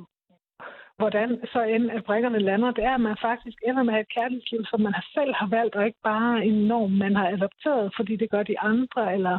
hvordan 0.98 1.28
så 1.52 1.60
end 1.62 1.90
at 1.90 2.04
brækkerne 2.04 2.38
lander, 2.38 2.70
det 2.70 2.84
er, 2.84 2.94
at 2.94 3.00
man 3.00 3.16
faktisk 3.28 3.58
ender 3.68 3.82
med 3.82 4.00
et 4.00 4.12
kærlighedsliv, 4.16 4.64
som 4.70 4.80
man 4.80 4.94
selv 5.14 5.32
har 5.40 5.48
valgt, 5.58 5.74
og 5.74 5.86
ikke 5.86 6.02
bare 6.04 6.44
en 6.44 6.58
norm, 6.72 6.90
man 6.90 7.14
har 7.16 7.28
adopteret, 7.28 7.92
fordi 7.96 8.16
det 8.16 8.30
gør 8.30 8.42
de 8.42 8.60
andre, 8.60 9.14
eller 9.14 9.36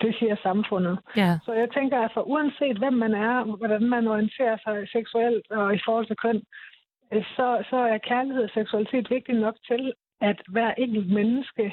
det 0.00 0.16
siger 0.18 0.36
samfundet. 0.42 0.98
Ja. 1.16 1.38
Så 1.44 1.52
jeg 1.52 1.68
tænker 1.70 1.98
altså, 1.98 2.20
uanset 2.20 2.78
hvem 2.78 2.92
man 2.92 3.14
er, 3.14 3.44
hvordan 3.44 3.84
man 3.88 4.08
orienterer 4.08 4.56
sig 4.64 4.88
seksuelt 4.92 5.50
og 5.50 5.74
i 5.74 5.80
forhold 5.84 6.06
til 6.06 6.16
køn, 6.16 6.42
øh, 7.12 7.24
så, 7.36 7.64
så 7.70 7.76
er 7.76 7.98
kærlighed 7.98 8.44
og 8.44 8.50
seksualitet 8.54 9.10
vigtigt 9.10 9.40
nok 9.40 9.56
til, 9.70 9.92
at 10.20 10.42
hver 10.48 10.70
enkelt 10.78 11.08
menneske 11.12 11.64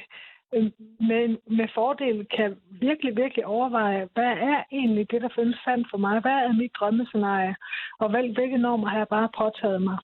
øh, 0.53 0.71
med, 1.09 1.37
med 1.57 1.67
fordel 1.75 2.27
kan 2.35 2.57
virkelig, 2.71 3.15
virkelig 3.15 3.45
overveje, 3.45 4.07
hvad 4.13 4.33
er 4.51 4.63
egentlig 4.71 5.11
det, 5.11 5.21
der 5.21 5.29
findes 5.35 5.57
sandt 5.65 5.87
for 5.91 5.97
mig? 5.97 6.19
Hvad 6.19 6.37
er 6.45 6.53
mit 6.53 6.71
drømmescenarie? 6.79 7.55
Og 7.99 8.09
hvilke 8.09 8.57
normer 8.57 8.87
har 8.87 8.97
jeg 8.97 9.07
bare 9.07 9.29
påtaget 9.37 9.81
mig? 9.81 9.97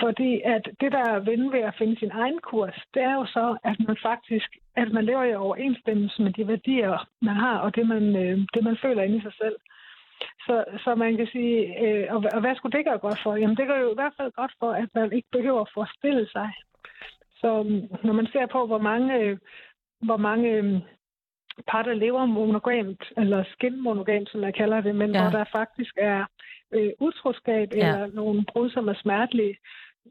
Fordi 0.00 0.40
at 0.44 0.64
det, 0.80 0.92
der 0.92 1.04
er 1.12 1.18
ved 1.52 1.60
at 1.60 1.74
finde 1.78 1.98
sin 1.98 2.10
egen 2.10 2.38
kurs, 2.38 2.76
det 2.94 3.02
er 3.02 3.14
jo 3.14 3.26
så, 3.26 3.56
at 3.64 3.76
man 3.88 3.96
faktisk 4.02 4.48
at 4.76 4.92
man 4.92 5.04
lever 5.04 5.24
i 5.24 5.34
overensstemmelse 5.34 6.22
med 6.22 6.32
de 6.32 6.48
værdier, 6.48 7.08
man 7.22 7.34
har, 7.34 7.58
og 7.58 7.76
det, 7.76 7.86
man, 7.86 8.16
øh, 8.16 8.38
det, 8.54 8.64
man 8.64 8.76
føler 8.82 9.02
inde 9.02 9.16
i 9.16 9.22
sig 9.22 9.32
selv. 9.42 9.56
Så, 10.46 10.64
så 10.84 10.94
man 10.94 11.16
kan 11.16 11.26
sige, 11.26 11.82
øh, 11.84 12.14
og, 12.14 12.24
og 12.34 12.40
hvad 12.40 12.54
skulle 12.56 12.78
det 12.78 12.86
gøre 12.86 12.98
godt 12.98 13.20
for? 13.22 13.36
Jamen 13.36 13.56
det 13.56 13.66
gør 13.66 13.78
jo 13.80 13.90
i 13.90 13.94
hvert 13.94 14.14
fald 14.16 14.32
godt 14.32 14.52
for, 14.58 14.72
at 14.72 14.88
man 14.94 15.12
ikke 15.12 15.28
behøver 15.32 15.60
at 15.60 15.72
forestille 15.74 16.28
sig. 16.32 16.52
Så 17.40 17.48
øh, 17.58 18.04
når 18.04 18.12
man 18.12 18.26
ser 18.32 18.46
på, 18.46 18.66
hvor 18.66 18.78
mange, 18.78 19.18
øh, 19.18 19.38
hvor 20.00 20.16
mange 20.16 20.48
øh, 20.50 20.80
par, 21.70 21.82
der 21.82 21.94
lever 21.94 22.26
monogamt, 22.26 23.04
eller 23.16 23.44
skinmonogamt, 23.52 24.28
som 24.30 24.42
jeg 24.42 24.54
kalder 24.54 24.80
det, 24.80 24.94
men 24.94 25.10
ja. 25.14 25.20
hvor 25.20 25.38
der 25.38 25.44
faktisk 25.52 25.94
er 25.96 26.24
øh, 26.72 26.92
utroskab 27.00 27.68
ja. 27.74 27.78
eller 27.78 28.06
nogle 28.06 28.44
brud, 28.52 28.70
som 28.70 28.88
er 28.88 28.94
smertelige, 28.94 29.56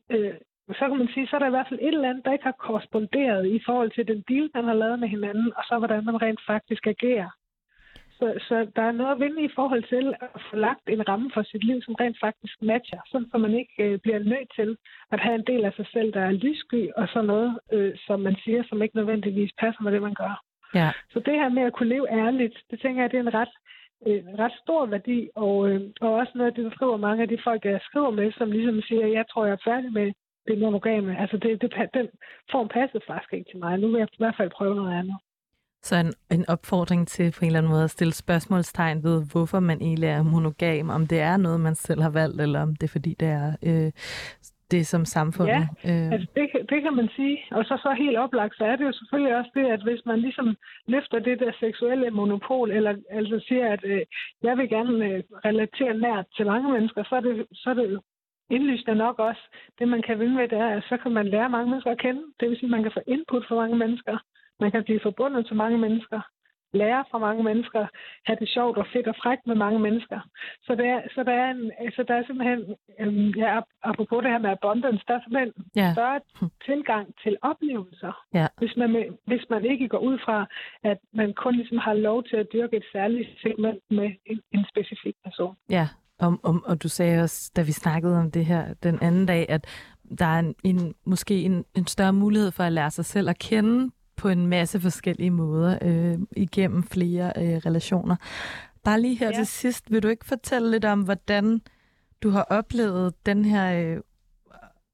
øh, 0.09 0.33
så 0.69 0.87
kan 0.87 0.97
man 0.97 1.09
sige, 1.13 1.27
så 1.27 1.35
er 1.35 1.39
der 1.39 1.47
i 1.47 1.55
hvert 1.55 1.67
fald 1.69 1.79
et 1.81 1.87
eller 1.87 2.09
andet, 2.09 2.25
der 2.25 2.33
ikke 2.33 2.43
har 2.43 2.61
korresponderet 2.65 3.45
i 3.47 3.61
forhold 3.65 3.91
til 3.91 4.07
den 4.07 4.23
deal, 4.29 4.49
man 4.53 4.65
har 4.65 4.73
lavet 4.73 4.99
med 4.99 5.07
hinanden, 5.07 5.53
og 5.57 5.63
så 5.63 5.77
hvordan 5.77 6.05
man 6.05 6.21
rent 6.21 6.41
faktisk 6.47 6.87
agerer. 6.87 7.29
Så, 8.21 8.33
så 8.47 8.55
der 8.75 8.81
er 8.81 8.91
noget 8.91 9.11
at 9.11 9.19
vinde 9.19 9.43
i 9.43 9.55
forhold 9.55 9.83
til 9.83 10.13
at 10.21 10.41
få 10.49 10.55
lagt 10.55 10.85
en 10.87 11.07
ramme 11.09 11.31
for 11.33 11.43
sit 11.43 11.63
liv, 11.63 11.81
som 11.81 11.95
rent 11.95 12.17
faktisk 12.19 12.61
matcher, 12.61 13.01
sådan 13.07 13.27
så 13.31 13.37
man 13.37 13.53
ikke 13.53 13.83
øh, 13.85 13.99
bliver 13.99 14.19
nødt 14.19 14.49
til 14.55 14.77
at 15.11 15.19
have 15.19 15.35
en 15.35 15.45
del 15.47 15.65
af 15.65 15.73
sig 15.73 15.87
selv, 15.93 16.13
der 16.13 16.21
er 16.21 16.31
lyssky, 16.31 16.89
og 16.97 17.07
så 17.13 17.21
noget, 17.21 17.59
øh, 17.71 17.93
som 18.07 18.19
man 18.19 18.35
siger, 18.43 18.63
som 18.69 18.81
ikke 18.81 18.95
nødvendigvis 18.95 19.51
passer 19.59 19.81
med 19.83 19.91
det, 19.91 20.01
man 20.01 20.13
gør. 20.13 20.43
Ja. 20.75 20.89
Så 21.13 21.19
det 21.19 21.33
her 21.33 21.49
med 21.49 21.63
at 21.63 21.73
kunne 21.73 21.89
leve 21.89 22.11
ærligt, 22.11 22.57
det 22.71 22.81
tænker 22.81 23.01
jeg, 23.01 23.11
det 23.11 23.17
er 23.17 23.27
en 23.27 23.33
ret, 23.33 23.53
øh, 24.07 24.23
ret 24.43 24.55
stor 24.63 24.85
værdi, 24.85 25.29
og, 25.35 25.69
øh, 25.69 25.81
og 26.01 26.13
også 26.13 26.31
noget 26.35 26.49
af 26.49 26.55
det, 26.55 26.65
der 26.65 26.71
skriver 26.71 26.97
mange 26.97 27.21
af 27.23 27.29
de 27.29 27.37
folk, 27.43 27.65
jeg 27.65 27.79
skriver 27.89 28.11
med, 28.11 28.31
som 28.31 28.51
ligesom 28.51 28.81
siger, 28.81 29.07
jeg 29.07 29.25
tror, 29.29 29.45
jeg 29.45 29.53
er 29.53 29.67
færdig 29.71 29.91
med 29.93 30.11
det 30.47 30.59
monogame. 30.59 31.19
Altså, 31.21 31.37
det, 31.37 31.61
det, 31.61 31.73
den 31.93 32.07
form 32.51 32.67
passede 32.67 33.03
faktisk 33.07 33.33
ikke 33.33 33.51
til 33.51 33.59
mig. 33.59 33.77
Nu 33.77 33.87
vil 33.87 33.99
jeg 33.99 34.07
i 34.13 34.15
hvert 34.17 34.37
fald 34.37 34.51
prøve 34.57 34.75
noget 34.75 34.93
andet. 34.99 35.17
Så 35.83 35.95
en, 35.95 36.13
en 36.31 36.45
opfordring 36.49 37.07
til 37.07 37.31
på 37.31 37.39
en 37.41 37.45
eller 37.45 37.59
anden 37.59 37.71
måde 37.71 37.83
at 37.83 37.89
stille 37.89 38.13
spørgsmålstegn 38.13 39.03
ved, 39.03 39.25
hvorfor 39.31 39.59
man 39.59 39.81
egentlig 39.81 40.09
er 40.09 40.23
monogam, 40.23 40.89
om 40.89 41.07
det 41.07 41.19
er 41.19 41.37
noget, 41.37 41.59
man 41.59 41.75
selv 41.75 42.01
har 42.01 42.09
valgt, 42.09 42.41
eller 42.41 42.61
om 42.61 42.75
det 42.75 42.83
er 42.83 42.91
fordi, 42.91 43.15
det 43.19 43.27
er 43.27 43.55
øh, 43.63 43.91
det 44.71 44.87
som 44.87 45.05
samfundet. 45.05 45.53
Ja, 45.53 45.91
øh. 45.91 46.11
altså 46.13 46.27
det, 46.35 46.45
det 46.71 46.79
kan 46.81 46.95
man 46.95 47.09
sige. 47.15 47.37
Og 47.51 47.65
så 47.65 47.77
så 47.85 47.91
helt 48.03 48.17
oplagt, 48.17 48.57
så 48.57 48.63
er 48.65 48.75
det 48.75 48.85
jo 48.85 48.93
selvfølgelig 48.93 49.35
også 49.39 49.51
det, 49.53 49.65
at 49.65 49.83
hvis 49.83 50.01
man 50.05 50.19
ligesom 50.19 50.55
løfter 50.87 51.19
det 51.19 51.39
der 51.39 51.51
seksuelle 51.59 52.09
monopol, 52.11 52.71
eller 52.71 52.93
altså 53.09 53.45
siger, 53.47 53.73
at 53.73 53.83
øh, 53.83 54.01
jeg 54.43 54.57
vil 54.57 54.69
gerne 54.69 55.05
øh, 55.05 55.23
relatere 55.45 55.93
nært 55.93 56.25
til 56.35 56.45
mange 56.45 56.71
mennesker, 56.71 57.03
så 57.03 57.15
er 57.15 57.19
det, 57.19 57.45
så 57.53 57.69
er 57.69 57.73
det 57.73 57.99
indlysende 58.49 58.95
nok 58.95 59.19
også, 59.19 59.41
det 59.79 59.87
man 59.87 60.01
kan 60.01 60.19
vinde 60.19 60.35
med, 60.35 60.47
det 60.47 60.57
er, 60.57 60.69
at 60.77 60.83
så 60.89 60.97
kan 60.97 61.11
man 61.11 61.27
lære 61.27 61.49
mange 61.49 61.69
mennesker 61.69 61.91
at 61.91 62.01
kende. 62.05 62.23
Det 62.39 62.49
vil 62.49 62.57
sige, 62.57 62.69
at 62.69 62.75
man 62.77 62.83
kan 62.83 62.91
få 62.91 63.01
input 63.07 63.45
fra 63.47 63.55
mange 63.55 63.77
mennesker. 63.77 64.17
Man 64.59 64.71
kan 64.71 64.83
blive 64.83 64.99
forbundet 65.03 65.45
til 65.45 65.55
mange 65.55 65.77
mennesker 65.77 66.21
lære 66.73 67.03
fra 67.11 67.17
mange 67.17 67.43
mennesker, 67.43 67.87
have 68.25 68.37
det 68.39 68.49
sjovt 68.49 68.77
og 68.77 68.85
fedt 68.93 69.07
og 69.07 69.15
frækt 69.23 69.47
med 69.47 69.55
mange 69.55 69.79
mennesker. 69.79 70.19
Så 70.65 70.75
der, 70.75 71.01
så 71.15 71.23
der, 71.23 71.31
er, 71.31 71.51
en, 71.51 71.71
altså 71.85 72.03
der 72.07 72.15
er 72.15 72.23
simpelthen, 72.25 72.59
øhm, 72.99 73.29
ja, 73.43 73.59
apropos 73.83 74.23
det 74.23 74.31
her 74.31 74.39
med 74.45 74.49
abundance, 74.49 75.03
der 75.07 75.13
er 75.15 75.21
simpelthen 75.23 75.53
ja. 75.75 75.93
større 75.93 76.19
tilgang 76.65 77.05
til 77.23 77.37
oplevelser, 77.41 78.13
ja. 78.33 78.47
hvis, 78.57 78.73
man, 78.77 79.17
hvis 79.27 79.45
man 79.49 79.65
ikke 79.65 79.87
går 79.87 79.97
ud 80.09 80.17
fra, 80.25 80.45
at 80.83 80.97
man 81.13 81.33
kun 81.33 81.55
ligesom 81.55 81.77
har 81.77 81.93
lov 81.93 82.23
til 82.23 82.35
at 82.35 82.47
dyrke 82.53 82.77
et 82.77 82.85
særligt 82.91 83.29
segment 83.41 83.83
med 83.89 84.09
en, 84.25 84.39
en 84.51 84.65
specifik 84.71 85.15
person. 85.23 85.55
Ja, 85.69 85.87
om, 86.19 86.39
om, 86.43 86.63
og 86.65 86.83
du 86.83 86.89
sagde 86.89 87.23
også, 87.23 87.51
da 87.55 87.61
vi 87.61 87.71
snakkede 87.71 88.17
om 88.17 88.31
det 88.31 88.45
her 88.45 88.73
den 88.73 88.99
anden 89.01 89.25
dag, 89.25 89.45
at 89.49 89.65
der 90.19 90.25
er 90.25 90.39
en, 90.39 90.55
en, 90.63 90.95
måske 91.05 91.41
en, 91.41 91.65
en 91.75 91.87
større 91.87 92.13
mulighed 92.13 92.51
for 92.51 92.63
at 92.63 92.71
lære 92.71 92.91
sig 92.91 93.05
selv 93.05 93.29
at 93.29 93.39
kende 93.39 93.91
på 94.21 94.29
en 94.29 94.47
masse 94.47 94.79
forskellige 94.79 95.31
måder 95.31 95.77
øh, 95.81 96.19
igennem 96.37 96.83
flere 96.83 97.33
øh, 97.37 97.57
relationer. 97.65 98.15
Bare 98.83 99.01
lige 99.01 99.15
her 99.15 99.27
ja. 99.27 99.33
til 99.33 99.47
sidst, 99.47 99.91
vil 99.91 100.03
du 100.03 100.07
ikke 100.07 100.25
fortælle 100.25 100.71
lidt 100.71 100.85
om, 100.85 101.01
hvordan 101.01 101.61
du 102.23 102.29
har 102.29 102.43
oplevet 102.43 103.25
den 103.25 103.45
her 103.45 103.65
øh, 103.81 103.97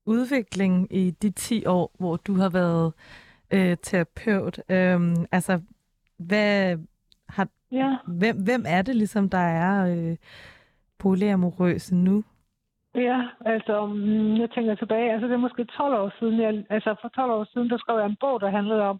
udvikling 0.05 0.87
i 0.95 1.11
de 1.11 1.29
10 1.29 1.65
år, 1.65 1.95
hvor 1.99 2.15
du 2.15 2.33
har 2.35 2.49
været 2.49 2.93
øh, 3.53 3.77
terapeut? 3.81 4.59
Øh, 4.69 5.15
altså, 5.31 5.61
hvad 6.17 6.77
har, 7.29 7.47
ja. 7.71 7.95
hvem, 8.07 8.43
hvem 8.43 8.65
er 8.67 8.81
det 8.81 8.95
ligesom, 8.95 9.29
der 9.29 9.37
er... 9.37 9.95
Øh, 9.95 10.17
polyamorøse 10.99 11.95
nu? 11.95 12.23
Ja, 12.95 13.19
altså, 13.45 13.85
mm, 13.85 14.35
jeg 14.41 14.49
tænker 14.51 14.75
tilbage, 14.75 15.11
altså 15.13 15.27
det 15.27 15.33
er 15.33 15.47
måske 15.47 15.65
12 15.65 15.93
år 15.93 16.11
siden, 16.19 16.41
jeg, 16.41 16.65
altså 16.69 16.95
for 17.01 17.07
12 17.07 17.31
år 17.31 17.43
siden, 17.53 17.69
der 17.69 17.77
skrev 17.77 17.97
jeg 17.97 18.05
en 18.05 18.17
bog, 18.19 18.41
der 18.41 18.49
handlede 18.49 18.81
om 18.81 18.99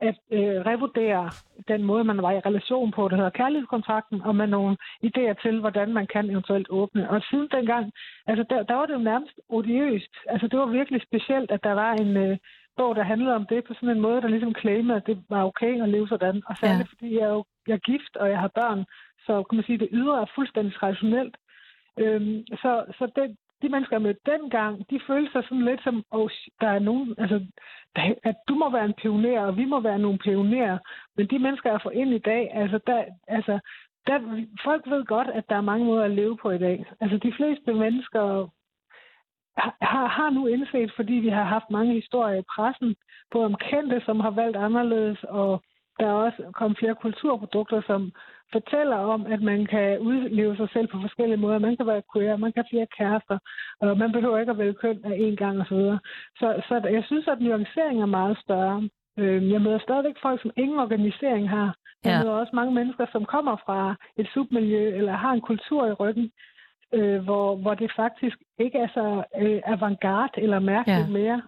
at 0.00 0.18
øh, 0.32 0.56
revurdere 0.70 1.30
den 1.68 1.82
måde, 1.82 2.04
man 2.04 2.22
var 2.22 2.32
i 2.32 2.40
relation 2.40 2.90
på, 2.90 3.08
det 3.08 3.16
hedder 3.16 3.30
kærlighedskontrakten, 3.30 4.22
og 4.22 4.36
med 4.36 4.46
nogle 4.46 4.76
idéer 5.04 5.42
til, 5.42 5.60
hvordan 5.60 5.92
man 5.92 6.06
kan 6.06 6.30
eventuelt 6.30 6.66
åbne. 6.70 7.10
Og 7.10 7.22
siden 7.30 7.48
dengang, 7.52 7.92
altså 8.26 8.44
der, 8.50 8.62
der 8.62 8.74
var 8.74 8.86
det 8.86 8.94
jo 8.94 8.98
nærmest 8.98 9.40
odiøst. 9.48 10.14
Altså 10.28 10.46
det 10.48 10.58
var 10.58 10.66
virkelig 10.66 11.02
specielt, 11.02 11.50
at 11.50 11.64
der 11.64 11.72
var 11.72 11.92
en 11.92 12.16
øh, 12.16 12.36
bog, 12.76 12.96
der 12.96 13.02
handlede 13.02 13.34
om 13.34 13.46
det 13.46 13.64
på 13.64 13.74
sådan 13.74 13.88
en 13.88 14.00
måde, 14.00 14.22
der 14.22 14.28
ligesom 14.28 14.54
claimede, 14.60 14.96
at 14.96 15.06
det 15.06 15.24
var 15.28 15.44
okay 15.44 15.82
at 15.82 15.88
leve 15.88 16.08
sådan. 16.08 16.42
Og 16.48 16.56
særligt 16.56 16.88
ja. 16.88 16.92
fordi 16.92 17.14
jeg 17.18 17.24
er 17.28 17.32
jo 17.32 17.44
jeg 17.68 17.74
er 17.74 17.88
gift, 17.90 18.16
og 18.16 18.30
jeg 18.30 18.40
har 18.40 18.48
børn, 18.48 18.84
så 19.26 19.42
kan 19.42 19.56
man 19.56 19.64
sige, 19.64 19.74
at 19.74 19.80
det 19.80 19.88
ydre 19.92 20.20
er 20.20 20.32
fuldstændig 20.34 20.74
traditionelt. 20.74 21.36
Øhm, 21.98 22.46
så 22.62 22.84
så 22.98 23.04
det, 23.16 23.36
de 23.62 23.68
mennesker, 23.68 23.96
jeg 23.96 24.02
mødte 24.02 24.20
dengang, 24.26 24.90
de 24.90 25.00
følte 25.06 25.32
sig 25.32 25.44
sådan 25.44 25.64
lidt 25.64 25.82
som, 25.82 26.04
oh, 26.10 26.30
der 26.60 26.68
er 26.68 26.78
nogen, 26.78 27.14
altså, 27.18 27.46
der, 27.96 28.14
at 28.22 28.36
du 28.48 28.54
må 28.54 28.70
være 28.70 28.84
en 28.84 28.94
pioner, 29.02 29.40
og 29.40 29.56
vi 29.56 29.64
må 29.64 29.80
være 29.80 29.98
nogle 29.98 30.18
pionerer. 30.18 30.78
Men 31.16 31.26
de 31.26 31.38
mennesker, 31.38 31.70
jeg 31.70 31.80
får 31.82 31.90
ind 31.90 32.14
i 32.14 32.18
dag, 32.18 32.50
altså, 32.54 32.78
der, 32.86 33.04
altså 33.28 33.58
der, 34.06 34.46
folk 34.64 34.90
ved 34.90 35.04
godt, 35.04 35.28
at 35.28 35.44
der 35.48 35.56
er 35.56 35.70
mange 35.70 35.86
måder 35.86 36.04
at 36.04 36.10
leve 36.10 36.36
på 36.36 36.50
i 36.50 36.58
dag. 36.58 36.86
Altså, 37.00 37.16
de 37.18 37.32
fleste 37.32 37.72
mennesker 37.74 38.48
har, 39.82 40.06
har 40.06 40.30
nu 40.30 40.46
indset, 40.46 40.92
fordi 40.96 41.12
vi 41.12 41.28
har 41.28 41.44
haft 41.44 41.70
mange 41.70 41.94
historier 41.94 42.38
i 42.38 42.48
pressen, 42.56 42.96
på 43.30 43.44
om 43.44 43.54
kendte, 43.54 44.02
som 44.04 44.20
har 44.20 44.30
valgt 44.30 44.56
anderledes, 44.56 45.24
og 45.24 45.62
der 46.00 46.06
er 46.06 46.12
også 46.26 46.42
kommet 46.54 46.78
flere 46.78 46.94
kulturprodukter, 46.94 47.82
som 47.86 48.12
fortæller 48.52 48.96
om, 48.96 49.26
at 49.26 49.42
man 49.42 49.66
kan 49.66 49.98
udleve 49.98 50.56
sig 50.56 50.68
selv 50.72 50.86
på 50.88 50.98
forskellige 51.00 51.36
måder. 51.36 51.58
Man 51.58 51.76
kan 51.76 51.86
være 51.86 52.02
queer, 52.12 52.36
man 52.36 52.52
kan 52.52 52.62
have 52.62 52.72
flere 52.72 52.86
kærester, 52.98 53.38
og 53.80 53.98
man 53.98 54.12
behøver 54.12 54.38
ikke 54.38 54.52
at 54.52 54.58
vælge 54.58 54.74
køn 54.74 55.00
af 55.04 55.14
en 55.18 55.36
gang 55.36 55.60
osv. 55.60 55.66
Så, 55.68 55.98
så, 56.40 56.48
så 56.68 56.88
jeg 56.88 57.04
synes, 57.06 57.28
at 57.28 57.40
nuanceringen 57.40 58.02
er 58.02 58.06
meget 58.06 58.38
større. 58.38 58.88
Øh, 59.18 59.50
jeg 59.52 59.60
møder 59.62 59.78
stadigvæk 59.78 60.16
folk, 60.22 60.42
som 60.42 60.50
ingen 60.56 60.78
organisering 60.78 61.50
har. 61.50 61.76
Jeg 62.04 62.12
Ja. 62.12 62.22
møder 62.22 62.34
også 62.34 62.56
mange 62.56 62.74
mennesker, 62.74 63.06
som 63.12 63.24
kommer 63.24 63.56
fra 63.66 63.94
et 64.16 64.28
submiljø 64.34 64.96
eller 64.98 65.12
har 65.12 65.32
en 65.32 65.40
kultur 65.40 65.86
i 65.86 65.92
ryggen, 65.92 66.30
øh, 66.94 67.18
hvor, 67.24 67.56
hvor 67.56 67.74
det 67.74 67.92
faktisk 67.96 68.36
ikke 68.58 68.78
er 68.78 68.88
så 68.94 69.22
øh, 69.42 69.60
avantgarde 69.64 70.32
eller 70.42 70.58
mærkeligt 70.58 71.08
ja. 71.08 71.12
mere. 71.12 71.42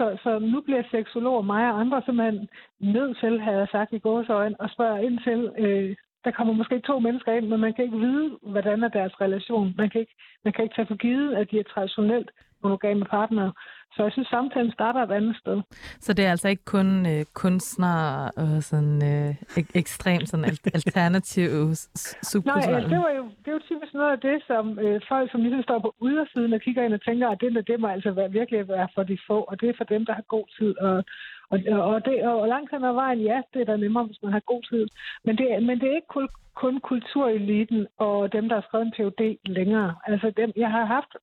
Så, 0.00 0.16
så 0.22 0.38
nu 0.38 0.60
bliver 0.60 0.82
seksologer, 0.90 1.42
mig 1.42 1.72
og 1.72 1.80
andre 1.80 2.02
simpelthen 2.04 2.48
nødt 2.80 3.18
til, 3.18 3.40
havde 3.40 3.58
jeg 3.58 3.68
sagt 3.68 3.92
i 3.92 3.98
gåsøjne, 3.98 4.60
og 4.60 4.70
spørge 4.70 5.04
ind 5.04 5.18
til, 5.18 5.40
øh, 5.58 5.96
der 6.24 6.30
kommer 6.30 6.54
måske 6.54 6.80
to 6.80 6.98
mennesker 6.98 7.32
ind, 7.32 7.46
men 7.48 7.60
man 7.60 7.72
kan 7.74 7.84
ikke 7.84 7.98
vide, 7.98 8.38
hvordan 8.42 8.82
er 8.82 8.88
deres 8.88 9.20
relation. 9.20 9.74
Man 9.78 9.90
kan 9.90 10.00
ikke, 10.00 10.14
man 10.44 10.52
kan 10.52 10.64
ikke 10.64 10.74
tage 10.74 10.86
for 10.86 10.96
givet, 10.96 11.34
at 11.34 11.50
de 11.50 11.58
er 11.58 11.62
traditionelt 11.74 12.30
monogame 12.62 13.04
partnere. 13.04 13.52
Så 13.94 14.02
jeg 14.02 14.12
synes, 14.12 14.28
samtalen 14.28 14.72
starter 14.72 15.00
et 15.02 15.10
andet 15.18 15.36
sted. 15.36 15.62
Så 16.00 16.12
det 16.12 16.24
er 16.26 16.30
altså 16.30 16.48
ikke 16.48 16.64
kun 16.64 17.06
øh, 17.06 17.24
kunstnere 17.34 18.30
og 18.42 18.62
sådan 18.70 18.96
øh, 19.12 19.30
ek- 19.58 19.72
ekstremt 19.74 20.28
sådan 20.28 20.44
al- 20.44 20.70
alternative 20.78 21.74
s- 21.74 21.88
s- 22.26 22.34
Nej, 22.46 22.80
det, 22.92 22.98
var 23.06 23.12
jo, 23.18 23.24
det 23.42 23.48
er 23.48 23.52
jo 23.52 23.60
typisk 23.70 23.94
noget 23.94 24.12
af 24.12 24.20
det, 24.20 24.36
som 24.46 24.78
øh, 24.78 25.00
folk, 25.08 25.30
som 25.30 25.40
ligesom 25.42 25.62
står 25.62 25.78
på 25.78 25.94
ydersiden 26.08 26.52
og 26.52 26.60
kigger 26.60 26.82
ind 26.84 26.94
og 26.94 27.02
tænker, 27.04 27.28
at 27.28 27.40
det, 27.40 27.54
der, 27.54 27.60
det 27.62 27.80
må 27.80 27.86
altså 27.86 28.10
være, 28.10 28.30
virkelig 28.32 28.68
være 28.68 28.88
for 28.94 29.02
de 29.02 29.18
få, 29.26 29.38
og 29.50 29.60
det 29.60 29.68
er 29.68 29.74
for 29.76 29.84
dem, 29.84 30.06
der 30.06 30.14
har 30.14 30.24
god 30.36 30.46
tid. 30.58 30.78
Og, 30.78 31.04
og, 31.50 31.58
og, 31.90 32.04
det, 32.04 32.26
og 32.26 32.48
langt 32.48 32.70
hen 32.70 32.84
ad 32.84 32.92
vejen, 32.92 33.20
ja, 33.20 33.42
det 33.54 33.60
er 33.60 33.64
da 33.64 33.76
nemmere, 33.76 34.04
hvis 34.04 34.22
man 34.22 34.32
har 34.32 34.40
god 34.40 34.62
tid. 34.62 34.86
Men 35.24 35.38
det, 35.38 35.52
er- 35.52 35.60
men 35.60 35.80
det 35.80 35.88
er 35.90 35.94
ikke 35.94 36.06
kun, 36.18 36.28
kun 36.54 36.80
kultureliten 36.80 37.86
og 37.98 38.32
dem, 38.32 38.48
der 38.48 38.54
har 38.56 38.62
skrevet 38.68 38.86
en 38.86 38.92
PhD 38.96 39.36
længere. 39.46 39.94
Altså, 40.06 40.32
dem, 40.36 40.52
jeg 40.56 40.70
har 40.70 40.84
haft 40.84 41.16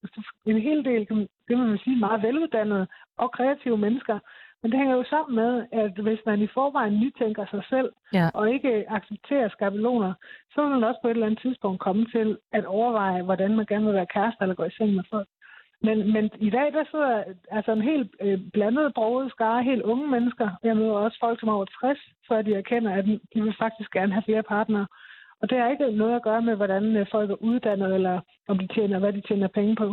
en 0.46 0.62
hel 0.62 0.86
del, 0.86 1.08
man- 1.10 1.28
det 1.48 1.58
man 1.58 1.78
sige, 1.84 1.96
meget 2.00 2.22
veluddannede 2.24 2.88
og 3.18 3.32
kreative 3.32 3.78
mennesker, 3.78 4.20
men 4.62 4.72
det 4.72 4.80
hænger 4.80 4.96
jo 4.96 5.04
sammen 5.10 5.36
med, 5.36 5.66
at 5.72 5.92
hvis 6.06 6.20
man 6.26 6.42
i 6.42 6.48
forvejen 6.48 7.00
nytænker 7.00 7.46
sig 7.52 7.64
selv, 7.70 7.90
Ja. 8.14 8.30
og 8.34 8.50
ikke 8.54 8.86
accepterer 8.92 9.50
skabeloner, 9.50 10.14
så 10.54 10.62
vil 10.62 10.70
man 10.72 10.84
også 10.84 11.00
på 11.02 11.08
et 11.08 11.12
eller 11.12 11.26
andet 11.26 11.42
tidspunkt 11.42 11.80
komme 11.80 12.06
til 12.06 12.38
at 12.54 12.66
overveje, 12.66 13.22
hvordan 13.24 13.56
man 13.56 13.66
gerne 13.66 13.86
vil 13.86 13.94
være 13.94 14.14
kæreste 14.16 14.42
eller 14.42 14.56
gå 14.56 14.64
i 14.64 14.72
seng 14.78 14.94
med 14.96 15.04
folk. 15.10 15.28
Men, 15.82 16.14
men 16.14 16.30
i 16.40 16.50
dag, 16.50 16.74
der 16.74 16.84
sidder 16.92 17.24
altså 17.52 17.72
en 17.72 17.82
helt 17.82 18.16
øh, 18.22 18.40
blandet 18.54 18.94
broget 18.94 19.32
skare, 19.32 19.64
helt 19.64 19.82
unge 19.82 20.08
mennesker. 20.08 20.50
Jeg 20.64 20.78
møder 20.78 20.92
også 20.94 21.18
folk, 21.20 21.40
som 21.40 21.50
er 21.50 21.54
over 21.54 21.66
60, 21.66 22.00
før 22.28 22.42
de 22.42 22.54
erkender, 22.54 22.92
at 22.94 23.06
de 23.06 23.44
vil 23.44 23.56
faktisk 23.60 23.92
gerne 23.92 24.14
have 24.14 24.28
flere 24.28 24.44
partnere. 24.44 24.88
Og 25.42 25.50
det 25.50 25.58
har 25.58 25.70
ikke 25.70 25.92
noget 25.92 26.16
at 26.16 26.24
gøre 26.24 26.42
med, 26.42 26.56
hvordan 26.56 26.84
øh, 26.96 27.06
folk 27.12 27.30
er 27.32 27.44
uddannet, 27.50 27.94
eller 27.96 28.22
om 28.48 28.58
de 28.60 28.68
tjener, 28.68 29.00
hvad 29.00 29.14
de 29.14 29.22
tjener 29.22 29.48
penge 29.48 29.76
på. 29.76 29.88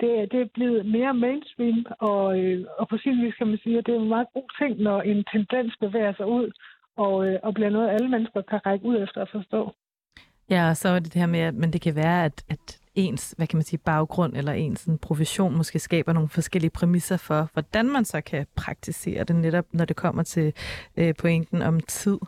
Det, 0.00 0.32
det 0.32 0.40
er 0.40 0.54
blevet 0.54 0.86
mere 0.86 1.14
mainstream, 1.14 1.86
og, 1.98 2.38
øh, 2.40 2.66
og 2.78 2.88
på 2.88 2.96
sin 3.02 3.22
vis 3.22 3.34
kan 3.34 3.46
man 3.46 3.58
sige, 3.62 3.78
at 3.78 3.86
det 3.86 3.94
er 3.94 4.00
en 4.00 4.08
meget 4.08 4.28
god 4.34 4.48
ting, 4.60 4.80
når 4.80 5.02
en 5.02 5.24
tendens 5.32 5.76
bevæger 5.80 6.14
sig 6.16 6.26
ud, 6.26 6.50
og, 6.96 7.26
øh, 7.26 7.38
og 7.42 7.54
bliver 7.54 7.70
noget, 7.70 7.90
alle 7.90 8.08
mennesker 8.08 8.42
kan 8.42 8.66
række 8.66 8.84
ud 8.84 9.02
efter 9.02 9.22
at 9.22 9.28
forstå. 9.32 9.72
Ja, 10.50 10.68
og 10.70 10.76
så 10.76 10.88
er 10.88 10.98
det 10.98 11.12
det 11.14 11.20
her 11.22 11.26
med, 11.26 11.40
at 11.40 11.54
men 11.54 11.72
det 11.72 11.80
kan 11.80 11.94
være, 11.94 12.24
at, 12.24 12.44
at 12.48 12.80
ens, 12.98 13.34
hvad 13.36 13.46
kan 13.46 13.56
man 13.56 13.64
sige, 13.64 13.78
baggrund 13.78 14.36
eller 14.36 14.52
ens 14.52 14.80
sådan, 14.80 14.98
profession 14.98 15.56
måske 15.56 15.78
skaber 15.78 16.12
nogle 16.12 16.28
forskellige 16.28 16.70
præmisser 16.70 17.16
for, 17.16 17.48
hvordan 17.52 17.88
man 17.90 18.04
så 18.04 18.20
kan 18.20 18.46
praktisere 18.56 19.24
det, 19.24 19.36
netop 19.36 19.64
når 19.72 19.84
det 19.84 19.96
kommer 19.96 20.22
til 20.22 20.52
øh, 20.96 21.14
pointen 21.14 21.62
om 21.62 21.80
tid. 21.80 22.18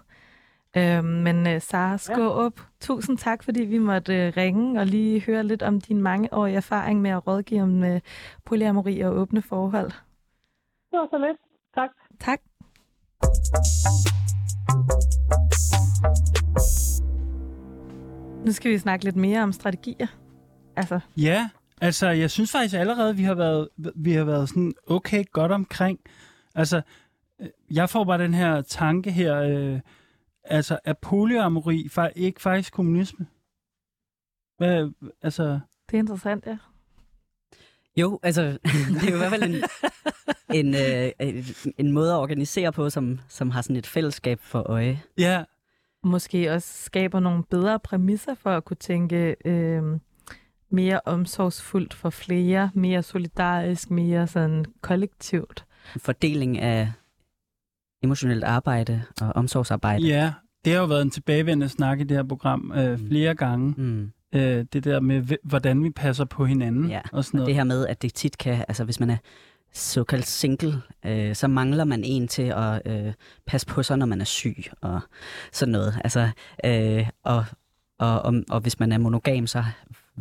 Øhm, 0.77 1.05
men 1.05 1.47
øh, 1.47 1.61
Sara 1.61 1.99
Skåb, 1.99 2.59
ja. 2.59 2.65
tusind 2.81 3.19
tak, 3.19 3.43
fordi 3.43 3.63
vi 3.63 3.79
måtte 3.79 4.15
øh, 4.15 4.33
ringe 4.37 4.81
og 4.81 4.87
lige 4.87 5.21
høre 5.21 5.43
lidt 5.45 5.63
om 5.63 5.81
din 5.81 6.03
mangeårige 6.03 6.57
erfaring 6.57 7.01
med 7.01 7.11
at 7.11 7.27
rådgive 7.27 7.63
om 7.63 7.85
øh, 7.85 8.01
polyamori 8.45 9.01
og 9.01 9.13
åbne 9.13 9.43
forhold. 9.43 9.91
Det 10.91 10.99
var 10.99 11.09
så 11.11 11.19
lidt. 11.19 11.39
Tak. 11.75 11.91
Tak. 12.21 12.41
Nu 18.47 18.53
skal 18.53 18.71
vi 18.71 18.79
snakke 18.79 19.05
lidt 19.05 19.17
mere 19.17 19.43
om 19.43 19.53
strategier. 19.53 20.07
Altså, 20.77 21.01
Ja, 21.17 21.51
altså 21.81 22.09
jeg 22.09 22.31
synes 22.31 22.53
faktisk 22.53 22.75
allerede, 22.75 23.17
vi 23.17 23.23
har 23.23 23.35
været, 23.35 23.69
vi 23.97 24.13
har 24.13 24.25
været 24.25 24.49
sådan 24.49 24.73
okay 24.87 25.25
godt 25.33 25.53
omkring. 25.53 26.01
Altså, 26.55 26.83
øh, 27.41 27.49
jeg 27.71 27.91
får 27.91 28.05
bare 28.05 28.19
den 28.19 28.35
her 28.35 28.61
tanke 28.63 29.11
her, 29.13 29.37
øh, 29.37 29.81
altså 30.45 30.79
er 30.85 30.93
polyamori 30.93 31.89
fa- 31.99 32.13
ikke 32.17 32.41
faktisk 32.43 32.73
kommunisme? 32.73 33.27
Hvad, 34.59 34.91
altså, 35.23 35.43
det 35.91 35.95
er 35.95 35.99
interessant, 35.99 36.47
ja. 36.47 36.59
Jo, 37.97 38.21
altså, 38.23 38.43
det 39.01 39.05
er 39.07 39.11
jo 39.11 39.15
i 39.15 39.19
hvert 39.19 39.31
fald 39.31 39.43
en, 39.43 39.63
en, 40.55 40.75
øh, 40.75 41.11
en, 41.21 41.45
en 41.79 41.93
måde 41.93 42.13
at 42.13 42.17
organisere 42.19 42.73
på, 42.73 42.91
som, 42.91 43.21
som 43.29 43.51
har 43.51 43.63
sådan 43.63 43.77
et 43.77 43.87
fællesskab 43.87 44.41
for 44.41 44.71
øje. 44.71 45.03
ja, 45.19 45.45
Måske 46.05 46.53
også 46.53 46.85
skaber 46.85 47.21
nogle 47.21 47.45
bedre 47.45 47.79
præmisser 47.81 48.35
for 48.35 48.51
at 48.51 48.65
kunne 48.65 48.77
tænke 48.77 49.37
øh, 49.45 49.83
mere 50.73 51.01
omsorgsfuldt 51.05 51.95
for 51.95 52.11
flere, 52.11 52.71
mere 52.75 53.03
solidarisk, 53.03 53.91
mere 53.91 54.27
sådan 54.27 54.65
kollektivt. 54.81 55.65
Fordeling 55.99 56.59
af 56.59 56.93
emotionelt 58.03 58.45
arbejde 58.45 59.03
og 59.21 59.33
omsorgsarbejde. 59.37 60.07
ja, 60.07 60.33
det 60.65 60.73
har 60.73 60.81
jo 60.81 60.87
været 60.87 61.03
en 61.03 61.11
tilbagevendende 61.11 61.69
snak 61.69 62.01
i 62.01 62.05
det 62.05 62.17
her 62.17 62.25
program 62.25 62.73
øh, 62.77 63.01
Mm. 63.01 63.07
flere 63.09 63.35
gange. 63.35 63.75
Mm. 63.77 64.13
Øh, 64.35 64.65
det 64.73 64.85
der 64.85 65.01
med, 65.01 65.21
hv- 65.23 65.49
hvordan 65.49 65.85
vi 65.85 65.91
passer 65.91 66.25
på 66.25 66.45
hinanden 66.45 66.89
Ja, 66.89 67.01
og 67.13 67.25
sådan 67.25 67.39
Og 67.39 67.41
noget. 67.41 67.47
det 67.47 67.55
her 67.55 67.65
med, 67.65 67.87
at 67.87 68.03
det 68.03 68.15
tit 68.15 68.39
kan, 68.39 68.65
altså 68.69 68.85
hvis 68.85 69.01
man 69.01 69.11
er 69.11 69.17
såkaldt 69.73 70.27
single, 70.27 70.83
øh, 71.07 71.35
så 71.35 71.49
mangler 71.49 71.85
man 71.85 72.05
en 72.05 72.29
til 72.29 72.43
at 72.57 72.83
øh, 72.87 73.13
passe 73.47 73.67
på 73.67 73.83
sig, 73.83 73.99
når 73.99 74.07
man 74.07 74.21
er 74.21 74.25
syg 74.25 74.57
og 74.81 75.01
sådan 75.53 75.73
noget. 75.73 76.01
Altså, 76.05 76.29
øh, 76.65 77.09
og, 77.25 77.45
og, 77.99 78.23
og, 78.23 78.35
og 78.51 78.61
hvis 78.61 78.81
man 78.81 78.93
er 78.93 78.99
monogam, 78.99 79.47
så 79.47 79.65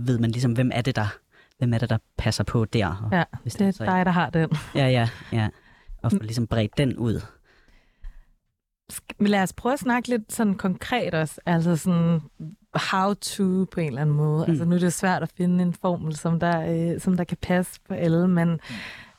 ved 0.08 0.20
man 0.20 0.32
ligesom, 0.32 0.52
hvem 0.54 0.72
er 0.74 0.82
det, 0.82 0.96
der, 0.96 1.18
hvem 1.58 1.74
er 1.74 1.78
det, 1.78 1.90
der 1.90 1.98
passer 2.18 2.44
på 2.44 2.66
der. 2.66 2.88
Og 2.88 3.10
Ja, 3.18 3.24
hvis 3.42 3.54
Det 3.56 3.68
er 3.68 3.72
så- 3.72 3.86
dig, 3.86 4.06
der 4.06 4.12
har 4.12 4.30
den. 4.30 4.50
Ja, 4.76 4.88
ja, 4.88 5.10
ja. 5.32 5.50
Og 6.04 6.12
få 6.12 6.18
ligesom 6.22 6.48
bredt 6.48 6.78
den 6.78 6.98
ud. 6.98 7.22
Lad 9.20 9.44
os 9.44 9.54
prøve 9.54 9.74
at 9.74 9.80
snakke 9.80 10.10
lidt 10.10 10.32
sådan 10.34 10.56
konkret 10.56 11.14
også. 11.14 11.42
Altså 11.46 11.76
sådan 11.76 12.20
how 12.74 13.14
to 13.14 13.66
på 13.72 13.80
en 13.80 13.88
eller 13.88 14.02
anden 14.02 14.16
måde. 14.16 14.46
Mm. 14.46 14.52
Altså 14.52 14.66
nu 14.66 14.76
er 14.76 14.80
det 14.80 14.94
svært 14.94 15.24
at 15.24 15.32
finde 15.38 15.64
en 15.64 15.74
formel, 15.74 16.16
som 16.16 16.40
der, 16.40 16.92
øh, 16.94 17.00
som 17.00 17.18
der 17.18 17.24
kan 17.24 17.38
passe 17.42 17.80
på 17.88 17.94
alle, 17.94 18.28
men 18.28 18.60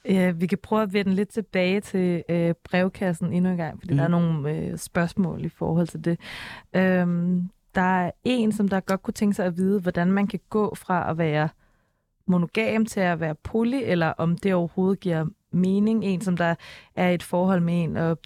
øh, 0.04 0.40
vi 0.40 0.46
kan 0.46 0.58
prøve 0.62 0.82
at 0.82 0.92
vende 0.92 1.14
lidt 1.14 1.28
tilbage 1.28 1.80
til 1.80 2.22
øh, 2.28 2.54
brevkassen 2.70 3.32
endnu 3.32 3.50
en 3.50 3.56
gang, 3.56 3.80
fordi 3.80 3.92
mm. 3.92 3.96
der 3.96 4.04
er 4.04 4.08
Mm. 4.08 4.12
nogle 4.12 4.50
øh, 4.56 4.78
spørgsmål 4.78 5.44
i 5.44 5.48
forhold 5.48 5.86
til 5.86 6.04
det. 6.04 6.20
Øhm, 6.76 7.50
der 7.74 7.80
er 8.06 8.10
en, 8.24 8.52
som 8.52 8.68
der 8.68 8.80
godt 8.80 9.02
kunne 9.02 9.14
tænke 9.14 9.34
sig 9.34 9.46
at 9.46 9.56
vide, 9.56 9.80
hvordan 9.80 10.12
man 10.12 10.26
kan 10.26 10.40
gå 10.50 10.74
fra 10.74 11.10
at 11.10 11.18
være 11.18 11.48
monogam 12.26 12.86
til 12.86 13.00
at 13.00 13.20
være 13.20 13.34
poly, 13.34 13.80
eller 13.84 14.06
om 14.06 14.38
det 14.38 14.54
overhovedet 14.54 15.00
giver 15.00 15.26
mening. 15.52 16.04
En, 16.04 16.20
som 16.20 16.36
der 16.36 16.54
er 16.96 17.08
i 17.08 17.14
et 17.14 17.22
forhold 17.22 17.60
med 17.60 17.82
en, 17.82 17.96
og 17.96 18.18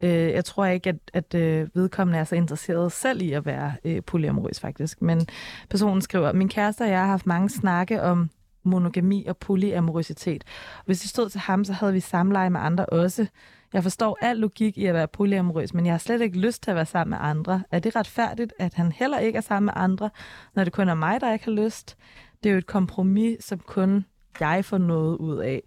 øh, 0.00 0.10
jeg 0.10 0.44
tror 0.44 0.66
ikke, 0.66 0.88
at, 0.88 0.96
at 1.12 1.34
øh, 1.34 1.68
vedkommende 1.74 2.18
er 2.18 2.24
så 2.24 2.34
interesseret 2.34 2.92
selv 2.92 3.22
i 3.22 3.32
at 3.32 3.46
være 3.46 3.72
øh, 3.84 4.02
polyamorøs 4.02 4.60
faktisk. 4.60 5.02
Men 5.02 5.26
personen 5.70 6.02
skriver, 6.02 6.32
min 6.32 6.48
kæreste 6.48 6.82
og 6.82 6.88
jeg 6.88 7.00
har 7.00 7.06
haft 7.06 7.26
mange 7.26 7.48
snakke 7.48 8.02
om 8.02 8.30
monogami 8.62 9.26
og 9.26 9.36
polyamorøsitet. 9.36 10.44
Hvis 10.86 11.00
det 11.00 11.10
stod 11.10 11.28
til 11.28 11.40
ham, 11.40 11.64
så 11.64 11.72
havde 11.72 11.92
vi 11.92 12.00
samleje 12.00 12.50
med 12.50 12.60
andre 12.60 12.86
også. 12.86 13.26
Jeg 13.72 13.82
forstår 13.82 14.18
al 14.20 14.36
logik 14.36 14.78
i 14.78 14.86
at 14.86 14.94
være 14.94 15.08
polyamorøs, 15.08 15.74
men 15.74 15.86
jeg 15.86 15.92
har 15.92 15.98
slet 15.98 16.20
ikke 16.20 16.38
lyst 16.38 16.62
til 16.62 16.70
at 16.70 16.74
være 16.74 16.86
sammen 16.86 17.10
med 17.10 17.18
andre. 17.20 17.62
Er 17.70 17.78
det 17.78 17.96
retfærdigt, 17.96 18.52
at 18.58 18.74
han 18.74 18.92
heller 18.92 19.18
ikke 19.18 19.36
er 19.36 19.40
sammen 19.40 19.64
med 19.64 19.72
andre, 19.76 20.10
når 20.54 20.64
det 20.64 20.72
kun 20.72 20.88
er 20.88 20.94
mig, 20.94 21.20
der 21.20 21.32
ikke 21.32 21.44
har 21.44 21.52
lyst? 21.52 21.96
Det 22.42 22.48
er 22.48 22.52
jo 22.52 22.58
et 22.58 22.66
kompromis, 22.66 23.44
som 23.44 23.58
kun 23.58 24.04
jeg 24.40 24.64
får 24.64 24.78
noget 24.78 25.16
ud 25.16 25.38
af. 25.38 25.62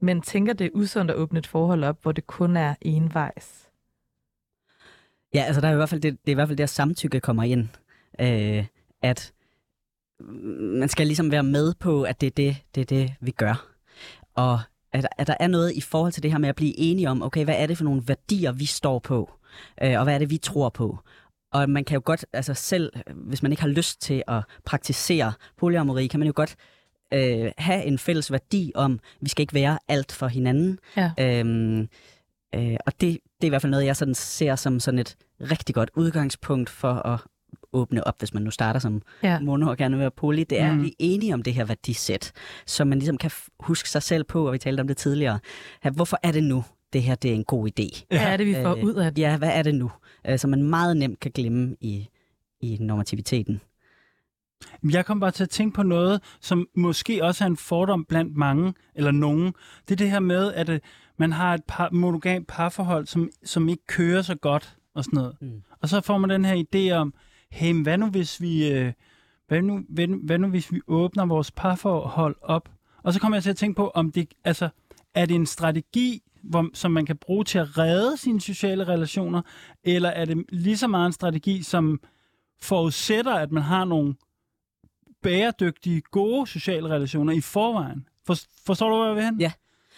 Men 0.00 0.22
tænker, 0.22 0.52
det 0.52 0.64
er 0.64 0.70
usundt 0.74 1.10
at 1.10 1.16
åbne 1.16 1.38
et 1.38 1.46
forhold 1.46 1.84
op, 1.84 2.02
hvor 2.02 2.12
det 2.12 2.26
kun 2.26 2.56
er 2.56 2.74
envejs. 2.80 3.68
Ja, 5.34 5.42
altså 5.42 5.60
der 5.60 5.68
er 5.68 5.72
i 5.72 5.76
hvert 5.76 5.88
fald 5.88 6.00
det, 6.00 6.12
det 6.12 6.28
er 6.28 6.32
i 6.32 6.34
hvert 6.34 6.48
fald 6.48 6.58
der 6.58 6.66
samtykke 6.66 7.20
kommer 7.20 7.42
ind. 7.42 7.68
Øh, 8.20 8.66
at 9.02 9.32
man 10.60 10.88
skal 10.88 11.06
ligesom 11.06 11.30
være 11.30 11.42
med 11.42 11.74
på, 11.74 12.02
at 12.02 12.20
det 12.20 12.26
er 12.26 12.30
det, 12.30 12.56
det, 12.74 12.80
er 12.80 12.84
det 12.84 13.14
vi 13.20 13.30
gør. 13.30 13.66
Og 14.34 14.60
at, 14.92 15.08
at 15.18 15.26
der 15.26 15.34
er 15.40 15.46
noget 15.46 15.72
i 15.72 15.80
forhold 15.80 16.12
til 16.12 16.22
det 16.22 16.30
her 16.30 16.38
med 16.38 16.48
at 16.48 16.56
blive 16.56 16.78
enige 16.78 17.10
om, 17.10 17.22
okay, 17.22 17.44
hvad 17.44 17.54
er 17.58 17.66
det 17.66 17.76
for 17.76 17.84
nogle 17.84 18.02
værdier, 18.06 18.52
vi 18.52 18.66
står 18.66 18.98
på? 18.98 19.30
Øh, 19.82 19.98
og 19.98 20.04
hvad 20.04 20.14
er 20.14 20.18
det, 20.18 20.30
vi 20.30 20.38
tror 20.38 20.68
på? 20.68 20.98
Og 21.52 21.70
man 21.70 21.84
kan 21.84 21.94
jo 21.94 22.02
godt, 22.04 22.24
altså 22.32 22.54
selv, 22.54 22.92
hvis 23.14 23.42
man 23.42 23.52
ikke 23.52 23.62
har 23.62 23.68
lyst 23.68 24.00
til 24.00 24.22
at 24.28 24.42
praktisere 24.64 25.32
polyamori, 25.56 26.06
kan 26.06 26.20
man 26.20 26.26
jo 26.26 26.32
godt 26.36 26.56
øh, 27.14 27.52
have 27.58 27.84
en 27.84 27.98
fælles 27.98 28.32
værdi 28.32 28.72
om, 28.74 29.00
vi 29.20 29.28
skal 29.28 29.42
ikke 29.42 29.54
være 29.54 29.78
alt 29.88 30.12
for 30.12 30.26
hinanden. 30.26 30.78
Ja. 30.96 31.10
Øhm, 31.20 31.88
øh, 32.54 32.76
og 32.86 32.92
det, 33.00 33.00
det 33.00 33.18
er 33.42 33.46
i 33.46 33.48
hvert 33.48 33.62
fald 33.62 33.70
noget, 33.70 33.86
jeg 33.86 33.96
sådan 33.96 34.14
ser 34.14 34.56
som 34.56 34.80
sådan 34.80 35.00
et 35.00 35.16
rigtig 35.40 35.74
godt 35.74 35.90
udgangspunkt 35.94 36.70
for 36.70 36.94
at 36.94 37.20
åbne 37.72 38.06
op, 38.06 38.18
hvis 38.18 38.34
man 38.34 38.42
nu 38.42 38.50
starter 38.50 38.80
som 38.80 39.02
Ja. 39.22 39.40
mono 39.40 39.70
og 39.70 39.76
gerne 39.76 39.94
vil 39.96 40.00
være 40.00 40.10
poly, 40.10 40.44
det 40.50 40.60
er 40.60 40.66
Mm. 40.72 40.78
at 40.78 40.80
blive 40.80 40.94
enige 40.98 41.34
om 41.34 41.42
det 41.42 41.54
her 41.54 41.64
værdisæt, 41.64 42.32
så 42.66 42.84
man 42.84 42.98
ligesom 42.98 43.18
kan 43.18 43.30
huske 43.60 43.88
sig 43.90 44.02
selv 44.02 44.24
på, 44.24 44.46
og 44.46 44.52
vi 44.52 44.58
talte 44.58 44.80
om 44.80 44.86
det 44.86 44.96
tidligere. 44.96 45.38
Ja, 45.84 45.90
hvorfor 45.90 46.18
er 46.22 46.32
det 46.32 46.44
nu, 46.44 46.64
det 46.92 47.02
her 47.02 47.14
det 47.14 47.30
er 47.30 47.34
en 47.34 47.44
god 47.44 47.68
idé? 47.68 48.04
Hvad 48.08 48.18
er 48.20 48.36
det, 48.36 48.46
vi 48.46 48.54
får 48.62 48.76
Øh, 48.76 48.84
ud 48.84 48.94
af 48.94 49.14
det? 49.14 49.22
Ja, 49.22 49.36
hvad 49.36 49.50
er 49.52 49.62
det 49.62 49.74
nu? 49.74 49.90
Øh, 50.28 50.38
så 50.38 50.48
man 50.48 50.62
meget 50.62 50.96
nemt 50.96 51.20
kan 51.20 51.30
glemme 51.34 51.76
i, 51.80 52.08
i 52.60 52.76
normativiteten. 52.80 53.60
Jeg 54.92 55.06
kom 55.06 55.20
bare 55.20 55.30
til 55.30 55.42
at 55.42 55.50
tænke 55.50 55.74
på 55.74 55.82
noget, 55.82 56.20
som 56.40 56.66
måske 56.76 57.24
også 57.24 57.44
er 57.44 57.46
en 57.48 57.56
fordom 57.56 58.04
blandt 58.04 58.36
mange, 58.36 58.74
eller 58.94 59.10
nogen. 59.10 59.52
Det 59.88 59.90
er 59.94 59.96
det 59.96 60.10
her 60.10 60.20
med, 60.20 60.52
at 60.52 60.68
øh, 60.68 60.80
man 61.18 61.32
har 61.32 61.54
et 61.54 61.60
par, 61.68 61.88
monogamt 61.92 62.46
parforhold, 62.48 63.06
som, 63.06 63.30
som 63.44 63.68
ikke 63.68 63.86
kører 63.86 64.22
så 64.22 64.34
godt, 64.34 64.76
og 64.94 65.04
sådan 65.04 65.16
noget. 65.16 65.36
Mm. 65.40 65.62
Og 65.82 65.88
så 65.88 66.00
får 66.00 66.18
man 66.18 66.30
den 66.30 66.44
her 66.44 66.64
idé 66.74 66.92
om, 66.92 67.14
hey, 67.52 67.72
men 67.72 67.82
hvad 67.82 67.98
nu 67.98 68.06
hvis 68.06 68.40
vi, 68.40 68.72
øh, 68.72 68.92
hvad 69.48 69.62
nu, 69.62 69.84
hvad, 69.88 70.06
nu- 70.06 70.20
hvad 70.24 70.38
nu 70.38 70.48
hvis 70.48 70.72
vi 70.72 70.80
åbner 70.86 71.26
vores 71.26 71.50
parforhold 71.50 72.36
op? 72.42 72.68
Og 73.02 73.12
så 73.12 73.20
kommer 73.20 73.36
jeg 73.36 73.42
til 73.42 73.50
at 73.50 73.56
tænke 73.56 73.76
på, 73.76 73.88
om 73.94 74.12
det, 74.12 74.34
altså, 74.44 74.68
er 75.14 75.26
det 75.26 75.34
en 75.34 75.46
strategi, 75.46 76.22
hvor, 76.42 76.70
som 76.74 76.90
man 76.90 77.06
kan 77.06 77.16
bruge 77.16 77.44
til 77.44 77.58
at 77.58 77.78
redde 77.78 78.16
sine 78.16 78.40
sociale 78.40 78.84
relationer, 78.88 79.42
eller 79.84 80.08
er 80.08 80.24
det 80.24 80.44
lige 80.48 80.76
så 80.76 80.88
meget 80.88 81.06
en 81.06 81.12
strategi, 81.12 81.62
som 81.62 82.00
forudsætter, 82.62 83.34
at 83.34 83.52
man 83.52 83.62
har 83.62 83.84
nogle 83.84 84.14
bæredygtige, 85.22 86.00
gode 86.00 86.46
sociale 86.46 86.88
relationer 86.88 87.32
i 87.32 87.40
forvejen? 87.40 88.08
For, 88.26 88.34
forstår 88.66 88.88
du, 88.90 88.96
hvor 88.96 89.06
jeg 89.06 89.16
vil 89.16 89.24
hen? 89.24 89.40
Ja. 89.40 89.52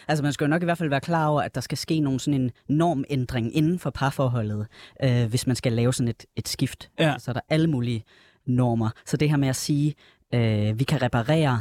Altså 0.08 0.22
man 0.22 0.32
skal 0.32 0.44
jo 0.44 0.48
nok 0.48 0.62
i 0.62 0.64
hvert 0.64 0.78
fald 0.78 0.88
være 0.88 1.00
klar 1.00 1.26
over, 1.26 1.42
at 1.42 1.54
der 1.54 1.60
skal 1.60 1.78
ske 1.78 2.00
nogle 2.00 2.20
sådan 2.20 2.40
en 2.40 2.50
normændring 2.68 3.56
inden 3.56 3.78
for 3.78 3.90
parforholdet, 3.90 4.66
øh, 5.02 5.26
hvis 5.26 5.46
man 5.46 5.56
skal 5.56 5.72
lave 5.72 5.94
sådan 5.94 6.08
et, 6.08 6.24
et 6.36 6.48
skift. 6.48 6.90
Ja. 6.98 7.14
Så 7.18 7.30
er 7.30 7.32
der 7.32 7.40
alle 7.48 7.66
mulige 7.66 8.04
normer. 8.46 8.90
Så 9.06 9.16
det 9.16 9.30
her 9.30 9.36
med 9.36 9.48
at 9.48 9.56
sige, 9.56 9.94
øh, 10.34 10.78
vi 10.78 10.84
kan 10.84 11.02
reparere, 11.02 11.60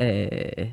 øh, 0.00 0.66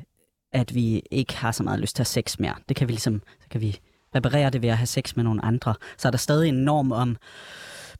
at 0.52 0.74
vi 0.74 1.02
ikke 1.10 1.36
har 1.36 1.52
så 1.52 1.62
meget 1.62 1.80
lyst 1.80 1.96
til 1.96 2.02
at 2.02 2.06
have 2.06 2.22
sex 2.22 2.38
mere. 2.38 2.54
Det 2.68 2.76
kan 2.76 2.88
vi 2.88 2.92
ligesom, 2.92 3.22
så 3.40 3.48
kan 3.50 3.60
vi 3.60 3.78
reparere 4.14 4.50
det 4.50 4.62
ved 4.62 4.68
at 4.68 4.76
have 4.76 4.86
sex 4.86 5.16
med 5.16 5.24
nogle 5.24 5.44
andre. 5.44 5.74
Så 5.96 6.08
er 6.08 6.10
der 6.10 6.18
stadig 6.18 6.48
en 6.48 6.54
norm 6.54 6.92
om, 6.92 7.16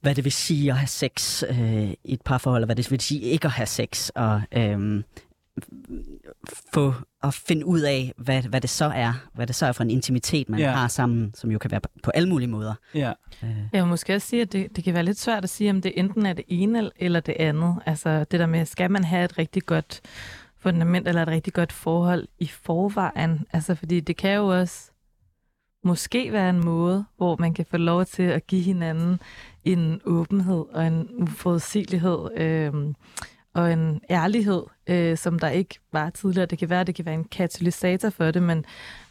hvad 0.00 0.14
det 0.14 0.24
vil 0.24 0.33
sige 0.33 0.70
at 0.70 0.76
have 0.76 0.87
sex 0.87 1.42
øh, 1.42 1.90
i 1.90 1.96
et 2.04 2.22
parforhold, 2.22 2.62
og 2.62 2.66
hvad 2.66 2.76
det 2.76 2.90
vil 2.90 3.00
sige 3.00 3.20
ikke 3.20 3.46
at 3.46 3.52
have 3.52 3.66
sex, 3.66 4.09
og 4.09 4.42
øh, 4.52 5.02
få 6.72 6.94
at 7.22 7.34
finde 7.34 7.66
ud 7.66 7.80
af, 7.80 8.12
hvad, 8.16 8.42
hvad 8.42 8.60
det 8.60 8.70
så 8.70 8.84
er, 8.84 9.12
hvad 9.34 9.46
det 9.46 9.54
så 9.54 9.66
er 9.66 9.72
for 9.72 9.82
en 9.82 9.90
intimitet, 9.90 10.48
man 10.48 10.60
ja. 10.60 10.70
har 10.70 10.88
sammen, 10.88 11.34
som 11.34 11.50
jo 11.50 11.58
kan 11.58 11.70
være 11.70 11.80
på, 12.02 12.10
alle 12.10 12.28
mulige 12.28 12.48
måder. 12.48 12.74
ja. 12.94 13.12
Øh, 13.42 13.56
Jeg 13.72 13.82
vil 13.82 13.88
måske 13.88 14.14
også 14.14 14.28
sige, 14.28 14.42
at 14.42 14.52
det, 14.52 14.76
det 14.76 14.84
kan 14.84 14.94
være 14.94 15.02
lidt 15.02 15.18
svært 15.18 15.44
at 15.44 15.50
sige, 15.50 15.70
om 15.70 15.80
det 15.80 15.92
enten 15.96 16.26
er 16.26 16.32
det 16.32 16.44
ene 16.48 16.90
eller 16.96 17.20
det 17.20 17.34
andet. 17.38 17.76
Altså 17.86 18.24
det 18.24 18.40
der 18.40 18.46
med, 18.46 18.66
skal 18.66 18.90
man 18.90 19.04
have 19.04 19.24
et 19.24 19.38
rigtig 19.38 19.62
godt 19.66 20.00
fundament 20.58 21.08
eller 21.08 21.22
et 21.22 21.28
rigtig 21.28 21.52
godt 21.52 21.72
forhold 21.72 22.28
i 22.38 22.46
forvejen? 22.46 23.46
Altså 23.52 23.74
fordi 23.74 24.00
det 24.00 24.16
kan 24.16 24.34
jo 24.34 24.46
også 24.46 24.90
måske 25.84 26.32
være 26.32 26.50
en 26.50 26.64
måde, 26.64 27.04
hvor 27.16 27.36
man 27.36 27.54
kan 27.54 27.66
få 27.70 27.76
lov 27.76 28.04
til 28.04 28.22
at 28.22 28.46
give 28.46 28.62
hinanden 28.62 29.20
en 29.64 30.00
åbenhed 30.04 30.64
og 30.72 30.86
en 30.86 31.08
uforudsigelighed 31.22 32.28
øh, 32.36 32.72
og 33.54 33.72
en 33.72 34.00
ærlighed, 34.10 34.62
øh, 34.86 35.16
som 35.16 35.38
der 35.38 35.48
ikke 35.48 35.78
var 35.92 36.10
tidligere. 36.10 36.46
Det 36.46 36.58
kan 36.58 36.70
være, 36.70 36.84
det 36.84 36.94
kan 36.94 37.04
være 37.04 37.14
en 37.14 37.24
katalysator 37.24 38.10
for 38.10 38.30
det, 38.30 38.42
men 38.42 38.64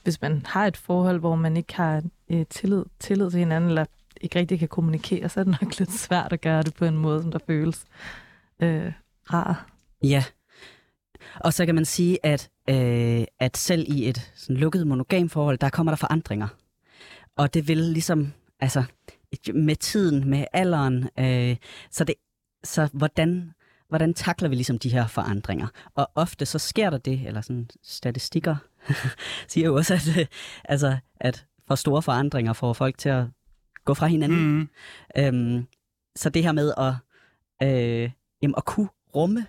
hvis 0.03 0.21
man 0.21 0.45
har 0.45 0.67
et 0.67 0.77
forhold, 0.77 1.19
hvor 1.19 1.35
man 1.35 1.57
ikke 1.57 1.75
har 1.75 2.03
øh, 2.29 2.45
tillid, 2.49 2.83
tillid 2.99 3.31
til 3.31 3.39
hinanden, 3.39 3.69
eller 3.69 3.85
ikke 4.21 4.39
rigtig 4.39 4.59
kan 4.59 4.67
kommunikere, 4.67 5.29
så 5.29 5.39
er 5.39 5.43
det 5.43 5.57
nok 5.61 5.77
lidt 5.79 5.91
svært 5.91 6.33
at 6.33 6.41
gøre 6.41 6.63
det 6.63 6.73
på 6.73 6.85
en 6.85 6.97
måde, 6.97 7.21
som 7.21 7.31
der 7.31 7.39
føles 7.47 7.85
øh, 8.59 8.91
rar. 9.33 9.69
Ja. 10.03 10.23
Og 11.39 11.53
så 11.53 11.65
kan 11.65 11.75
man 11.75 11.85
sige, 11.85 12.25
at, 12.25 12.49
øh, 12.69 13.23
at 13.39 13.57
selv 13.57 13.85
i 13.87 14.09
et 14.09 14.31
sådan 14.35 14.57
lukket 14.57 14.87
monogam 14.87 15.29
forhold, 15.29 15.57
der 15.57 15.69
kommer 15.69 15.91
der 15.91 15.97
forandringer. 15.97 16.47
Og 17.35 17.53
det 17.53 17.67
vil 17.67 17.77
ligesom, 17.77 18.33
altså 18.59 18.83
med 19.53 19.75
tiden, 19.75 20.29
med 20.29 20.45
alderen, 20.53 21.09
øh, 21.19 21.55
så, 21.91 22.03
det, 22.03 22.15
så 22.63 22.89
hvordan, 22.93 23.53
hvordan 23.89 24.13
takler 24.13 24.49
vi 24.49 24.55
ligesom 24.55 24.79
de 24.79 24.89
her 24.89 25.07
forandringer? 25.07 25.67
Og 25.95 26.11
ofte 26.15 26.45
så 26.45 26.59
sker 26.59 26.89
der 26.89 26.97
det, 26.97 27.27
eller 27.27 27.41
sådan 27.41 27.69
statistikker 27.83 28.55
siger 29.47 29.67
jo 29.67 29.75
også, 29.75 29.93
at, 29.93 30.17
øh, 30.19 30.25
altså, 30.65 30.97
at 31.19 31.45
for 31.67 31.75
store 31.75 32.01
forandringer 32.01 32.53
får 32.53 32.73
folk 32.73 32.97
til 32.97 33.09
at 33.09 33.25
gå 33.85 33.93
fra 33.93 34.07
hinanden. 34.07 34.57
Mm. 34.57 34.69
Øhm, 35.17 35.67
så 36.15 36.29
det 36.29 36.43
her 36.43 36.51
med 36.51 36.73
at, 36.77 36.93
øh, 37.67 38.11
jamen, 38.41 38.55
at 38.57 38.65
kunne 38.65 38.89
rumme 39.15 39.45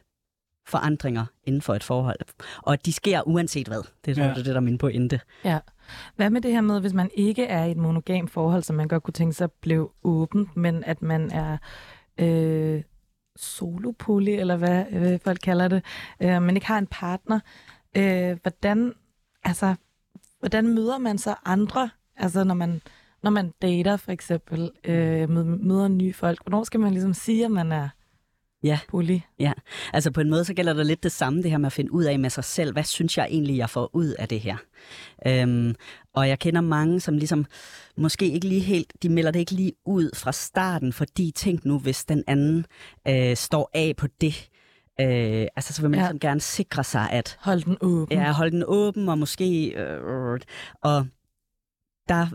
forandringer 0.66 1.24
inden 1.44 1.62
for 1.62 1.74
et 1.74 1.85
forhold. 1.85 2.16
Og 2.57 2.72
at 2.72 2.87
de 2.87 2.92
sker 2.92 3.22
uanset 3.29 3.68
hvad. 3.68 3.83
Det 4.05 4.18
er 4.18 4.22
Ja. 4.22 4.29
ja. 4.29 4.35
det, 4.35 4.46
der 4.46 4.55
er 4.55 4.61
min 4.61 4.79
pointe. 4.79 5.20
Hvad 6.16 6.31
med 6.31 6.40
det 6.40 6.53
her 6.53 6.61
med, 6.61 6.81
hvis 6.81 6.92
man 6.92 7.11
ikke 7.14 7.44
er 7.44 7.64
i 7.64 7.70
et 7.70 7.76
monogam 7.76 8.29
forhold, 8.29 8.62
som 8.62 8.76
man 8.76 8.88
godt 8.88 9.03
kunne 9.03 9.12
tænke 9.12 9.33
sig 9.33 9.44
at 9.44 9.53
blive 9.53 9.88
åbent, 10.03 10.57
men 10.57 10.85
at 10.85 11.03
man 11.03 11.31
er 11.31 11.59
øh, 12.18 12.83
solopoly, 13.37 14.29
eller 14.31 14.57
hvad 14.57 14.85
øh, 14.93 15.21
folk 15.25 15.38
kalder 15.43 15.69
det, 15.69 15.85
øh, 16.21 16.43
men 16.43 16.57
ikke 16.57 16.66
har 16.66 16.79
en 16.79 16.87
partner, 16.87 17.40
øh, 17.97 18.38
hvordan, 18.43 18.95
altså, 19.45 19.75
hvordan 20.38 20.75
møder 20.75 20.99
man 20.99 21.19
så 21.19 21.35
andre, 21.45 21.90
altså 22.16 22.45
når 22.45 22.55
man, 22.55 22.81
når 23.23 23.31
man 23.31 23.53
dater 23.62 23.97
for 23.97 24.12
eksempel, 24.12 24.71
øh, 24.85 25.31
møder, 25.31 25.45
møder 25.45 25.88
nye 25.88 26.12
folk, 26.12 26.43
hvornår 26.43 26.64
skal 26.64 26.81
man 26.81 26.93
ligesom 26.93 27.14
sige, 27.14 27.45
at 27.45 27.51
man 27.51 27.73
er 27.73 27.88
Ja. 28.62 28.79
poly? 28.88 29.18
Altså 29.92 30.11
på 30.11 30.20
en 30.20 30.31
måde, 30.31 30.44
så 30.44 30.55
gælder 30.55 30.73
det 30.73 30.87
lidt 30.87 31.03
det 31.03 31.12
samme, 31.12 31.42
det 31.42 31.51
her 31.51 31.59
med 31.59 31.66
at 31.66 31.73
finde 31.73 31.92
ud 31.92 32.05
af 32.05 32.18
med 32.18 32.31
sig 32.31 32.44
selv, 32.44 32.73
hvad 32.73 32.85
synes 32.85 33.18
jeg 33.18 33.27
egentlig, 33.31 33.57
jeg 33.57 33.70
får 33.70 33.90
ud 33.92 34.14
af 34.18 34.29
det 34.29 34.40
her? 34.40 34.57
Øhm, 35.27 35.75
og 36.14 36.29
jeg 36.29 36.38
kender 36.38 36.61
mange, 36.61 37.01
som 37.01 37.16
ligesom 37.18 37.46
måske 37.96 38.31
ikke 38.33 38.49
lige 38.49 38.61
helt, 38.61 38.92
de 39.03 39.09
melder 39.09 39.31
det 39.31 39.40
ikke 39.40 39.53
lige 39.53 39.73
ud 39.87 40.11
fra 40.14 40.33
starten, 40.33 40.92
fordi 40.92 41.31
tænk 41.31 41.64
nu, 41.64 41.79
hvis 41.79 42.05
den 42.05 42.25
anden 42.27 42.66
øh, 43.09 43.37
står 43.37 43.70
af 43.75 43.94
på 43.96 44.07
det, 44.20 44.49
øh, 45.01 45.46
altså 45.57 45.73
så 45.73 45.81
vil 45.83 45.90
man 45.90 45.99
Ja. 45.99 46.05
ja. 46.05 46.09
ligesom 46.11 46.20
gerne 46.20 46.40
sikre 46.40 46.85
sig, 46.85 47.11
at 47.11 47.37
Hold 47.40 47.62
den 47.62 47.77
åben. 47.81 48.18
Ja, 48.18 48.33
holde 48.33 48.51
den 48.51 48.64
åben, 48.66 49.09
og 49.09 49.18
måske... 49.18 49.66
Øh, 49.68 50.40
og 50.83 51.07
der, 52.09 52.27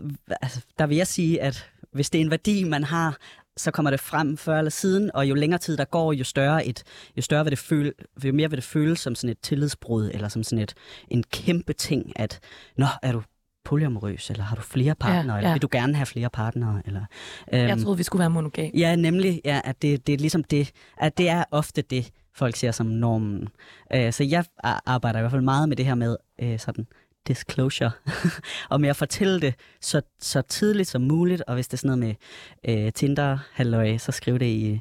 altså, 0.42 0.60
der 0.78 0.86
vil 0.86 0.96
jeg 0.96 1.06
sige, 1.06 1.42
at 1.42 1.70
hvis 1.92 2.10
det 2.10 2.18
er 2.20 2.24
en 2.24 2.30
værdi, 2.30 2.64
man 2.64 2.84
har, 2.84 3.16
så 3.56 3.70
kommer 3.70 3.90
det 3.90 4.00
frem 4.00 4.36
før 4.36 4.58
eller 4.58 4.70
siden, 4.70 5.10
og 5.14 5.28
jo 5.28 5.34
længere 5.34 5.58
tid 5.58 5.76
der 5.76 5.84
går, 5.84 6.12
jo 6.12 6.24
større, 6.24 6.66
et, 6.66 6.82
jo 7.16 7.22
større 7.22 7.44
vil 7.44 7.50
det 7.50 7.58
føle, 7.58 7.92
jo 8.24 8.32
mere 8.32 8.50
vil 8.50 8.56
det 8.56 8.64
føles 8.64 9.00
som 9.00 9.14
sådan 9.14 9.30
et 9.30 9.38
tillidsbrud, 9.42 10.10
eller 10.14 10.28
som 10.28 10.42
sådan 10.42 10.62
et, 10.62 10.74
en 11.08 11.22
kæmpe 11.22 11.72
ting, 11.72 12.12
at, 12.16 12.40
nå, 12.76 12.86
er 13.02 13.12
du 13.12 13.22
polyamorøs, 13.64 14.30
eller 14.30 14.44
har 14.44 14.56
du 14.56 14.62
flere 14.62 14.94
partnere, 14.94 15.34
ja. 15.34 15.40
eller 15.40 15.52
vil 15.52 15.62
du 15.62 15.68
gerne 15.70 15.94
have 15.94 16.06
flere 16.06 16.30
partnere, 16.30 16.82
eller... 16.84 17.04
Øhm, 17.52 17.68
Jeg 17.68 17.78
troede, 17.78 17.96
vi 17.96 18.02
skulle 18.02 18.20
være 18.20 18.30
monogam. 18.30 18.70
Ja, 18.74 18.96
nemlig, 18.96 19.40
ja, 19.44 19.60
at 19.64 19.82
det, 19.82 20.06
det 20.06 20.12
er 20.12 20.18
ligesom 20.18 20.44
det, 20.44 20.70
at 21.00 21.18
det 21.18 21.28
er 21.28 21.44
ofte 21.50 21.82
det, 21.82 22.10
folk 22.34 22.56
ser 22.56 22.70
som 22.70 22.86
normen. 22.86 23.48
Øh, 23.94 24.12
så 24.12 24.24
jeg 24.24 24.44
arbejder 24.64 25.18
i 25.18 25.22
hvert 25.22 25.32
fald 25.32 25.42
meget 25.42 25.68
med 25.68 25.76
det 25.76 25.86
her 25.86 25.94
med 25.94 26.16
øh, 26.42 26.58
sådan 26.58 26.86
disclosure, 27.28 27.90
og 28.70 28.80
med 28.80 28.88
at 28.88 28.96
fortælle 28.96 29.40
det 29.40 29.54
så, 29.80 30.00
så 30.20 30.42
tidligt 30.42 30.88
som 30.88 31.02
muligt, 31.02 31.42
og 31.46 31.54
hvis 31.54 31.68
det 31.68 31.72
er 31.72 31.78
sådan 31.78 31.98
noget 31.98 32.18
med 32.64 32.84
øh, 32.86 32.92
Tinder, 32.92 33.38
halløj, 33.52 33.98
så 33.98 34.12
skriv 34.12 34.38
det 34.38 34.46
i 34.46 34.80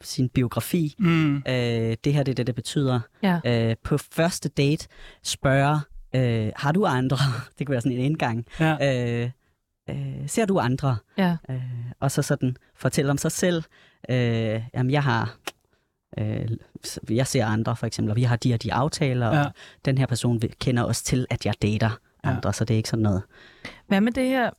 sin 0.00 0.28
biografi. 0.28 0.94
Mm. 0.98 1.36
Øh, 1.36 1.96
det 2.04 2.14
her 2.14 2.22
det 2.22 2.32
er 2.32 2.34
det, 2.34 2.46
det 2.46 2.54
betyder. 2.54 3.00
Ja. 3.22 3.40
Øh, 3.46 3.76
på 3.84 3.98
første 3.98 4.48
date 4.48 4.88
spørge, 5.22 5.80
øh, 6.14 6.52
har 6.56 6.72
du 6.72 6.86
andre? 6.86 7.16
det 7.58 7.66
kunne 7.66 7.72
være 7.72 7.80
sådan 7.80 7.98
en 7.98 8.04
indgang. 8.04 8.46
Ja. 8.60 9.22
Øh, 9.22 9.30
øh, 9.90 10.28
ser 10.28 10.46
du 10.46 10.58
andre? 10.58 10.96
Ja. 11.18 11.36
Øh, 11.50 11.62
og 12.00 12.10
så 12.10 12.22
sådan 12.22 12.56
fortælle 12.76 13.10
om 13.10 13.18
sig 13.18 13.32
selv. 13.32 13.62
Øh, 14.10 14.62
jamen, 14.74 14.90
jeg 14.90 15.02
har... 15.02 15.36
Øh, 16.18 16.48
jeg 17.10 17.26
ser 17.26 17.46
andre, 17.46 17.76
for 17.76 17.86
eksempel, 17.86 18.10
og 18.10 18.16
vi 18.16 18.22
har 18.22 18.36
de 18.36 18.54
og 18.54 18.62
de 18.62 18.72
aftaler, 18.72 19.26
Ja. 19.36 19.44
og 19.44 19.52
den 19.84 19.98
her 19.98 20.06
person 20.06 20.40
kender 20.60 20.82
også 20.82 21.04
til, 21.04 21.26
at 21.30 21.46
jeg 21.46 21.54
dater 21.62 21.90
Ja. 22.24 22.30
andre, 22.30 22.52
så 22.52 22.64
det 22.64 22.74
er 22.74 22.78
ikke 22.78 22.88
sådan 22.88 23.02
noget. 23.02 23.22
Hvad 23.86 24.00
med 24.00 24.12
det 24.12 24.24
her? 24.28 24.50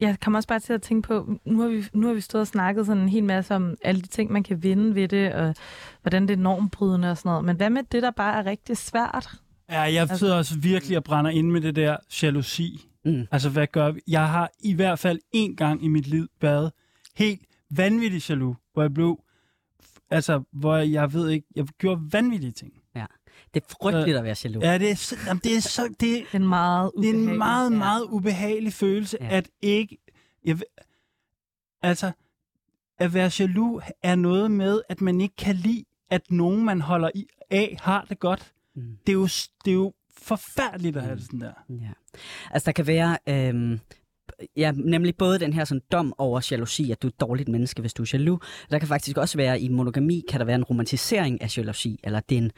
Jeg 0.00 0.16
kommer 0.20 0.38
også 0.38 0.48
bare 0.48 0.60
til 0.60 0.72
at 0.72 0.82
tænke 0.82 1.06
på, 1.08 1.34
nu 1.44 1.60
har 1.60 1.68
vi, 1.68 1.84
nu 1.92 2.06
har 2.06 2.14
vi 2.14 2.20
stået 2.20 2.40
og 2.40 2.46
snakket 2.46 2.86
sådan 2.86 3.02
en 3.02 3.08
hel 3.08 3.24
masse 3.24 3.54
om 3.54 3.76
alle 3.82 4.00
de 4.00 4.06
ting, 4.06 4.32
man 4.32 4.42
kan 4.42 4.62
vinde 4.62 4.94
ved 4.94 5.08
det, 5.08 5.32
og 5.32 5.54
hvordan 6.02 6.22
det 6.28 6.30
er 6.34 6.36
normbrydende 6.42 7.10
og 7.10 7.16
sådan 7.16 7.28
noget. 7.30 7.44
Men 7.44 7.56
hvad 7.56 7.70
med 7.70 7.82
det, 7.92 8.02
der 8.02 8.10
bare 8.10 8.38
er 8.38 8.46
rigtig 8.46 8.76
svært? 8.76 9.28
Ja, 9.70 9.80
jeg 9.80 10.08
sidder 10.08 10.34
også 10.36 10.58
virkelig 10.58 10.96
og 10.96 11.04
brænder 11.04 11.30
ind 11.30 11.50
med 11.50 11.60
det 11.60 11.76
der 11.76 11.96
jalousi. 12.22 12.80
Mm. 13.04 13.26
Altså, 13.30 13.48
hvad 13.50 13.66
gør 13.66 13.90
vi? 13.90 14.00
Jeg 14.08 14.28
har 14.28 14.50
i 14.60 14.74
hvert 14.74 14.98
fald 14.98 15.18
en 15.32 15.56
gang 15.56 15.84
i 15.84 15.88
mit 15.88 16.06
liv 16.06 16.26
været 16.40 16.72
helt 17.16 17.40
vanvittigt 17.70 18.30
jaloux, 18.30 18.56
hvor 18.72 18.82
jeg 18.82 18.94
blev... 18.94 19.18
Altså, 20.12 20.42
hvor 20.52 20.76
jeg 20.76 21.12
ved 21.12 21.28
ikke... 21.30 21.46
Jeg 21.56 21.66
gjorde 21.78 22.00
vanvittige 22.12 22.52
ting. 22.52 22.72
Det 23.54 23.62
er 23.62 23.74
frygteligt 23.82 24.16
at 24.18 24.24
være 24.24 24.36
jaloux. 24.44 24.64
Ja, 24.64 24.78
det 24.78 24.90
er, 24.90 24.94
så, 24.94 25.16
jamen, 25.26 25.40
det 25.44 25.56
er 25.56 25.60
så... 25.60 25.94
Det, 26.00 26.18
er 26.18 26.24
en 26.32 26.48
meget 26.48 26.90
det 26.96 27.08
er 27.08 27.12
ubehagelig. 27.14 27.32
en 27.32 27.38
meget, 27.38 27.70
Ja. 27.72 27.76
meget 27.78 28.02
ubehagelig 28.04 28.72
følelse, 28.72 29.18
Ja. 29.20 29.28
at 29.36 29.48
ikke 29.62 29.98
Jeg, 30.44 30.58
altså, 31.82 32.12
at 32.98 33.14
være 33.14 33.30
jaloux 33.38 33.84
er 34.02 34.14
noget 34.14 34.50
med, 34.50 34.82
at 34.88 35.00
man 35.00 35.20
ikke 35.20 35.36
kan 35.36 35.54
lide, 35.54 35.84
at 36.10 36.30
nogen, 36.30 36.64
man 36.64 36.80
holder 36.80 37.10
i, 37.14 37.26
af, 37.50 37.76
har 37.80 38.06
det 38.08 38.18
godt. 38.18 38.52
Mm. 38.74 38.82
Det 39.06 39.12
er 39.12 39.16
jo, 39.16 39.24
det 39.64 39.70
er 39.70 39.74
jo 39.74 39.92
forfærdeligt 40.16 40.96
at 40.96 41.02
have 41.02 41.16
det 41.16 41.24
sådan 41.24 41.40
der. 41.40 41.52
Ja. 41.68 41.90
Altså, 42.50 42.66
der 42.66 42.72
kan 42.72 42.86
være... 42.86 43.18
Øhm, 43.28 43.80
ja, 44.56 44.72
nemlig 44.76 45.16
både 45.16 45.38
den 45.38 45.52
her 45.52 45.64
sådan 45.64 45.82
dom 45.92 46.14
over 46.18 46.48
jalousi, 46.50 46.90
at 46.90 47.02
du 47.02 47.06
er 47.06 47.10
et 47.10 47.20
dårligt 47.20 47.48
menneske, 47.48 47.80
hvis 47.80 47.94
du 47.94 48.02
er 48.02 48.10
jaloux. 48.12 48.44
Der 48.70 48.78
kan 48.78 48.88
faktisk 48.88 49.16
også 49.16 49.36
være, 49.36 49.60
i 49.60 49.68
monogami, 49.68 50.24
kan 50.28 50.40
der 50.40 50.46
være 50.46 50.56
en 50.56 50.64
romantisering 50.64 51.42
af 51.42 51.56
jalousi, 51.58 52.00
eller 52.04 52.20
det 52.20 52.38
er, 52.38 52.42
en, 52.42 52.52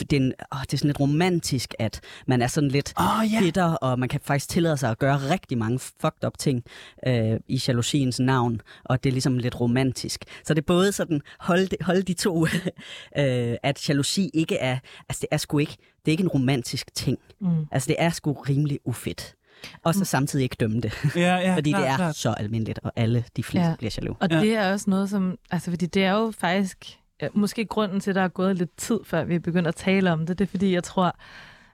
det 0.00 0.12
er, 0.12 0.16
en, 0.16 0.32
åh, 0.54 0.60
det 0.60 0.72
er 0.72 0.76
sådan 0.76 0.88
lidt 0.88 1.00
romantisk, 1.00 1.74
at 1.78 2.00
man 2.26 2.42
er 2.42 2.46
sådan 2.46 2.70
lidt 2.70 2.92
oh, 2.96 3.32
ja. 3.32 3.40
bitter, 3.40 3.74
og 3.74 3.98
man 3.98 4.08
kan 4.08 4.20
faktisk 4.20 4.48
tillade 4.48 4.76
sig 4.76 4.90
at 4.90 4.98
gøre 4.98 5.16
rigtig 5.16 5.58
mange 5.58 5.78
fucked 5.78 6.24
up 6.26 6.38
ting 6.38 6.64
øh, 7.06 7.40
i 7.48 7.62
jalousiens 7.68 8.20
navn, 8.20 8.60
og 8.84 9.04
det 9.04 9.10
er 9.10 9.12
ligesom 9.12 9.38
lidt 9.38 9.60
romantisk. 9.60 10.24
Så 10.44 10.54
det 10.54 10.60
er 10.60 10.66
både 10.66 10.92
sådan, 10.92 11.20
hold 11.38 11.68
de, 11.68 11.76
hold 11.80 12.02
de 12.02 12.14
to, 12.14 12.46
øh, 13.18 13.56
at 13.62 13.88
jalousi 13.88 14.30
ikke 14.34 14.56
er, 14.56 14.78
altså 15.08 15.20
det 15.20 15.28
er 15.30 15.36
sgu 15.36 15.58
ikke, 15.58 15.76
det 16.04 16.10
er 16.10 16.12
ikke 16.12 16.22
en 16.22 16.28
romantisk 16.28 16.94
ting. 16.94 17.18
Mm. 17.40 17.66
Altså 17.72 17.88
det 17.88 17.96
er 17.98 18.10
sgu 18.10 18.32
rimelig 18.32 18.78
ufedt. 18.84 19.34
Og 19.82 19.94
så 19.94 20.04
samtidig 20.04 20.42
ikke 20.42 20.56
dømme 20.60 20.80
det, 20.80 20.92
Ja, 21.16 21.36
ja, 21.36 21.54
fordi 21.56 21.70
klart, 21.70 21.82
det 21.82 21.88
er 21.90 21.96
klart. 21.96 22.16
så 22.16 22.30
almindeligt, 22.32 22.80
og 22.82 22.92
alle 22.96 23.24
de 23.36 23.42
fleste 23.42 23.68
Ja. 23.68 23.74
bliver 23.76 23.94
jaloux. 24.00 24.16
Og 24.20 24.28
Ja. 24.30 24.40
det 24.40 24.56
er 24.56 24.72
også 24.72 24.90
noget, 24.90 25.10
som... 25.10 25.38
Altså, 25.50 25.70
fordi 25.70 25.86
det 25.86 26.04
er 26.04 26.12
jo 26.12 26.32
faktisk... 26.38 26.98
ja, 27.22 27.28
Måske 27.34 27.64
grunden 27.64 28.00
til, 28.00 28.10
at 28.10 28.14
der 28.14 28.22
er 28.22 28.28
gået 28.28 28.56
lidt 28.56 28.76
tid, 28.76 28.98
før 29.04 29.24
vi 29.24 29.34
er 29.34 29.38
begyndt 29.40 29.68
at 29.68 29.74
tale 29.74 30.12
om 30.12 30.26
det, 30.26 30.38
det 30.38 30.44
er 30.44 30.48
fordi, 30.50 30.72
jeg 30.74 30.84
tror, 30.84 31.16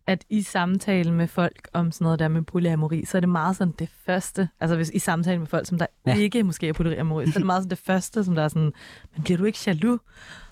at 0.07 0.24
i 0.31 0.42
samtale 0.42 1.12
med 1.12 1.29
folk 1.29 1.68
om 1.72 1.92
sådan 1.92 2.05
noget 2.05 2.18
der 2.18 2.29
med 2.29 2.42
polyamori, 2.42 3.05
så 3.05 3.16
er 3.18 3.20
det 3.20 3.29
meget 3.29 3.57
sådan 3.57 3.74
det 3.79 3.88
første, 4.07 4.48
altså 4.61 4.77
hvis 4.77 4.90
i 4.94 4.98
samtale 4.98 5.38
med 5.38 5.46
folk, 5.46 5.66
som 5.66 5.79
der 5.79 5.87
ja. 6.07 6.14
ikke 6.14 6.42
måske 6.42 6.68
er 6.68 6.72
polyamori, 6.72 7.27
så 7.27 7.31
er 7.31 7.38
det 7.38 7.46
meget 7.46 7.62
sådan 7.62 7.70
det 7.70 7.79
første, 7.79 8.24
som 8.24 8.35
der 8.35 8.42
er 8.42 8.48
sådan, 8.48 8.72
men 9.14 9.22
bliver 9.24 9.38
du 9.38 9.44
ikke 9.44 9.59
jaloux? 9.66 10.01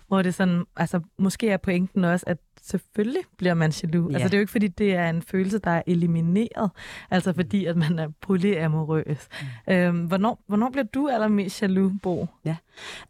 Hvor 0.08 0.22
det 0.22 0.34
sådan, 0.34 0.64
altså 0.76 1.00
måske 1.18 1.50
er 1.50 1.56
pointen 1.56 2.04
også, 2.04 2.24
at 2.28 2.38
selvfølgelig 2.66 3.22
bliver 3.38 3.54
man 3.54 3.70
jaloux. 3.82 4.10
Ja. 4.10 4.14
Altså 4.14 4.28
det 4.28 4.34
er 4.34 4.38
jo 4.38 4.40
ikke 4.42 4.52
fordi, 4.52 4.68
det 4.68 4.94
er 4.94 5.10
en 5.10 5.22
følelse, 5.22 5.58
der 5.58 5.70
er 5.70 5.82
elimineret, 5.86 6.70
altså 7.10 7.32
fordi, 7.32 7.64
at 7.64 7.76
man 7.76 7.98
er 7.98 8.08
polyamorøs. 8.20 9.28
Mm. 9.66 9.72
Øhm, 9.74 10.04
hvornår, 10.06 10.42
hvornår 10.46 10.70
bliver 10.70 10.84
du 10.84 11.08
allermest 11.08 11.62
jaloux, 11.62 11.92
Bo? 12.02 12.26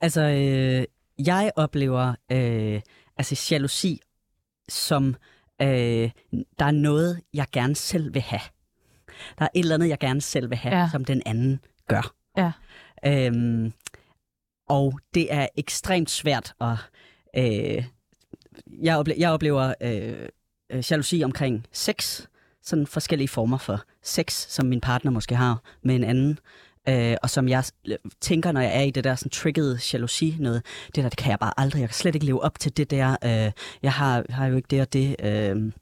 Altså, 0.00 0.20
øh, 0.22 0.84
jeg 1.26 1.52
oplever 1.56 2.14
øh, 2.32 2.80
altså 3.16 3.48
jalousi 3.50 4.00
som, 4.68 5.16
øh, 5.62 6.10
der 6.58 6.64
er 6.64 6.70
noget, 6.70 7.20
jeg 7.34 7.46
gerne 7.52 7.74
selv 7.76 8.14
vil 8.14 8.22
have. 8.22 8.40
Der 9.38 9.44
er 9.44 9.48
et 9.54 9.60
eller 9.62 9.74
andet, 9.74 9.88
jeg 9.88 9.98
gerne 9.98 10.20
selv 10.20 10.50
vil 10.50 10.58
have, 10.58 10.74
Ja. 10.76 10.80
ja. 10.82 10.88
som 10.92 11.04
den 11.04 11.22
anden 11.26 11.60
gør. 11.88 12.14
Ja. 12.36 12.52
Øhm, 13.06 13.72
og 14.68 15.00
det 15.14 15.32
er 15.32 15.46
ekstremt 15.56 16.10
svært 16.10 16.54
at... 16.60 16.76
Øh, 17.36 17.84
jeg, 18.82 18.96
oplever, 18.96 19.18
jeg 19.18 19.30
oplever 19.30 19.74
øh, 19.82 20.28
øh, 20.72 20.84
jalousi 20.90 21.22
omkring 21.24 21.66
sex, 21.72 22.22
sådan 22.62 22.86
forskellige 22.86 23.28
former 23.28 23.58
for 23.58 23.82
sex, 24.02 24.32
som 24.48 24.66
min 24.66 24.80
partner 24.80 25.10
måske 25.10 25.36
har 25.36 25.62
med 25.82 25.94
en 25.94 26.04
anden. 26.04 26.38
Øh, 26.88 27.16
og 27.22 27.30
som 27.30 27.48
jeg 27.48 27.64
tænker, 28.20 28.52
når 28.52 28.60
jeg 28.60 28.76
er 28.76 28.82
i 28.82 28.90
det 28.90 29.04
der 29.04 29.14
sådan 29.14 29.30
triggede 29.30 29.78
jalousi 29.92 30.36
noget, 30.40 30.62
det 30.86 31.04
der, 31.04 31.08
det 31.08 31.18
kan 31.18 31.30
jeg 31.30 31.38
bare 31.38 31.52
aldrig. 31.56 31.80
Jeg 31.80 31.88
kan 31.88 31.94
slet 31.94 32.14
ikke 32.14 32.26
leve 32.26 32.42
op 32.42 32.58
til 32.58 32.76
det 32.76 32.90
der. 32.90 33.16
Øh, 33.24 33.52
jeg 33.82 33.92
har, 33.92 34.24
har 34.30 34.46
jo 34.46 34.56
ikke 34.56 34.68
det 34.70 34.80
og 34.80 34.92
det. 34.92 35.16
Øh, 35.20 35.72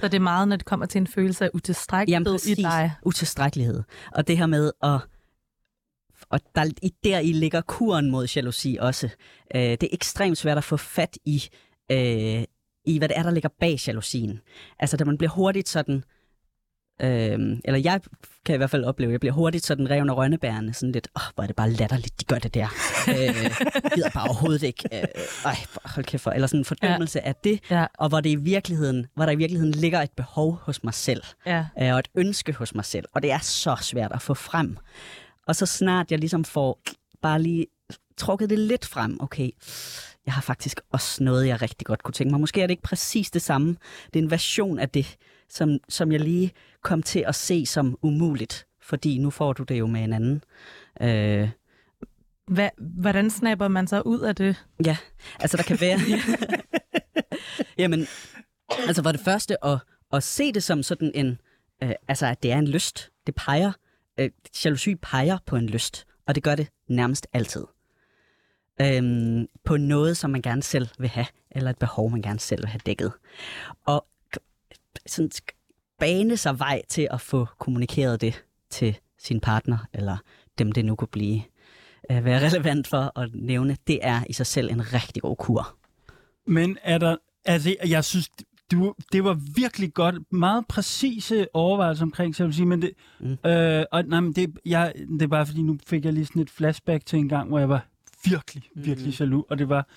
Så 0.00 0.08
det 0.08 0.14
er 0.14 0.18
meget, 0.18 0.48
når 0.48 0.56
det 0.56 0.66
kommer 0.66 0.86
til 0.86 0.98
en 1.00 1.06
følelse 1.06 1.44
af 1.44 1.48
Jamen 1.48 1.56
utilstrækkelighed 1.56 2.24
præcis, 2.34 2.58
i 2.58 2.62
dig. 2.62 2.92
utilstrækkelighed. 3.02 3.82
Og 4.12 4.28
det 4.28 4.38
her 4.38 4.46
med 4.46 4.72
at... 4.82 4.98
Og 6.30 6.40
der, 6.54 6.64
i, 6.82 6.92
der 7.04 7.18
i 7.18 7.32
ligger 7.32 7.60
kuren 7.60 8.10
mod 8.10 8.28
jalousi 8.36 8.78
også. 8.80 9.08
Øh, 9.54 9.60
det 9.62 9.82
er 9.82 9.88
ekstremt 9.92 10.38
svært 10.38 10.58
at 10.58 10.64
få 10.64 10.76
fat 10.76 11.18
i, 11.24 11.42
øh, 11.92 12.44
i, 12.84 12.98
hvad 12.98 13.08
det 13.08 13.18
er, 13.18 13.22
der 13.22 13.30
ligger 13.30 13.48
bag 13.60 13.78
jalousien. 13.86 14.40
Altså, 14.78 14.96
da 14.96 15.04
man 15.04 15.18
bliver 15.18 15.30
hurtigt 15.30 15.68
sådan... 15.68 16.04
Øh, 17.02 17.38
eller 17.64 17.78
jeg 17.78 18.00
kan 18.46 18.54
i 18.54 18.56
hvert 18.56 18.70
fald 18.70 18.84
opleve, 18.84 19.08
at 19.08 19.12
jeg 19.12 19.20
bliver 19.20 19.32
hurtigt 19.32 19.66
sådan 19.66 19.90
reven 19.90 20.10
og 20.10 20.16
rønnebærende. 20.16 20.74
Sådan 20.74 20.92
lidt, 20.92 21.08
åh, 21.16 21.22
oh, 21.22 21.34
hvor 21.34 21.42
er 21.42 21.46
det 21.46 21.56
bare 21.56 21.70
latterligt, 21.70 22.20
de 22.20 22.24
gør 22.24 22.38
det 22.38 22.54
der. 22.54 22.68
øh, 23.08 23.34
gider 23.94 24.10
bare 24.14 24.28
overhovedet 24.28 24.62
ikke. 24.62 24.88
Øh, 24.92 25.04
ej, 25.44 25.56
hold 25.84 26.04
kæft 26.04 26.22
for. 26.22 26.30
Eller 26.30 26.46
sådan 26.46 26.60
en 26.60 26.64
fordømmelse 26.64 27.18
ja. 27.18 27.28
af 27.28 27.34
det. 27.34 27.60
Ja, 27.70 27.86
Og 27.98 28.08
hvor, 28.08 28.20
det 28.20 28.30
i 28.30 28.36
virkeligheden, 28.36 29.06
hvor 29.14 29.24
der 29.24 29.32
i 29.32 29.36
virkeligheden 29.36 29.74
ligger 29.74 30.00
et 30.02 30.12
behov 30.16 30.54
hos 30.62 30.84
mig 30.84 30.94
selv 30.94 31.22
ja. 31.46 31.66
øh, 31.82 31.92
og 31.92 31.98
et 31.98 32.08
ønske 32.14 32.52
hos 32.52 32.74
mig 32.74 32.84
selv. 32.84 33.04
Og 33.14 33.22
det 33.22 33.30
er 33.30 33.38
så 33.38 33.76
svært 33.80 34.12
at 34.12 34.22
få 34.22 34.34
frem. 34.34 34.76
Og 35.46 35.56
så 35.56 35.66
snart 35.66 36.10
jeg 36.10 36.18
ligesom 36.18 36.44
får 36.44 36.80
bare 37.22 37.42
lige 37.42 37.66
trukket 38.16 38.50
det 38.50 38.58
lidt 38.58 38.86
frem, 38.86 39.16
okay, 39.20 39.50
jeg 40.26 40.34
har 40.34 40.42
faktisk 40.42 40.80
også 40.92 41.24
noget, 41.24 41.46
jeg 41.46 41.62
rigtig 41.62 41.86
godt 41.86 42.02
kunne 42.02 42.12
tænke 42.12 42.30
mig. 42.30 42.40
Måske 42.40 42.62
er 42.62 42.66
det 42.66 42.72
ikke 42.72 42.82
præcis 42.82 43.30
det 43.30 43.42
samme. 43.42 43.76
Det 44.14 44.18
er 44.18 44.22
en 44.22 44.30
version 44.30 44.78
af 44.78 44.88
det, 44.88 45.16
som, 45.48 45.78
som 45.88 46.12
jeg 46.12 46.20
lige 46.20 46.52
kom 46.82 47.02
til 47.02 47.24
at 47.26 47.34
se 47.34 47.66
som 47.66 47.98
umuligt. 48.02 48.66
Fordi 48.82 49.18
nu 49.18 49.30
får 49.30 49.52
du 49.52 49.62
det 49.62 49.78
jo 49.78 49.86
med 49.86 50.04
en 50.04 50.12
anden. 50.12 50.44
Øh, 51.00 51.48
Hva, 52.46 52.70
hvordan 52.78 53.30
snapper 53.30 53.68
man 53.68 53.86
så 53.86 54.00
ud 54.00 54.20
af 54.20 54.36
det? 54.36 54.64
Ja, 54.86 54.96
altså 55.40 55.56
der 55.56 55.62
kan 55.62 55.80
være... 55.80 55.98
Jamen, 57.78 58.06
altså 58.86 59.02
for 59.02 59.12
det 59.12 59.20
første 59.20 59.64
at, 59.64 59.78
at 60.12 60.22
se 60.22 60.52
det 60.52 60.62
som 60.62 60.82
sådan 60.82 61.12
en... 61.14 61.38
Øh, 61.82 61.92
altså 62.08 62.26
at 62.26 62.42
det 62.42 62.52
er 62.52 62.58
en 62.58 62.68
lyst. 62.68 63.10
Det 63.26 63.34
peger... 63.34 63.72
Øh, 64.18 64.30
jalousi 64.64 64.94
peger 64.94 65.38
på 65.46 65.56
en 65.56 65.66
lyst, 65.66 66.06
og 66.26 66.34
det 66.34 66.42
gør 66.42 66.54
det 66.54 66.68
nærmest 66.88 67.26
altid. 67.32 67.64
Øhm, 68.80 69.46
på 69.64 69.76
noget, 69.76 70.16
som 70.16 70.30
man 70.30 70.42
gerne 70.42 70.62
selv 70.62 70.88
vil 70.98 71.08
have, 71.08 71.26
eller 71.50 71.70
et 71.70 71.78
behov, 71.78 72.10
man 72.10 72.22
gerne 72.22 72.40
selv 72.40 72.62
vil 72.62 72.68
have 72.68 72.80
dækket. 72.86 73.12
Og 73.86 74.06
sådan 75.06 75.30
bane 75.98 76.36
sig 76.36 76.58
vej 76.58 76.82
til 76.88 77.08
at 77.10 77.20
få 77.20 77.46
kommunikeret 77.58 78.20
det 78.20 78.44
til 78.70 78.98
sin 79.18 79.40
partner, 79.40 79.78
eller 79.92 80.16
dem 80.58 80.72
det 80.72 80.84
nu 80.84 80.96
kunne 80.96 81.08
blive 81.08 81.42
øh, 82.10 82.24
være 82.24 82.42
relevant 82.46 82.86
for 82.86 83.18
at 83.18 83.30
nævne, 83.34 83.76
det 83.86 83.98
er 84.02 84.24
i 84.28 84.32
sig 84.32 84.46
selv 84.46 84.70
en 84.70 84.92
rigtig 84.92 85.22
god 85.22 85.36
kur. 85.36 85.76
Men 86.46 86.78
er 86.82 86.98
der... 86.98 87.16
Altså, 87.44 87.76
jeg 87.86 88.04
synes, 88.04 88.30
du, 88.72 88.94
det 89.12 89.24
var 89.24 89.38
virkelig 89.56 89.94
godt. 89.94 90.32
Meget 90.32 90.66
præcise 90.68 91.46
overvejelser 91.54 92.04
omkring 92.04 92.38
jalousi, 92.38 92.64
men 92.64 92.82
det... 92.82 92.90
Mm. 93.20 93.50
Øh, 93.50 93.84
og, 93.92 94.04
nej, 94.04 94.20
men 94.20 94.32
det, 94.32 94.58
jeg, 94.66 94.92
det 94.96 95.22
er 95.22 95.26
bare 95.26 95.46
fordi, 95.46 95.62
nu 95.62 95.78
fik 95.86 96.04
jeg 96.04 96.12
lige 96.12 96.26
sådan 96.26 96.42
et 96.42 96.50
flashback 96.50 97.06
til 97.06 97.18
en 97.18 97.28
gang, 97.28 97.48
hvor 97.48 97.58
jeg 97.58 97.68
var 97.68 97.86
virkelig, 98.24 98.62
virkelig 98.74 99.08
Mm. 99.08 99.14
jaloux. 99.20 99.46
Og 99.50 99.58
det 99.58 99.68
var... 99.68 99.88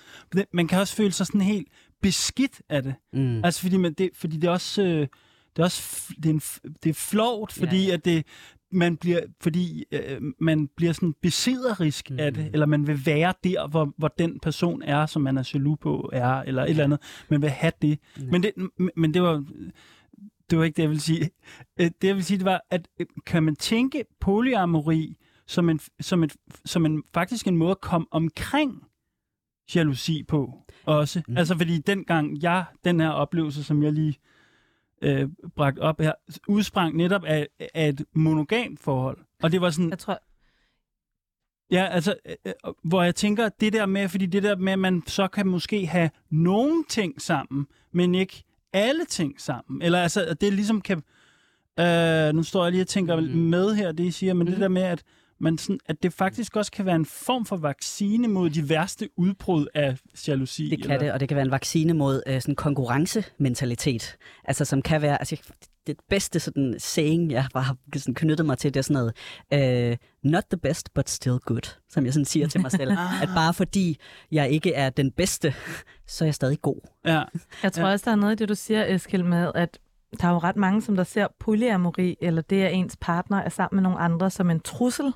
Man 0.52 0.68
kan 0.68 0.78
også 0.80 0.96
føle 0.96 1.12
sig 1.12 1.26
sådan 1.26 1.40
helt 1.40 1.68
beskidt 2.02 2.62
af 2.68 2.82
det. 2.82 2.94
Mm. 3.12 3.44
Altså, 3.44 3.60
fordi, 3.60 3.76
man, 3.76 3.92
det, 3.92 4.10
fordi 4.14 4.36
det 4.36 4.44
er 4.48 4.50
også... 4.52 4.82
Øh, 4.82 5.06
det 5.56 5.62
er 5.62 5.64
også 5.64 6.12
det 6.16 6.26
er, 6.26 6.30
en, 6.30 6.40
det 6.82 6.90
er 6.90 6.94
flovt, 6.94 7.52
fordi 7.52 7.82
Ja, 7.82 7.88
ja. 7.88 7.92
at 7.94 8.04
det 8.04 8.26
man 8.72 8.96
bliver 8.96 9.20
fordi 9.40 9.84
øh, 9.92 10.20
man 10.40 10.68
bliver 10.76 10.92
sådan 10.92 11.14
besidderisk 11.22 12.10
mm. 12.10 12.18
af 12.18 12.34
det, 12.34 12.42
Mhm. 12.44 12.50
eller 12.52 12.66
man 12.66 12.86
vil 12.86 13.06
være 13.06 13.34
der 13.44 13.66
hvor, 13.68 13.94
hvor 13.98 14.08
den 14.18 14.40
person 14.40 14.82
er, 14.82 15.06
som 15.06 15.22
man 15.22 15.38
er 15.38 15.50
jaloux 15.54 15.78
på 15.80 16.10
er 16.12 16.32
eller 16.42 16.62
et 16.64 16.70
eller 16.70 16.84
andet. 16.84 16.98
Man 17.30 17.42
vil 17.42 17.50
have 17.50 17.72
det. 17.82 17.98
Ja. 18.20 18.24
Men 18.30 18.42
det 18.42 18.52
men 18.96 19.14
det 19.14 19.22
var 19.22 19.44
det 20.50 20.58
var 20.58 20.64
ikke 20.64 20.76
det 20.76 20.82
jeg 20.82 20.90
vil 20.90 21.00
sige. 21.00 21.30
Øh, 21.80 21.90
Det 22.02 22.08
jeg 22.08 22.16
vil 22.16 22.24
sige 22.24 22.36
det 22.38 22.44
var 22.44 22.60
at 22.70 22.88
øh, 23.00 23.06
kan 23.26 23.42
man 23.42 23.56
tænke 23.56 24.04
polyamori 24.20 25.16
som 25.46 25.70
en 25.70 25.80
som 26.00 26.22
et 26.22 26.36
som 26.64 26.86
en 26.86 27.02
faktisk 27.14 27.46
en 27.46 27.56
måde 27.56 27.70
at 27.70 27.80
komme 27.80 28.06
omkring 28.10 28.84
jalousi 29.74 30.22
på 30.22 30.64
også. 30.84 31.22
Mm. 31.28 31.36
Altså 31.36 31.56
fordi 31.56 31.78
dengang 31.78 32.42
jeg 32.42 32.64
den 32.84 33.00
her 33.00 33.10
oplevelse 33.10 33.64
som 33.64 33.82
jeg 33.82 33.92
lige 33.92 34.18
øh, 35.02 35.28
bragt 35.56 35.78
op 35.78 36.00
her, 36.00 36.12
udsprang 36.48 36.96
netop 36.96 37.24
af, 37.24 37.48
af 37.74 37.88
et 37.88 38.04
monogamt 38.12 38.80
forhold. 38.80 39.18
Og 39.42 39.52
det 39.52 39.60
var 39.60 39.70
sådan, 39.70 39.90
Jeg 39.90 39.98
tror, 39.98 40.18
ja, 41.70 41.84
altså, 41.90 42.14
øh, 42.26 42.34
øh, 42.46 42.72
hvor 42.84 43.02
jeg 43.02 43.14
tænker, 43.14 43.48
det 43.48 43.72
der 43.72 43.86
med, 43.86 44.08
fordi 44.08 44.26
det 44.26 44.42
der 44.42 44.56
med, 44.56 44.72
at 44.72 44.78
man 44.78 45.02
så 45.06 45.28
kan 45.28 45.46
måske 45.46 45.86
have 45.86 46.10
nogle 46.30 46.84
ting 46.88 47.20
sammen, 47.22 47.66
men 47.92 48.14
ikke 48.14 48.44
alle 48.72 49.04
ting 49.04 49.40
sammen. 49.40 49.82
Eller 49.82 50.02
altså, 50.02 50.24
at 50.24 50.40
det 50.40 50.52
ligesom 50.52 50.80
kan, 50.80 51.02
øh, 51.80 52.34
nu 52.34 52.42
står 52.42 52.64
jeg 52.64 52.72
lige 52.72 52.82
og 52.82 52.88
tænker 52.88 53.20
mm. 53.20 53.26
med 53.26 53.74
her, 53.74 53.92
det 53.92 54.04
I 54.04 54.10
siger, 54.10 54.34
men 54.34 54.40
mm. 54.40 54.46
det 54.46 54.54
Mhm. 54.54 54.60
der 54.60 54.68
med, 54.68 54.82
at 54.82 55.02
man 55.40 55.58
sådan, 55.58 55.78
at 55.86 56.02
det 56.02 56.12
faktisk 56.12 56.56
også 56.56 56.72
kan 56.72 56.86
være 56.86 56.96
en 56.96 57.06
form 57.06 57.46
for 57.46 57.56
vaccine 57.56 58.28
mod 58.28 58.50
de 58.50 58.68
værste 58.68 59.08
udbrud 59.16 59.66
af 59.74 59.98
jalousi. 60.28 60.70
Det 60.70 60.82
kan 60.82 60.90
eller, 60.90 60.98
det, 60.98 61.12
og 61.12 61.20
det 61.20 61.28
kan 61.28 61.36
være 61.36 61.44
en 61.44 61.50
vaccine 61.50 61.92
mod 61.92 62.22
øh, 62.26 62.40
sådan 62.40 62.54
konkurrencementalitet. 62.54 64.16
Altså 64.44 64.64
som 64.64 64.82
kan 64.82 65.02
være, 65.02 65.20
altså 65.20 65.36
det 65.86 65.96
bedste 66.08 66.40
sådan 66.40 66.74
saying, 66.78 67.32
jeg 67.32 67.46
bare 67.54 67.62
har 67.62 67.76
sådan 67.96 68.14
knyttet 68.14 68.46
mig 68.46 68.58
til, 68.58 68.74
det 68.74 68.80
er 68.80 68.82
sådan 68.82 69.12
noget, 69.50 69.90
øh, 69.90 69.96
not 70.22 70.44
the 70.50 70.58
best, 70.58 70.94
but 70.94 71.10
still 71.10 71.38
good, 71.38 71.76
som 71.88 72.04
jeg 72.04 72.12
sådan 72.12 72.24
siger 72.24 72.48
til 72.48 72.60
mig 72.60 72.72
selv. 72.72 72.90
at 73.22 73.28
bare 73.34 73.54
fordi 73.54 73.98
jeg 74.32 74.50
ikke 74.50 74.72
er 74.72 74.90
den 74.90 75.10
bedste, 75.10 75.54
så 76.06 76.24
er 76.24 76.26
jeg 76.26 76.34
stadig 76.34 76.60
god. 76.60 76.80
Ja, 77.04 77.22
jeg 77.62 77.72
tror 77.72 77.86
ja. 77.86 77.92
også, 77.92 78.04
der 78.04 78.10
er 78.10 78.16
noget 78.16 78.32
i 78.32 78.36
det, 78.36 78.48
du 78.48 78.54
siger, 78.54 78.94
Eskild, 78.94 79.22
med, 79.22 79.52
at 79.54 79.78
der 80.20 80.28
er 80.28 80.32
jo 80.32 80.38
ret 80.38 80.56
mange, 80.56 80.82
som 80.82 80.96
der 80.96 81.04
ser 81.04 81.26
polyamori, 81.38 82.16
eller 82.20 82.42
det, 82.42 82.62
at 82.62 82.74
ens 82.74 82.96
partner 83.00 83.36
er 83.36 83.48
sammen 83.48 83.76
med 83.76 83.82
nogle 83.82 83.98
andre, 83.98 84.30
som 84.30 84.50
en 84.50 84.60
trussel. 84.60 85.12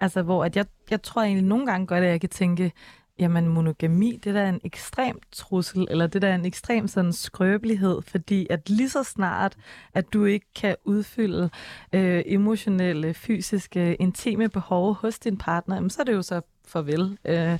Altså, 0.00 0.22
hvor 0.22 0.44
at 0.44 0.56
jeg, 0.56 0.66
jeg 0.90 1.02
tror 1.02 1.22
egentlig 1.22 1.44
nogle 1.44 1.66
gange 1.66 1.86
godt, 1.86 2.04
at 2.04 2.10
jeg 2.10 2.20
kan 2.20 2.30
tænke, 2.30 2.72
jamen 3.18 3.48
monogami, 3.48 4.20
det 4.24 4.34
der 4.34 4.40
er 4.40 4.48
en 4.48 4.60
ekstrem 4.64 5.20
trussel, 5.32 5.86
eller 5.90 6.06
det 6.06 6.22
der 6.22 6.28
er 6.28 6.34
en 6.34 6.44
ekstrem 6.44 6.88
sådan 6.88 7.12
skrøbelighed, 7.12 8.02
fordi 8.02 8.46
at 8.50 8.70
lige 8.70 8.90
så 8.90 9.02
snart, 9.02 9.56
at 9.94 10.12
du 10.12 10.24
ikke 10.24 10.46
kan 10.54 10.76
udfylde 10.84 11.50
øh, 11.92 12.22
emotionelle, 12.26 13.14
fysiske, 13.14 13.94
intime 13.94 14.48
behov 14.48 14.94
hos 14.94 15.18
din 15.18 15.36
partner, 15.36 15.74
jamen, 15.74 15.90
så 15.90 16.02
er 16.02 16.04
det 16.04 16.12
jo 16.12 16.22
så 16.22 16.40
farvel. 16.66 17.18
Øh, 17.24 17.58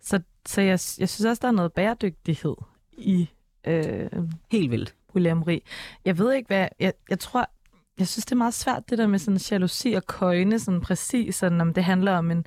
så 0.00 0.20
så 0.46 0.60
jeg, 0.60 0.70
jeg 0.70 1.08
synes 1.08 1.24
også, 1.24 1.40
der 1.42 1.48
er 1.48 1.52
noget 1.52 1.72
bæredygtighed 1.72 2.54
i 2.92 3.30
øh, 3.66 4.10
Helt 4.52 4.70
vildt 4.70 4.94
polyamori. 5.12 5.64
Jeg 6.04 6.18
ved 6.18 6.32
ikke, 6.32 6.46
hvad... 6.46 6.68
Jeg, 6.80 6.92
jeg 7.10 7.18
tror... 7.18 7.50
Jeg 7.98 8.08
synes, 8.08 8.24
det 8.24 8.32
er 8.32 8.36
meget 8.36 8.54
svært, 8.54 8.90
det 8.90 8.98
der 8.98 9.06
med 9.06 9.18
sådan 9.18 9.40
jalousi 9.50 9.92
og 9.92 10.06
køjne, 10.06 10.58
sådan 10.58 10.80
præcis, 10.80 11.34
sådan, 11.34 11.60
om 11.60 11.74
det 11.74 11.84
handler 11.84 12.12
om 12.12 12.30
en, 12.30 12.44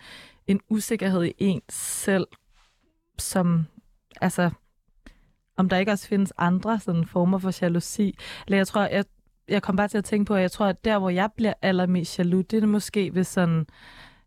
en 0.48 0.60
usikkerhed 0.70 1.24
i 1.24 1.34
ens 1.38 1.74
selv, 1.74 2.28
som, 3.20 3.66
altså, 4.22 4.50
om 5.58 5.70
der 5.70 5.78
ikke 5.78 5.92
også 5.92 6.08
findes 6.08 6.34
andre 6.38 6.80
sådan 6.80 7.06
former 7.06 7.38
for 7.38 7.52
jalousi. 7.62 8.18
Eller 8.48 8.58
jeg 8.58 8.68
tror, 8.68 8.82
jeg, 8.82 9.06
jeg 9.48 9.62
kom 9.62 9.76
bare 9.76 9.88
til 9.88 9.98
at 9.98 10.06
tænke 10.06 10.26
på, 10.26 10.36
at 10.36 10.42
jeg 10.42 10.52
tror, 10.52 10.66
at 10.66 10.86
der, 10.86 11.00
hvor 11.00 11.10
jeg 11.10 11.30
bliver 11.36 11.54
allermest 11.62 12.20
jaloux, 12.20 12.46
det 12.46 12.64
er 12.64 12.68
måske, 12.68 13.12
hvis, 13.12 13.28
sådan, 13.28 13.66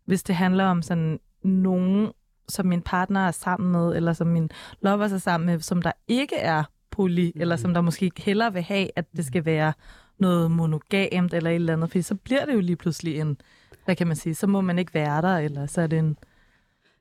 hvis 0.05 0.23
det 0.23 0.35
handler 0.35 0.65
om 0.65 0.81
sådan 0.81 1.19
nogen, 1.43 2.11
som 2.49 2.65
min 2.65 2.81
partner 2.81 3.27
er 3.27 3.31
sammen 3.31 3.71
med, 3.71 3.95
eller 3.95 4.13
som 4.13 4.27
min 4.27 4.49
lover 4.81 5.03
er 5.03 5.17
sammen 5.17 5.45
med, 5.45 5.59
som 5.59 5.81
der 5.81 5.91
ikke 6.07 6.35
er 6.35 6.63
poly, 6.97 7.31
mm. 7.35 7.41
eller 7.41 7.55
som 7.55 7.73
der 7.73 7.81
måske 7.81 8.11
hellere 8.17 8.53
vil 8.53 8.61
have, 8.61 8.89
at 8.95 9.05
det 9.15 9.25
skal 9.25 9.45
være 9.45 9.73
noget 10.19 10.51
monogamt 10.51 11.33
eller 11.33 11.49
et 11.49 11.55
eller 11.55 11.73
andet, 11.73 11.89
fordi 11.89 12.01
så 12.01 12.15
bliver 12.15 12.45
det 12.45 12.53
jo 12.53 12.59
lige 12.59 12.75
pludselig 12.75 13.19
en, 13.19 13.37
hvad 13.85 13.95
kan 13.95 14.07
man 14.07 14.15
sige, 14.15 14.35
så 14.35 14.47
må 14.47 14.61
man 14.61 14.79
ikke 14.79 14.93
være 14.93 15.21
der, 15.21 15.37
eller 15.37 15.65
så 15.65 15.81
er 15.81 15.87
det 15.87 15.99
en... 15.99 16.17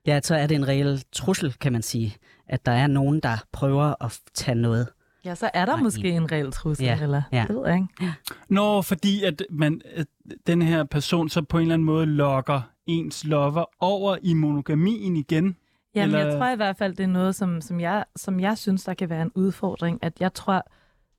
Ja, 0.07 0.21
så 0.23 0.35
er 0.35 0.47
det 0.47 0.55
en 0.55 0.69
reel 0.69 1.03
trussel, 1.13 1.53
kan 1.53 1.73
man 1.73 1.83
sige, 1.83 2.17
at 2.49 2.67
der 2.67 2.73
er 2.73 2.87
nogen, 2.87 3.21
der 3.21 3.45
prøver 3.53 4.05
at 4.05 4.19
tage 4.35 4.55
noget. 4.55 4.89
Ja, 5.25 5.35
så 5.35 5.51
er 5.55 5.65
der 5.65 5.73
Nej, 5.73 5.83
måske 5.83 6.09
en 6.11 6.33
reel 6.33 6.53
trussel, 6.53 6.85
Ja, 6.85 6.99
eller 7.03 7.23
ja. 7.33 7.45
det 7.49 7.57
ved 7.57 7.67
jeg 7.67 7.75
ikke. 7.75 8.13
Nå, 8.49 8.83
fordi 8.83 9.25
at, 9.25 9.43
man, 9.51 9.81
at 9.95 10.07
den 10.47 10.63
her 10.63 10.85
person 10.85 11.29
så 11.29 11.43
på 11.43 11.59
en 11.59 11.63
eller 11.63 11.75
anden 11.75 11.87
måde 11.87 12.07
lokker 12.07 12.61
ens 12.87 13.25
lover 13.25 13.65
over 13.81 14.17
i 14.23 14.35
monogamien 14.35 15.17
igen. 15.17 15.57
Jamen, 15.97 16.15
Eller- 16.15 16.27
jeg 16.27 16.39
tror 16.39 16.53
i 16.53 16.57
hvert 16.57 16.77
fald, 16.77 16.97
det 16.97 17.05
er 17.05 17.09
noget, 17.09 17.35
som, 17.35 17.61
som, 17.61 17.81
jeg, 17.81 18.05
som 18.17 18.41
jeg 18.41 18.59
synes, 18.59 18.85
der 18.85 18.95
kan 18.95 19.11
være 19.11 19.23
en 19.23 19.33
udfordring. 19.35 19.99
At 20.03 20.21
jeg 20.21 20.35
tror, 20.35 20.63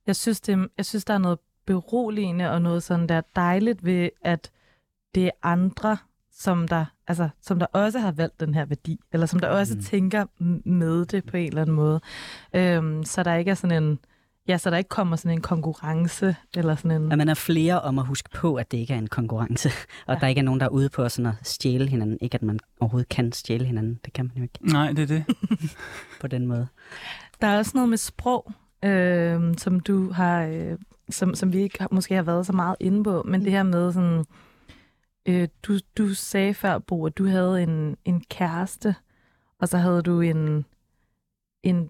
jeg 0.08 0.16
synes, 0.16 0.42
det, 0.42 0.68
jeg 0.78 0.86
synes, 0.86 1.06
der 1.06 1.14
er 1.14 1.18
noget 1.18 1.40
beroligende 1.66 2.52
og 2.52 2.62
noget 2.62 2.84
sådan 2.84 3.10
der 3.10 3.22
dejligt 3.36 3.86
ved, 3.86 4.10
at 4.22 4.52
det 5.16 5.26
er 5.26 5.32
andre, 5.44 5.98
som 6.32 6.68
der, 6.68 6.86
altså, 7.08 7.30
som 7.42 7.60
der 7.60 7.66
også 7.66 8.00
har 8.00 8.12
valgt 8.12 8.40
den 8.40 8.54
her 8.54 8.66
værdi, 8.66 9.00
eller 9.14 9.26
som 9.26 9.40
der 9.40 9.48
også 9.48 9.76
Mm. 9.76 9.82
tænker 9.82 10.26
med 10.70 11.06
det 11.06 11.26
på 11.26 11.38
en 11.38 11.48
eller 11.48 11.62
anden 11.62 11.76
måde. 11.76 12.00
Øhm, 12.54 13.04
så 13.04 13.24
der 13.24 13.36
ikke 13.36 13.52
er 13.52 13.56
sådan 13.56 13.84
en, 13.84 14.00
ja, 14.48 14.58
så 14.58 14.70
der 14.70 14.78
ikke 14.78 14.88
kommer 14.88 15.16
sådan 15.16 15.38
en 15.38 15.42
konkurrence, 15.42 16.36
eller 16.56 16.76
sådan 16.76 17.02
en... 17.02 17.12
At 17.12 17.18
man 17.18 17.30
er 17.30 17.34
flere 17.34 17.82
om 17.82 18.00
at 18.00 18.06
huske 18.06 18.30
på, 18.30 18.56
at 18.56 18.72
det 18.72 18.78
ikke 18.78 18.94
er 18.94 18.98
en 18.98 19.08
konkurrence, 19.08 19.70
og 20.08 20.14
Ja. 20.14 20.20
der 20.20 20.28
ikke 20.28 20.40
er 20.40 20.44
nogen, 20.44 20.60
der 20.60 20.66
er 20.66 20.70
ude 20.70 20.90
på 20.90 21.10
sådan 21.10 21.26
at 21.32 21.36
stjæle 21.48 21.88
hinanden. 21.88 22.18
Ikke 22.22 22.36
at 22.36 22.42
man 22.42 22.60
overhovedet 22.80 23.10
kan 23.10 23.32
stjæle 23.32 23.66
hinanden. 23.66 24.00
Det 24.06 24.14
kan 24.14 24.26
man 24.26 24.38
jo 24.38 24.44
ikke 24.44 24.60
Nej, 24.62 24.92
det 24.92 25.00
er 25.00 25.08
det. 25.08 25.26
på 26.22 26.28
den 26.28 26.48
måde. 26.48 26.68
Der 27.42 27.48
er 27.48 27.58
også 27.58 27.72
noget 27.76 27.90
med 27.90 27.98
sprog, 27.98 28.52
øh, 28.86 29.54
som 29.58 29.80
du 29.80 30.12
har, 30.12 30.42
øh, 30.44 30.78
som, 31.10 31.36
som 31.36 31.54
vi 31.54 31.58
ikke 31.58 31.80
har, 31.80 31.88
måske 31.92 32.16
har 32.16 32.24
været 32.24 32.46
så 32.46 32.54
meget 32.54 32.76
inde 32.80 33.04
på, 33.04 33.24
men 33.26 33.44
det 33.44 33.52
her 33.52 33.64
med 33.64 33.94
sådan, 33.94 34.26
øh, 35.26 35.48
du, 35.64 35.78
du 35.98 36.14
sagde 36.14 36.54
før, 36.54 36.78
Bo, 36.80 37.06
at 37.06 37.18
du 37.18 37.26
havde 37.28 37.64
en, 37.64 37.98
en 38.06 38.24
kæreste, 38.30 38.96
og 39.60 39.68
så 39.68 39.78
havde 39.78 40.02
du 40.02 40.22
en, 40.22 40.66
en 41.64 41.90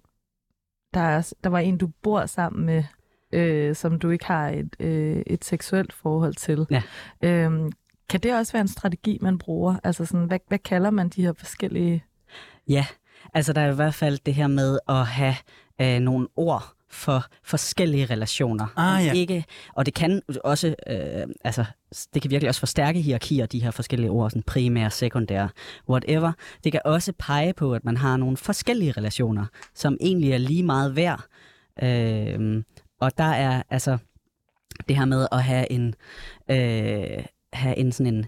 der, 0.94 1.00
er, 1.00 1.32
der 1.44 1.50
var 1.50 1.58
en, 1.58 1.78
du 1.78 1.88
bor 2.02 2.26
sammen 2.26 2.66
med, 2.66 2.84
øh, 3.32 3.74
som 3.74 3.98
du 3.98 4.10
ikke 4.10 4.26
har 4.26 4.48
et, 4.48 4.76
øh, 4.80 5.22
et 5.26 5.44
seksuelt 5.44 5.92
forhold 5.92 6.34
til. 6.34 6.66
Ja. 6.70 6.82
Øhm, 7.22 7.72
kan 8.08 8.20
det 8.20 8.34
også 8.34 8.52
være 8.52 8.60
en 8.60 8.68
strategi, 8.68 9.18
man 9.20 9.38
bruger? 9.38 9.76
Altså 9.84 10.04
sådan, 10.04 10.26
hvad, 10.26 10.38
hvad 10.48 10.58
kalder 10.58 10.90
man 10.90 11.08
de 11.08 11.22
her 11.22 11.32
forskellige... 11.32 12.04
Ja, 12.68 12.86
altså 13.34 13.52
der 13.52 13.60
er 13.60 13.72
i 13.72 13.74
hvert 13.74 13.94
fald 13.94 14.18
det 14.26 14.34
her 14.34 14.46
med 14.46 14.78
at 14.88 15.06
have 15.06 15.34
øh, 15.80 16.00
nogle 16.00 16.28
ord 16.36 16.77
for 16.90 17.24
forskellige 17.44 18.06
relationer. 18.06 18.66
Ah, 18.76 19.06
ja. 19.06 19.12
Ikke, 19.12 19.44
og 19.74 19.86
det 19.86 19.94
kan 19.94 20.22
også, 20.44 20.74
øh, 20.86 21.26
altså 21.44 21.64
det 22.14 22.22
kan 22.22 22.30
virkelig 22.30 22.48
også 22.48 22.60
forstærke 22.60 23.00
hierarkier, 23.00 23.46
de 23.46 23.62
her 23.62 23.70
forskellige 23.70 24.10
ord, 24.10 24.30
sådan 24.30 24.42
primære, 24.42 24.90
sekundære, 24.90 25.48
whatever. 25.88 26.32
Det 26.64 26.72
kan 26.72 26.80
også 26.84 27.12
pege 27.18 27.52
på, 27.52 27.74
at 27.74 27.84
man 27.84 27.96
har 27.96 28.16
nogle 28.16 28.36
forskellige 28.36 28.92
relationer, 28.92 29.46
som 29.74 29.96
egentlig 30.00 30.32
er 30.32 30.38
lige 30.38 30.62
meget 30.62 30.96
værd. 30.96 31.24
Øh, 31.82 32.62
og 33.00 33.18
der 33.18 33.24
er 33.24 33.62
altså 33.70 33.98
det 34.88 34.96
her 34.96 35.04
med 35.04 35.26
at 35.32 35.44
have 35.44 35.72
en, 35.72 35.94
øh, 36.50 37.24
have 37.52 37.76
en 37.76 37.92
sådan 37.92 38.14
en 38.14 38.26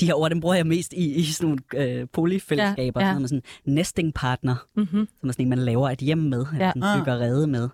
de 0.00 0.06
her 0.06 0.14
ord, 0.14 0.30
dem 0.30 0.40
bruger 0.40 0.54
jeg 0.54 0.66
mest 0.66 0.92
i, 0.92 1.14
i 1.14 1.24
sådan 1.24 1.58
nogle 1.74 1.90
øh, 2.00 2.06
polyfællesskaber, 2.12 3.00
Ja, 3.00 3.06
ja, 3.08 3.26
sådan 3.26 3.42
en 3.66 3.74
nesting 3.74 4.14
partner, 4.14 4.56
Mm-hmm. 4.74 5.08
som 5.20 5.28
er 5.28 5.32
sådan 5.32 5.44
en, 5.44 5.48
man 5.50 5.58
laver 5.58 5.90
et 5.90 5.98
hjem 5.98 6.18
med, 6.18 6.46
Ja. 6.58 6.64
ja. 6.64 6.68
sådan 6.70 6.82
Ah. 6.82 6.98
bygger 7.00 7.18
rede 7.18 7.46
med. 7.46 7.68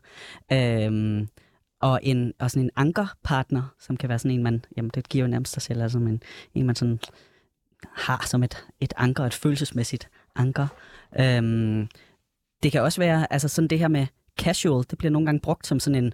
Øhm, 0.52 1.28
og, 1.80 2.00
en, 2.02 2.32
og 2.38 2.50
sådan 2.50 2.62
en 2.64 2.70
ankerpartner, 2.76 3.74
som 3.80 3.96
kan 3.96 4.08
være 4.08 4.18
sådan 4.18 4.30
en, 4.38 4.42
man, 4.42 4.64
jamen 4.76 4.90
det 4.94 5.08
giver 5.08 5.24
jo 5.24 5.30
nærmest 5.30 5.52
sig 5.52 5.62
selv, 5.62 5.82
altså 5.82 5.98
en, 5.98 6.22
en 6.54 6.66
man 6.66 6.74
sådan 6.76 6.98
har 7.92 8.24
som 8.26 8.42
et, 8.42 8.66
et 8.80 8.92
anker, 8.96 9.24
et 9.24 9.34
følelsesmæssigt 9.34 10.08
anker. 10.36 10.66
Øhm, 11.20 11.88
det 12.62 12.72
kan 12.72 12.82
også 12.82 13.00
være, 13.00 13.32
altså 13.32 13.48
sådan 13.48 13.68
det 13.68 13.78
her 13.78 13.88
med 13.88 14.06
casual, 14.40 14.84
det 14.90 14.98
bliver 14.98 15.10
nogle 15.10 15.26
gange 15.26 15.40
brugt 15.40 15.66
som 15.66 15.80
sådan 15.80 16.04
en 16.04 16.12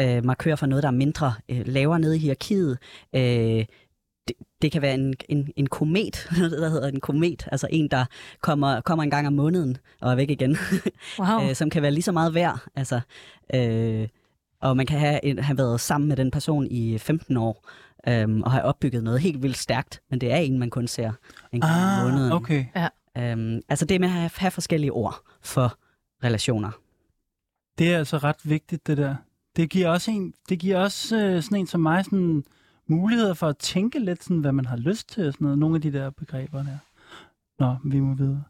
øh, 0.00 0.24
markør 0.24 0.56
for 0.56 0.66
noget, 0.66 0.82
der 0.82 0.88
er 0.88 0.92
mindre, 0.92 1.32
øh, 1.48 1.62
lavere 1.66 2.00
nede 2.00 2.16
i 2.16 2.18
hierarkiet. 2.18 2.78
Øh, 3.16 3.64
det, 4.38 4.46
det 4.62 4.72
kan 4.72 4.82
være 4.82 4.94
en, 4.94 5.14
en, 5.28 5.48
en 5.56 5.66
komet, 5.66 6.26
noget 6.38 6.50
der 6.52 6.68
hedder 6.68 6.88
en 6.88 7.00
komet, 7.00 7.48
altså 7.52 7.68
en, 7.70 7.88
der 7.88 8.04
kommer, 8.40 8.80
kommer 8.80 9.02
en 9.02 9.10
gang 9.10 9.26
om 9.26 9.32
måneden 9.32 9.76
og 10.00 10.10
er 10.12 10.16
væk 10.16 10.30
igen, 10.30 10.56
Wow. 11.18 11.48
øh, 11.48 11.54
som 11.54 11.70
kan 11.70 11.82
være 11.82 11.90
lige 11.90 12.02
så 12.02 12.12
meget 12.12 12.34
værd. 12.34 12.58
Altså, 12.74 13.00
øh, 13.54 14.08
og 14.60 14.76
man 14.76 14.86
kan 14.86 14.98
have, 14.98 15.24
en, 15.24 15.38
have 15.38 15.58
været 15.58 15.80
sammen 15.80 16.08
med 16.08 16.16
den 16.16 16.30
person 16.30 16.66
i 16.70 16.98
15 16.98 17.36
år, 17.36 17.68
øhm, 18.08 18.42
og 18.42 18.50
have 18.52 18.64
opbygget 18.64 19.04
noget 19.04 19.20
helt 19.20 19.42
vildt 19.42 19.58
stærkt, 19.58 20.00
men 20.10 20.20
det 20.20 20.32
er 20.32 20.36
en, 20.36 20.58
man 20.58 20.70
kun 20.70 20.86
ser 20.86 21.12
en 21.52 21.60
gang 21.60 21.72
om 21.74 21.80
Ah, 21.80 22.04
måneden. 22.12 22.32
okay. 22.32 22.64
Øhm, 23.18 23.60
altså 23.68 23.84
det 23.84 24.00
med 24.00 24.08
at 24.08 24.14
have, 24.14 24.30
have 24.36 24.50
forskellige 24.50 24.92
ord 24.92 25.20
for 25.42 25.78
relationer. 26.24 26.70
Det 27.78 27.94
er 27.94 27.98
altså 27.98 28.16
ret 28.18 28.36
vigtigt, 28.44 28.86
det 28.86 28.96
der. 28.96 29.14
Det 29.56 29.70
giver 29.70 29.88
også, 29.88 30.10
en, 30.10 30.34
det 30.48 30.58
giver 30.58 30.78
også 30.78 31.16
øh, 31.16 31.42
sådan 31.42 31.58
en 31.58 31.66
som 31.66 31.80
mig 31.80 32.04
sådan 32.04 32.44
muligheder 32.90 33.34
for 33.34 33.46
at 33.46 33.58
tænke 33.58 33.98
lidt, 33.98 34.24
sådan, 34.24 34.40
hvad 34.40 34.52
man 34.52 34.64
har 34.64 34.76
lyst 34.76 35.08
til, 35.08 35.26
og 35.26 35.32
sådan 35.32 35.44
noget. 35.44 35.58
Nogle 35.58 35.74
af 35.76 35.82
de 35.82 35.92
der 35.92 36.10
begreber 36.10 36.62
der. 36.62 36.78
Nå, 37.58 37.76
vi 37.84 38.00
må 38.00 38.14
videre. 38.14 38.42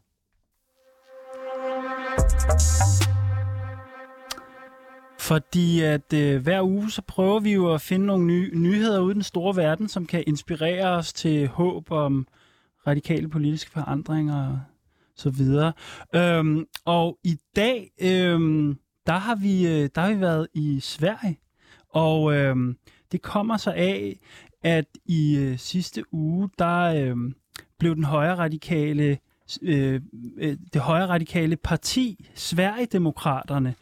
Fordi 5.19 5.81
at 5.81 6.13
øh, 6.13 6.41
hver 6.41 6.63
uge, 6.63 6.91
så 6.91 7.01
prøver 7.01 7.39
vi 7.39 7.53
jo 7.53 7.73
at 7.73 7.81
finde 7.81 8.05
nogle 8.05 8.25
nye 8.25 8.51
nyheder 8.53 9.01
ude 9.01 9.11
i 9.11 9.13
den 9.13 9.23
store 9.23 9.55
verden, 9.55 9.87
som 9.87 10.05
kan 10.05 10.23
inspirere 10.27 10.89
os 10.89 11.13
til 11.13 11.47
håb 11.47 11.91
om 11.91 12.27
radikale 12.87 13.29
politiske 13.29 13.71
forandringer 13.71 14.47
og 14.47 14.59
så 15.15 15.29
videre. 15.29 15.73
Øhm, 16.15 16.65
og 16.85 17.17
i 17.23 17.37
dag, 17.55 17.91
øhm, 18.01 18.77
der, 19.05 19.17
har 19.17 19.35
vi, 19.35 19.67
øh, 19.67 19.89
der 19.95 20.01
har 20.01 20.13
vi 20.13 20.21
været 20.21 20.47
i 20.53 20.79
Sverige, 20.79 21.39
og 21.89 22.33
øhm, 22.33 22.77
det 23.11 23.21
kommer 23.21 23.57
så 23.57 23.71
af, 23.71 24.19
at 24.63 24.85
i 25.05 25.37
øh, 25.37 25.57
sidste 25.57 26.13
uge, 26.13 26.49
der 26.59 26.79
øh, 26.79 27.15
blev 27.79 27.95
den 27.95 28.03
højre 28.03 28.35
radikale, 28.35 29.17
øh, 29.61 30.01
øh, 30.37 30.57
det 30.73 30.81
højre 30.81 31.07
radikale 31.07 31.55
parti, 31.55 32.29
Sverigedemokraterne, 32.35 33.75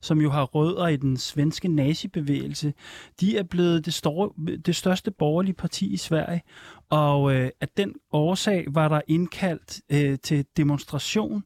som 0.00 0.20
jo 0.20 0.30
har 0.30 0.44
rødder 0.44 0.86
i 0.88 0.96
den 0.96 1.16
svenske 1.16 1.68
nazibevægelse, 1.68 2.74
de 3.20 3.38
er 3.38 3.42
blevet 3.42 3.84
det, 3.84 3.94
store, 3.94 4.58
det 4.66 4.76
største 4.76 5.10
borgerlige 5.10 5.54
parti 5.54 5.92
i 5.92 5.96
Sverige. 5.96 6.42
Og 6.90 7.34
øh, 7.34 7.50
af 7.60 7.68
den 7.68 7.94
årsag 8.12 8.64
var 8.68 8.88
der 8.88 9.00
indkaldt 9.08 9.80
øh, 9.92 10.18
til 10.22 10.46
demonstration 10.56 11.44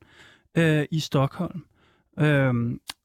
øh, 0.55 0.87
i 0.91 1.01
Stockholm. 1.01 1.65
Øh, 2.19 2.55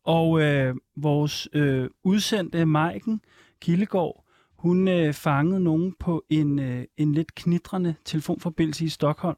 og 0.06 0.42
øh, 0.42 0.76
vores 0.98 1.48
øh, 1.54 1.90
udsendte 2.04 2.66
Maiken 2.66 3.22
Kildegård, 3.62 4.25
hun 4.66 4.88
øh, 4.88 5.14
fangede 5.14 5.64
nogen 5.64 5.96
på 6.00 6.24
en, 6.30 6.60
øh, 6.60 6.86
en 6.98 7.14
lidt 7.14 7.36
knitrende 7.36 7.96
telefonforbindelse 8.06 8.86
i 8.86 8.90
Stockholm, 8.90 9.38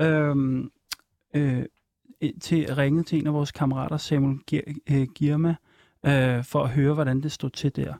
øhm, 0.00 0.70
øh, 1.34 1.64
øh, 2.22 2.30
til 2.40 2.74
ringede 2.74 3.04
til 3.04 3.18
en 3.18 3.26
af 3.26 3.32
vores 3.32 3.52
kammerater, 3.52 3.96
Samuel 3.96 4.38
øh, 4.90 5.06
Girma, 5.14 5.54
øh, 6.06 6.44
for 6.44 6.62
at 6.64 6.70
høre, 6.70 6.94
hvordan 6.94 7.20
det 7.20 7.32
stod 7.32 7.50
til 7.50 7.76
der. 7.76 7.94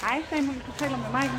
Hej, 0.00 0.22
Samuel. 0.30 0.58
Du 0.66 0.72
taler 0.78 0.96
med 0.96 1.10
mig. 1.10 1.30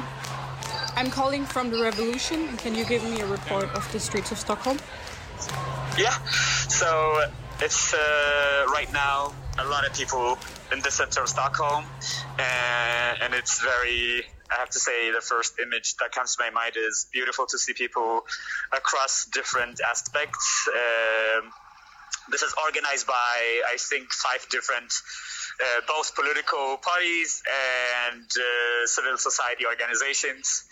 I'm 1.00 1.10
calling 1.10 1.48
from 1.48 1.66
the 1.66 1.80
revolution. 1.88 2.40
Can 2.58 2.74
you 2.80 2.86
give 2.86 3.04
me 3.04 3.22
a 3.22 3.28
report 3.34 3.78
of 3.78 3.84
the 3.92 4.00
streets 4.00 4.32
of 4.32 4.38
Stockholm? 4.38 4.78
Yeah. 6.00 6.16
So 6.70 6.88
it's 7.62 7.94
uh, 7.94 8.66
right 8.74 8.92
now 8.92 9.34
a 9.60 9.66
lot 9.66 9.86
of 9.86 9.94
people 9.94 10.38
in 10.72 10.82
the 10.82 10.92
center 10.92 11.22
of 11.22 11.30
Stockholm, 11.30 11.86
and, 12.40 13.22
and 13.22 13.34
it's 13.34 13.62
very. 13.62 14.24
I 14.52 14.56
have 14.60 14.70
to 14.72 14.80
say, 14.80 15.12
the 15.12 15.22
first 15.22 15.54
image 15.64 15.96
that 15.98 16.12
comes 16.12 16.36
to 16.36 16.44
my 16.44 16.50
mind 16.50 16.74
is 16.76 17.08
beautiful 17.14 17.46
to 17.46 17.58
see 17.58 17.72
people 17.74 18.26
across 18.74 19.26
different 19.32 19.80
aspects. 19.80 20.68
Um, 20.68 21.52
this 22.30 22.42
is 22.42 22.54
organized 22.66 23.08
by, 23.08 23.62
I 23.72 23.78
think, 23.78 24.12
five 24.12 24.46
different, 24.50 24.92
uh, 25.64 25.82
both 25.88 26.16
political 26.16 26.78
parties 26.78 27.42
and 28.12 28.24
uh, 28.24 28.88
civil 28.88 29.18
society 29.18 29.66
organizations, 29.66 30.66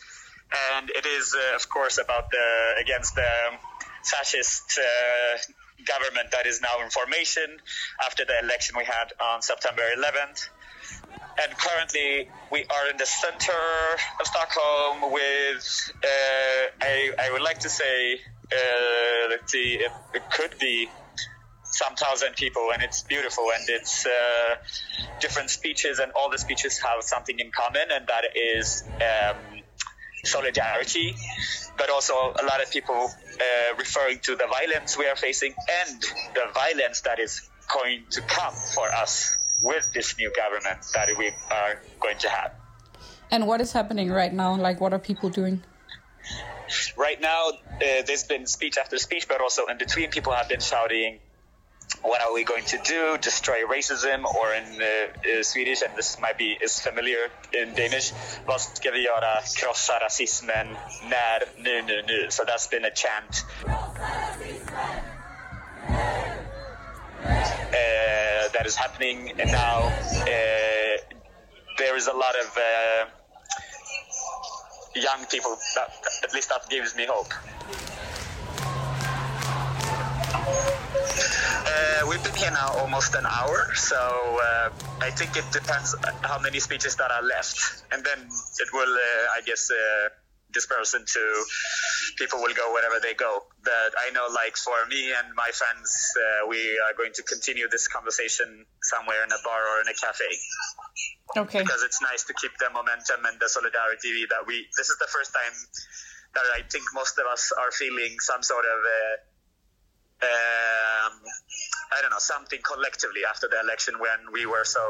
and 0.75 0.89
it 0.89 1.05
is, 1.05 1.33
uh, 1.33 1.55
of 1.55 1.69
course, 1.69 1.99
about 2.03 2.31
the 2.31 2.81
against 2.81 3.15
the 3.15 3.31
fascist 4.03 4.77
uh, 4.77 5.37
government 5.85 6.31
that 6.31 6.45
is 6.45 6.61
now 6.61 6.83
in 6.83 6.89
formation 6.89 7.57
after 8.05 8.25
the 8.25 8.39
election 8.43 8.75
we 8.77 8.85
had 8.85 9.11
on 9.21 9.41
September 9.41 9.81
11th. 9.97 10.49
And 11.41 11.57
currently, 11.57 12.29
we 12.51 12.65
are 12.65 12.89
in 12.89 12.97
the 12.97 13.05
center 13.05 13.61
of 14.19 14.27
Stockholm 14.27 15.11
with, 15.11 15.91
uh, 16.03 16.63
I, 16.81 17.11
I 17.17 17.31
would 17.31 17.41
like 17.41 17.59
to 17.59 17.69
say, 17.69 18.19
uh, 18.51 19.29
let's 19.29 19.51
see, 19.51 19.79
it, 19.79 19.91
it 20.13 20.29
could 20.29 20.59
be 20.59 20.89
some 21.63 21.95
thousand 21.95 22.35
people, 22.35 22.69
and 22.73 22.81
it's 22.81 23.03
beautiful, 23.03 23.45
and 23.55 23.69
it's 23.69 24.05
uh, 24.05 24.55
different 25.19 25.49
speeches, 25.49 25.99
and 25.99 26.11
all 26.13 26.29
the 26.29 26.37
speeches 26.37 26.79
have 26.79 27.03
something 27.03 27.39
in 27.39 27.51
common, 27.51 27.83
and 27.93 28.07
that 28.07 28.23
is 28.35 28.83
um, 28.95 29.58
solidarity, 30.23 31.15
but 31.77 31.89
also 31.89 32.13
a 32.13 32.45
lot 32.45 32.61
of 32.61 32.71
people 32.71 32.95
uh, 32.95 33.75
referring 33.77 34.19
to 34.19 34.35
the 34.35 34.47
violence 34.47 34.97
we 34.97 35.07
are 35.07 35.15
facing 35.15 35.53
and 35.81 36.01
the 36.33 36.51
violence 36.53 37.01
that 37.01 37.19
is 37.19 37.49
going 37.73 38.03
to 38.11 38.21
come 38.21 38.53
for 38.53 38.87
us 38.93 39.35
with 39.61 39.85
this 39.93 40.17
new 40.17 40.31
government 40.35 40.79
that 40.93 41.09
we 41.17 41.31
are 41.51 41.81
going 41.99 42.17
to 42.17 42.29
have. 42.29 42.51
And 43.31 43.45
what 43.45 43.61
is 43.61 43.73
happening 43.73 44.09
right 44.09 44.33
now? 44.33 44.55
Like, 44.55 44.81
what 44.81 44.93
are 44.93 44.99
people 44.99 45.29
doing? 45.29 45.63
Right 46.97 47.19
now, 47.21 47.49
uh, 47.49 48.01
there's 48.05 48.23
been 48.23 48.45
speech 48.45 48.77
after 48.77 48.97
speech, 48.97 49.27
but 49.27 49.41
also 49.41 49.65
in 49.67 49.77
between, 49.77 50.09
people 50.09 50.33
have 50.33 50.49
been 50.49 50.59
shouting, 50.59 51.19
what 52.01 52.21
are 52.21 52.33
we 52.33 52.43
going 52.43 52.63
to 52.65 52.77
do? 52.83 53.17
Destroy 53.17 53.63
racism, 53.69 54.23
or 54.25 54.53
in 54.53 54.81
uh, 54.81 54.85
uh, 54.85 55.43
Swedish, 55.43 55.81
and 55.81 55.95
this 55.95 56.19
might 56.19 56.37
be 56.37 56.57
is 56.61 56.79
familiar 56.79 57.29
in 57.53 57.73
Danish. 57.73 58.13
Vad 58.45 58.61
ska 58.61 58.91
vi 58.91 59.03
göra? 59.03 59.41
Krossa 59.55 59.99
rasismen. 59.99 60.77
När? 61.09 61.43
Nu, 61.57 61.81
nu, 61.81 62.01
nu. 62.07 62.27
So 62.29 62.43
that's 62.45 62.67
been 62.67 62.85
a 62.85 62.91
chant. 62.91 63.45
Uh, 67.71 68.49
that 68.53 68.65
is 68.65 68.75
happening, 68.75 69.31
and 69.39 69.51
now 69.51 69.79
uh, 70.21 70.97
there 71.77 71.95
is 71.95 72.07
a 72.07 72.13
lot 72.13 72.35
of 72.43 72.57
uh, 72.57 73.05
young 74.95 75.25
people. 75.29 75.57
That, 75.75 75.91
at 76.23 76.33
least 76.33 76.49
that 76.49 76.69
gives 76.69 76.95
me 76.95 77.05
hope. 77.09 77.33
Uh, 81.79 82.07
we've 82.09 82.23
been 82.23 82.35
here 82.35 82.51
now 82.51 82.75
almost 82.83 83.15
an 83.15 83.23
hour, 83.25 83.71
so 83.75 83.95
uh, 83.95 84.69
I 84.99 85.11
think 85.11 85.37
it 85.37 85.47
depends 85.51 85.95
how 86.23 86.39
many 86.39 86.59
speeches 86.59 86.95
that 86.97 87.09
are 87.11 87.23
left, 87.23 87.55
and 87.91 88.03
then 88.03 88.19
it 88.19 88.69
will, 88.73 88.91
uh, 88.91 89.37
I 89.37 89.41
guess, 89.45 89.71
uh, 89.71 90.09
disperse 90.51 90.93
into 90.93 91.21
people 92.17 92.39
will 92.41 92.53
go 92.53 92.73
wherever 92.73 92.99
they 92.99 93.13
go. 93.13 93.45
But 93.63 93.91
I 93.95 94.11
know, 94.11 94.27
like 94.33 94.57
for 94.57 94.75
me 94.89 95.13
and 95.13 95.31
my 95.35 95.51
friends, 95.55 95.87
uh, 96.19 96.47
we 96.49 96.59
are 96.83 96.93
going 96.97 97.13
to 97.15 97.23
continue 97.23 97.69
this 97.69 97.87
conversation 97.87 98.65
somewhere 98.83 99.23
in 99.23 99.31
a 99.31 99.39
bar 99.45 99.61
or 99.61 99.81
in 99.81 99.87
a 99.87 99.95
cafe 99.95 100.31
Okay. 101.37 101.59
because 101.63 101.83
it's 101.83 102.01
nice 102.01 102.25
to 102.25 102.33
keep 102.33 102.51
the 102.59 102.69
momentum 102.73 103.23
and 103.23 103.39
the 103.39 103.47
solidarity 103.47 104.25
that 104.29 104.43
we. 104.47 104.67
This 104.75 104.89
is 104.89 104.97
the 104.99 105.07
first 105.07 105.31
time 105.31 105.55
that 106.35 106.45
I 106.57 106.67
think 106.67 106.83
most 106.93 107.15
of 107.19 107.25
us 107.31 107.53
are 107.55 107.71
feeling 107.71 108.19
some 108.19 108.43
sort 108.43 108.65
of. 108.65 108.79
Uh, 108.83 109.15
um, 110.19 111.13
I 111.95 111.97
don't 112.01 112.11
know 112.15 112.25
something 112.35 112.61
collectively 112.71 113.23
after 113.31 113.47
the 113.51 113.59
election 113.65 113.93
when 114.05 114.19
we 114.35 114.43
were 114.53 114.65
so 114.77 114.85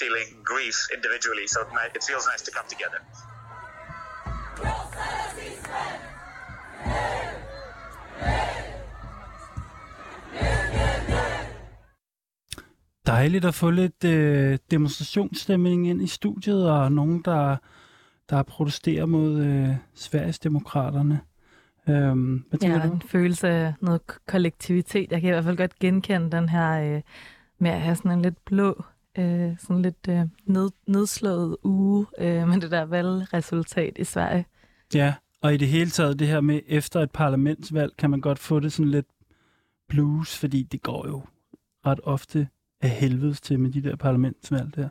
feeling 0.00 0.28
grief 0.52 0.76
individually. 0.96 1.46
So 1.52 1.58
it, 1.64 1.70
might, 1.78 1.90
it 1.98 2.02
feels 2.08 2.24
nice 2.32 2.42
to 2.46 2.52
come 2.56 2.68
together. 2.74 3.00
Dejligt 13.06 13.44
at 13.44 13.54
få 13.54 13.70
lidt 13.70 14.04
øh, 14.04 14.58
demonstrationsstemning 14.70 15.88
ind 15.88 16.02
i 16.02 16.06
studiet, 16.06 16.70
og 16.70 16.92
nogen, 16.92 17.22
der, 17.22 17.56
der 18.30 18.42
protesterer 18.42 19.06
mod 19.06 19.40
øh, 19.40 19.68
Sveriges 19.94 20.38
demokraterne. 20.38 21.20
Øhm, 21.90 22.44
hvad 22.50 22.60
Ja, 22.62 22.80
du? 22.88 22.92
en 22.92 23.02
følelse 23.02 23.48
af 23.48 23.74
noget 23.80 24.00
kollektivitet. 24.28 25.12
Jeg 25.12 25.20
kan 25.20 25.28
i 25.28 25.32
hvert 25.32 25.44
fald 25.44 25.56
godt 25.56 25.78
genkende 25.78 26.30
den 26.30 26.48
her 26.48 26.94
øh, 26.96 27.02
med 27.58 27.70
at 27.70 27.80
have 27.80 27.96
sådan 27.96 28.10
en 28.10 28.22
lidt 28.22 28.44
blå, 28.44 28.84
øh, 29.18 29.50
sådan 29.58 29.82
lidt 29.82 30.08
øh, 30.08 30.20
ned, 30.44 30.70
nedslået 30.86 31.56
uge 31.64 32.06
øh, 32.18 32.48
med 32.48 32.60
det 32.60 32.70
der 32.70 32.84
valgresultat 32.84 33.98
i 33.98 34.04
Sverige. 34.04 34.46
Ja, 34.94 35.14
og 35.42 35.54
i 35.54 35.56
det 35.56 35.68
hele 35.68 35.90
taget 35.90 36.18
det 36.18 36.26
her 36.28 36.40
med, 36.40 36.60
efter 36.66 37.00
et 37.00 37.10
parlamentsvalg, 37.10 37.92
kan 37.98 38.10
man 38.10 38.20
godt 38.20 38.38
få 38.38 38.60
det 38.60 38.72
sådan 38.72 38.90
lidt 38.90 39.06
blues, 39.88 40.38
fordi 40.38 40.62
det 40.62 40.82
går 40.82 41.06
jo 41.08 41.22
ret 41.86 42.00
ofte 42.02 42.48
af 42.80 42.90
helvedes 42.90 43.40
til 43.40 43.60
med 43.60 43.70
de 43.70 43.82
der 43.82 43.96
parlamentsvalg 43.96 44.76
der. 44.76 44.88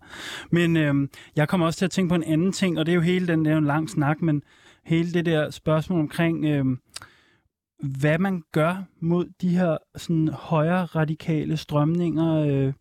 Men 0.51 0.77
øhm, 0.77 1.09
jeg 1.35 1.47
kommer 1.49 1.65
også 1.65 1.77
til 1.77 1.85
at 1.85 1.91
tænke 1.91 2.09
på 2.09 2.15
en 2.15 2.23
anden 2.23 2.51
ting, 2.51 2.79
og 2.79 2.85
det 2.85 2.91
er 2.91 2.95
jo 2.95 3.01
hele 3.01 3.27
den, 3.27 3.39
det 3.45 3.47
er 3.47 3.51
jo 3.51 3.57
en 3.57 3.65
lang 3.65 3.89
snak, 3.89 4.21
men 4.21 4.43
hele 4.89 5.13
det 5.13 5.25
der 5.25 5.49
spørgsmål 5.49 5.99
omkring, 5.99 6.45
øhm, 6.45 6.79
hvad 7.83 8.17
man 8.17 8.43
gør 8.51 8.83
mod 8.99 9.29
de 9.41 9.49
her 9.49 9.77
sådan 9.95 10.27
højere 10.27 10.85
radikale 10.85 11.57
strømninger. 11.57 12.35
Øh, 12.35 12.73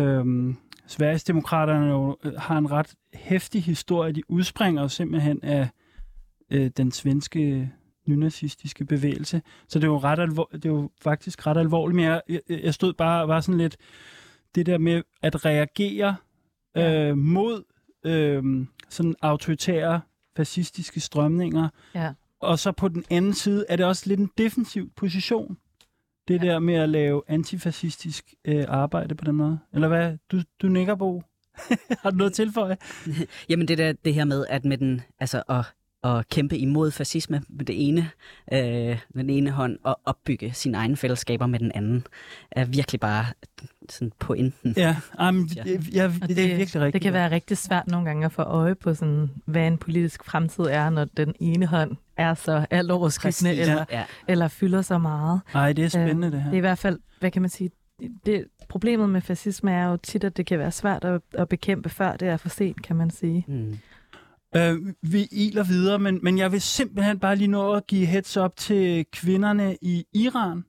øh, 0.00 0.54
Sverigesdemokraterne 0.86 1.86
jo 1.86 2.16
øh, 2.24 2.32
har 2.38 2.58
en 2.58 2.70
ret 2.70 2.94
hæftig 3.14 3.62
historie. 3.62 4.12
De 4.12 4.30
udspringer 4.30 4.82
jo 4.82 4.88
simpelthen 4.88 5.40
af 5.42 5.68
øh, 6.50 6.70
den 6.76 6.92
svenske 6.92 7.70
nynazistiske 8.06 8.84
bevægelse. 8.84 9.42
Så 9.68 9.78
det 9.78 9.84
er 9.84 9.90
jo, 9.90 9.98
ret 9.98 10.18
alvor- 10.18 10.50
det 10.52 10.64
er 10.64 10.70
jo 10.70 10.90
faktisk 11.02 11.46
ret 11.46 11.56
alvorligt. 11.56 11.96
Men 11.96 12.04
jeg, 12.04 12.22
jeg, 12.28 12.40
jeg 12.48 12.74
stod 12.74 12.92
bare 12.92 13.28
var 13.28 13.40
sådan 13.40 13.58
lidt 13.58 13.76
det 14.54 14.66
der 14.66 14.78
med 14.78 15.02
at 15.22 15.44
reagere 15.44 16.16
øh, 16.76 17.16
mod 17.16 17.64
øh, 18.04 18.66
sådan 18.88 19.14
autoritære 19.22 20.00
fascistiske 20.40 21.00
strømninger. 21.00 21.68
Ja. 21.94 22.12
Og 22.40 22.58
så 22.58 22.72
på 22.72 22.88
den 22.88 23.04
anden 23.10 23.34
side 23.34 23.64
er 23.68 23.76
det 23.76 23.86
også 23.86 24.02
lidt 24.06 24.20
en 24.20 24.30
defensiv 24.38 24.90
position. 24.96 25.56
Det 26.28 26.40
der 26.40 26.58
med 26.58 26.74
at 26.74 26.88
lave 26.88 27.22
antifascistisk 27.28 28.34
øh, 28.44 28.64
arbejde 28.68 29.14
på 29.14 29.24
den 29.24 29.34
måde. 29.34 29.58
Eller 29.72 29.88
hvad? 29.88 30.16
Du, 30.32 30.40
du 30.62 30.68
nikker, 30.68 30.94
Bo. 30.94 31.22
Har 32.02 32.10
du 32.10 32.16
noget 32.16 32.30
at 32.30 32.34
tilføje? 32.34 32.76
Jamen 33.48 33.68
det 33.68 33.78
der, 33.78 33.92
det 33.92 34.14
her 34.14 34.24
med, 34.24 34.46
at 34.48 34.64
med 34.64 34.78
den, 34.78 35.00
altså 35.18 35.42
at, 35.48 35.64
at 36.04 36.28
kæmpe 36.28 36.58
imod 36.58 36.90
fascisme 36.90 37.42
med 37.48 37.64
det 37.64 37.88
ene, 37.88 38.10
øh, 38.52 38.58
med 38.60 38.98
den 39.24 39.30
ene 39.30 39.50
hånd, 39.50 39.78
og 39.82 40.00
opbygge 40.04 40.52
sine 40.52 40.76
egne 40.78 40.96
fællesskaber 40.96 41.46
med 41.46 41.58
den 41.58 41.72
anden, 41.74 42.06
er 42.50 42.64
virkelig 42.64 43.00
bare 43.00 43.26
sådan 43.88 44.12
pointen. 44.18 44.74
Ja, 44.76 44.96
um, 45.28 45.48
Ja. 45.56 45.62
ja. 45.66 45.72
ja 45.92 46.08
det, 46.08 46.28
det 46.36 46.52
er 46.52 46.56
virkelig 46.56 46.74
rigtigt. 46.82 46.92
Det 46.92 47.02
kan 47.02 47.12
være 47.12 47.30
rigtig 47.30 47.58
svært 47.58 47.86
nogle 47.86 48.06
gange 48.06 48.24
at 48.26 48.32
få 48.32 48.42
øje 48.42 48.74
på, 48.74 48.94
sådan, 48.94 49.30
hvad 49.44 49.66
en 49.66 49.78
politisk 49.78 50.24
fremtid 50.24 50.64
er, 50.64 50.90
når 50.90 51.04
den 51.04 51.34
ene 51.40 51.66
hånd 51.66 51.96
er 52.16 52.34
så 52.34 52.66
alt 52.70 52.90
overskyggende, 52.90 53.50
Præcis. 53.50 53.68
eller, 53.68 53.84
Ja. 53.90 54.04
eller 54.28 54.48
fylder 54.48 54.82
så 54.82 54.98
meget. 54.98 55.40
Nej, 55.54 55.72
det 55.72 55.84
er 55.84 55.88
spændende, 55.88 56.26
Øh, 56.26 56.32
det 56.32 56.42
her. 56.42 56.50
Det 56.50 56.54
er 56.54 56.58
i 56.58 56.60
hvert 56.60 56.78
fald, 56.78 56.98
hvad 57.20 57.30
kan 57.30 57.42
man 57.42 57.48
sige, 57.48 57.70
det, 58.26 58.44
problemet 58.68 59.08
med 59.08 59.20
fascisme 59.20 59.72
er 59.72 59.84
jo 59.84 59.96
tit, 59.96 60.24
at 60.24 60.36
det 60.36 60.46
kan 60.46 60.58
være 60.58 60.70
svært 60.70 61.04
at, 61.04 61.20
at 61.34 61.48
bekæmpe, 61.48 61.88
før 61.88 62.16
det 62.16 62.28
er 62.28 62.36
for 62.36 62.48
sent, 62.48 62.82
kan 62.82 62.96
man 62.96 63.10
sige. 63.10 63.44
Mm. 63.48 63.78
Øh, 64.56 64.94
vi 65.02 65.28
iler 65.30 65.64
videre, 65.64 65.98
men, 65.98 66.18
men 66.22 66.38
jeg 66.38 66.52
vil 66.52 66.60
simpelthen 66.60 67.18
bare 67.18 67.36
lige 67.36 67.48
nå 67.48 67.72
at 67.72 67.86
give 67.86 68.06
heads 68.06 68.36
up 68.36 68.56
til 68.56 69.06
kvinderne 69.12 69.76
i 69.82 70.04
Iran, 70.12 70.64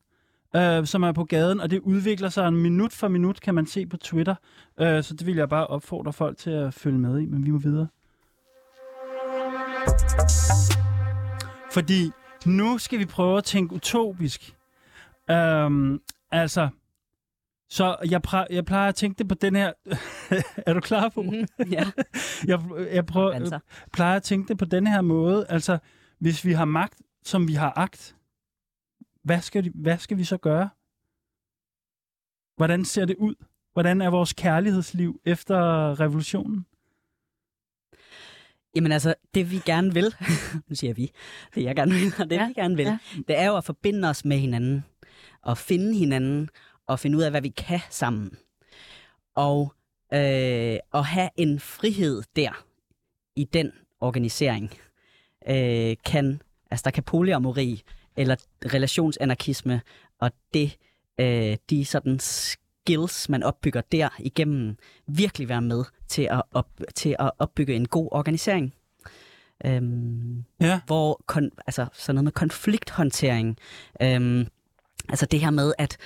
øh, 0.56 0.86
som 0.86 1.04
er 1.04 1.12
på 1.12 1.24
gaden, 1.24 1.60
og 1.60 1.72
det 1.72 1.80
udvikler 1.80 2.30
sig 2.30 2.48
en 2.48 2.56
minut 2.56 2.94
for 2.94 3.08
minut, 3.08 3.42
kan 3.42 3.56
man 3.56 3.66
se 3.66 3.86
på 3.86 3.98
Twitter. 3.98 4.36
Øh, 4.80 5.04
så 5.04 5.14
det 5.14 5.28
vil 5.28 5.36
jeg 5.36 5.50
bare 5.50 5.68
opfordre 5.68 6.14
folk 6.14 6.38
til 6.38 6.50
at 6.50 6.74
følge 6.74 6.98
med 7.00 7.20
i, 7.20 7.26
men 7.26 7.46
vi 7.46 7.52
må 7.52 7.58
videre. 7.58 7.88
Fordi 11.72 12.12
nu 12.46 12.78
skal 12.78 13.00
vi 13.00 13.06
prøve 13.06 13.38
at 13.38 13.44
tænke 13.44 13.76
utopisk. 13.76 14.56
Øhm, 15.32 16.02
altså, 16.32 16.70
så 17.72 17.98
jeg, 18.10 18.22
pra- 18.28 18.48
jeg 18.50 18.66
plejer 18.66 18.90
at 18.90 18.96
tænke 18.96 19.18
det 19.18 19.28
på 19.28 19.36
den 19.36 19.56
her... 19.56 19.74
er 20.68 20.74
du 20.74 20.80
klar 20.80 21.10
på? 21.10 21.22
Mhm, 21.22 21.48
ja, 21.72 21.84
Jeg, 22.52 22.60
jeg 22.94 23.06
prøver, 23.06 23.32
altså. 23.32 23.60
plejer 23.94 24.16
at 24.16 24.24
tænke 24.24 24.48
det 24.48 24.58
på 24.58 24.66
den 24.66 24.88
her 24.88 25.02
måde. 25.02 25.46
Altså, 25.50 25.78
hvis 26.20 26.46
vi 26.46 26.54
har 26.54 26.66
magt, 26.66 27.02
som 27.24 27.48
vi 27.48 27.54
har 27.54 27.74
agt, 27.76 28.16
hvad 29.24 29.42
skal, 29.42 29.72
hvad 29.76 29.98
skal 29.98 30.18
vi 30.18 30.24
så 30.24 30.38
gøre? 30.38 30.70
Hvordan 32.58 32.86
ser 32.86 33.06
det 33.06 33.16
ud? 33.16 33.36
Hvordan 33.74 34.02
er 34.02 34.10
vores 34.10 34.34
kærlighedsliv 34.34 35.22
efter 35.26 35.60
revolutionen? 36.00 36.66
Jamen 38.76 38.92
altså, 38.92 39.16
det 39.34 39.52
vi 39.52 39.58
gerne 39.66 39.94
vil, 39.94 40.16
nu 40.70 40.76
siger 40.76 40.94
vi, 40.94 41.12
det 41.56 41.64
jeg 41.64 41.76
gerne 41.76 41.92
vil, 41.94 42.14
og 42.20 42.30
det 42.30 42.36
Ja, 42.36 42.48
vi 42.48 42.54
gerne 42.54 42.76
vil, 42.76 42.86
ja. 42.86 42.98
det 43.28 43.40
er 43.40 43.48
jo 43.48 43.58
at 43.58 43.64
forbinde 43.64 44.10
os 44.10 44.26
med 44.26 44.38
hinanden, 44.38 44.86
og 45.42 45.58
finde 45.58 45.98
hinanden, 45.98 46.50
og 46.92 47.00
finde 47.00 47.18
ud 47.18 47.24
af, 47.24 47.32
hvad 47.32 47.42
vi 47.42 47.50
kan 47.50 47.80
sammen. 47.90 48.32
Og 49.36 49.74
øh, 50.14 50.78
at 50.94 51.06
have 51.06 51.30
en 51.38 51.60
frihed 51.60 52.24
der, 52.36 52.66
i 53.36 53.44
den 53.44 53.72
organisering, 54.02 54.72
øh, 55.50 55.96
kan, 56.06 56.42
altså 56.72 56.84
der 56.84 56.92
kan 56.92 57.04
polyamori, 57.04 57.82
eller 58.18 58.36
relationsanarkisme, 58.66 59.82
og 60.20 60.32
det, 60.54 60.78
øh, 61.20 61.58
de 61.70 61.86
sådan 61.86 62.20
skills, 62.20 63.30
man 63.30 63.44
opbygger 63.44 63.82
der 63.82 64.10
igennem, 64.20 64.78
virkelig 65.08 65.50
være 65.50 65.62
med 65.62 65.84
til 66.08 66.28
at, 66.32 66.42
op, 66.54 66.70
til 66.96 67.16
at 67.20 67.32
opbygge 67.40 67.76
en 67.76 67.88
god 67.88 68.10
organisering. 68.12 68.74
Øhm, 69.66 70.44
Ja. 70.62 70.80
hvor 70.86 71.22
kon, 71.26 71.52
altså 71.68 71.86
sådan 71.94 72.16
noget 72.16 72.24
med 72.24 72.32
konflikthåndtering, 72.32 73.58
øhm, 74.02 74.48
altså 75.10 75.26
det 75.26 75.40
her 75.40 75.50
med, 75.50 75.74
at 75.78 75.98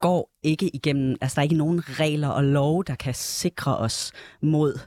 går 0.00 0.30
ikke 0.42 0.76
igennem, 0.76 1.16
altså 1.20 1.34
der 1.34 1.40
er 1.40 1.42
ikke 1.44 1.56
nogen 1.56 2.00
regler 2.00 2.28
og 2.28 2.44
love, 2.44 2.84
der 2.84 2.94
kan 2.94 3.14
sikre 3.14 3.76
os 3.76 4.12
mod 4.42 4.78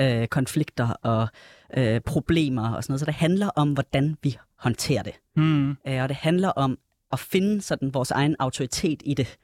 øh, 0.00 0.26
konflikter 0.28 0.88
og 0.88 1.28
øh, 1.76 2.00
problemer 2.00 2.74
og 2.74 2.84
sådan 2.84 2.92
noget. 2.92 3.00
Så 3.00 3.06
det 3.06 3.14
handler 3.14 3.48
om, 3.48 3.72
hvordan 3.72 4.16
vi 4.22 4.36
håndterer 4.58 5.02
det. 5.02 5.14
Mm. 5.36 5.70
Øh, 5.70 6.02
og 6.02 6.08
det 6.08 6.16
handler 6.16 6.48
om 6.48 6.78
at 7.12 7.18
finde 7.18 7.60
sådan 7.62 7.94
vores 7.94 8.10
egen 8.10 8.36
autoritet 8.38 9.02
i 9.04 9.14
det. 9.14 9.36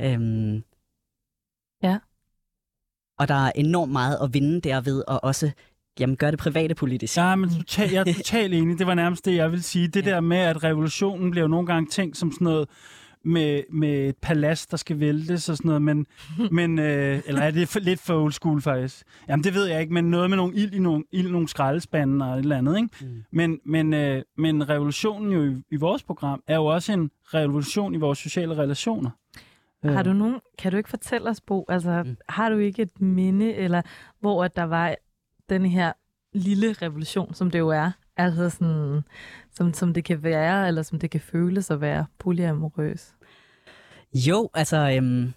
Øhm, 0.00 0.62
Ja. 1.82 1.98
Og 3.18 3.28
der 3.28 3.34
er 3.34 3.52
enormt 3.54 3.92
meget 3.92 4.18
at 4.22 4.34
vinde 4.34 4.60
derved, 4.60 5.02
og 5.08 5.24
også 5.24 5.50
jamen, 6.00 6.16
gøre 6.16 6.30
det 6.30 6.38
private 6.38 6.74
politisk. 6.74 7.16
Ja, 7.16 7.36
men 7.36 7.50
total, 7.58 7.90
jeg 7.90 8.00
er 8.08 8.12
totalt 8.14 8.54
enig. 8.54 8.78
Det 8.78 8.86
var 8.86 8.94
nærmest 8.94 9.24
det, 9.24 9.36
jeg 9.36 9.52
vil 9.52 9.62
sige. 9.62 9.88
Det 9.88 10.06
Ja. 10.06 10.10
der 10.10 10.20
med, 10.20 10.36
at 10.36 10.64
revolutionen 10.64 11.30
bliver 11.30 11.42
jo 11.44 11.48
nogle 11.48 11.66
gange 11.66 11.90
tænkt 11.90 12.16
som 12.16 12.32
sådan 12.32 12.44
noget 12.44 12.68
med, 13.24 13.62
med 13.70 14.08
et 14.08 14.16
palads, 14.16 14.66
der 14.66 14.76
skal 14.76 15.00
væltes 15.00 15.48
og 15.48 15.56
sådan 15.56 15.68
noget, 15.68 15.82
men, 15.82 16.06
men 16.58 16.78
øh, 16.78 17.20
eller 17.26 17.42
er 17.42 17.50
det 17.50 17.68
for, 17.68 17.80
lidt 17.80 18.00
for 18.00 18.22
old 18.22 18.32
school 18.32 18.60
faktisk? 18.60 19.04
Jamen 19.28 19.44
det 19.44 19.54
ved 19.54 19.66
jeg 19.66 19.80
ikke, 19.80 19.92
men 19.94 20.04
noget 20.10 20.30
med 20.30 20.36
nogle 20.36 20.54
ild 20.56 20.74
i 20.74 20.78
nogle, 20.78 21.04
ild 21.12 21.28
i 21.28 21.30
nogle 21.32 21.48
skraldespande 21.48 22.26
og 22.26 22.32
et 22.34 22.38
eller 22.38 22.58
andet, 22.58 22.76
ikke? 22.76 22.88
Mm. 23.00 23.24
Men, 23.32 23.60
men, 23.66 23.94
øh, 23.94 24.22
men 24.36 24.68
revolutionen 24.68 25.32
jo 25.32 25.44
i, 25.44 25.62
i 25.70 25.76
vores 25.76 26.02
program 26.02 26.42
er 26.46 26.56
jo 26.56 26.64
også 26.66 26.92
en 26.92 27.10
revolution 27.34 27.94
i 27.94 27.98
vores 27.98 28.18
sociale 28.18 28.54
relationer. 28.56 29.10
Har 29.84 29.98
Øh, 29.98 30.04
du 30.04 30.12
nogen, 30.12 30.36
kan 30.58 30.70
du 30.72 30.76
ikke 30.76 30.90
fortælle 30.90 31.30
os, 31.30 31.40
Bo, 31.40 31.64
altså 31.68 32.02
Mm. 32.02 32.16
har 32.28 32.48
du 32.48 32.58
ikke 32.58 32.82
et 32.82 33.00
minde, 33.00 33.54
eller 33.54 33.82
hvor 34.20 34.44
at 34.44 34.56
der 34.56 34.62
var 34.64 34.94
den 35.48 35.66
her 35.66 35.92
lille 36.32 36.72
revolution, 36.72 37.34
som 37.34 37.50
det 37.50 37.58
jo 37.58 37.68
er, 37.68 37.90
altså 38.16 38.50
sådan, 38.50 39.00
som, 39.50 39.74
som 39.74 39.94
det 39.94 40.04
kan 40.04 40.22
være, 40.22 40.68
eller 40.68 40.82
som 40.82 40.98
det 40.98 41.10
kan 41.10 41.20
føles 41.20 41.70
at 41.70 41.80
være 41.80 42.06
polyamorøs? 42.18 43.14
Jo, 44.14 44.50
altså... 44.54 44.76
Øhm, 44.96 45.32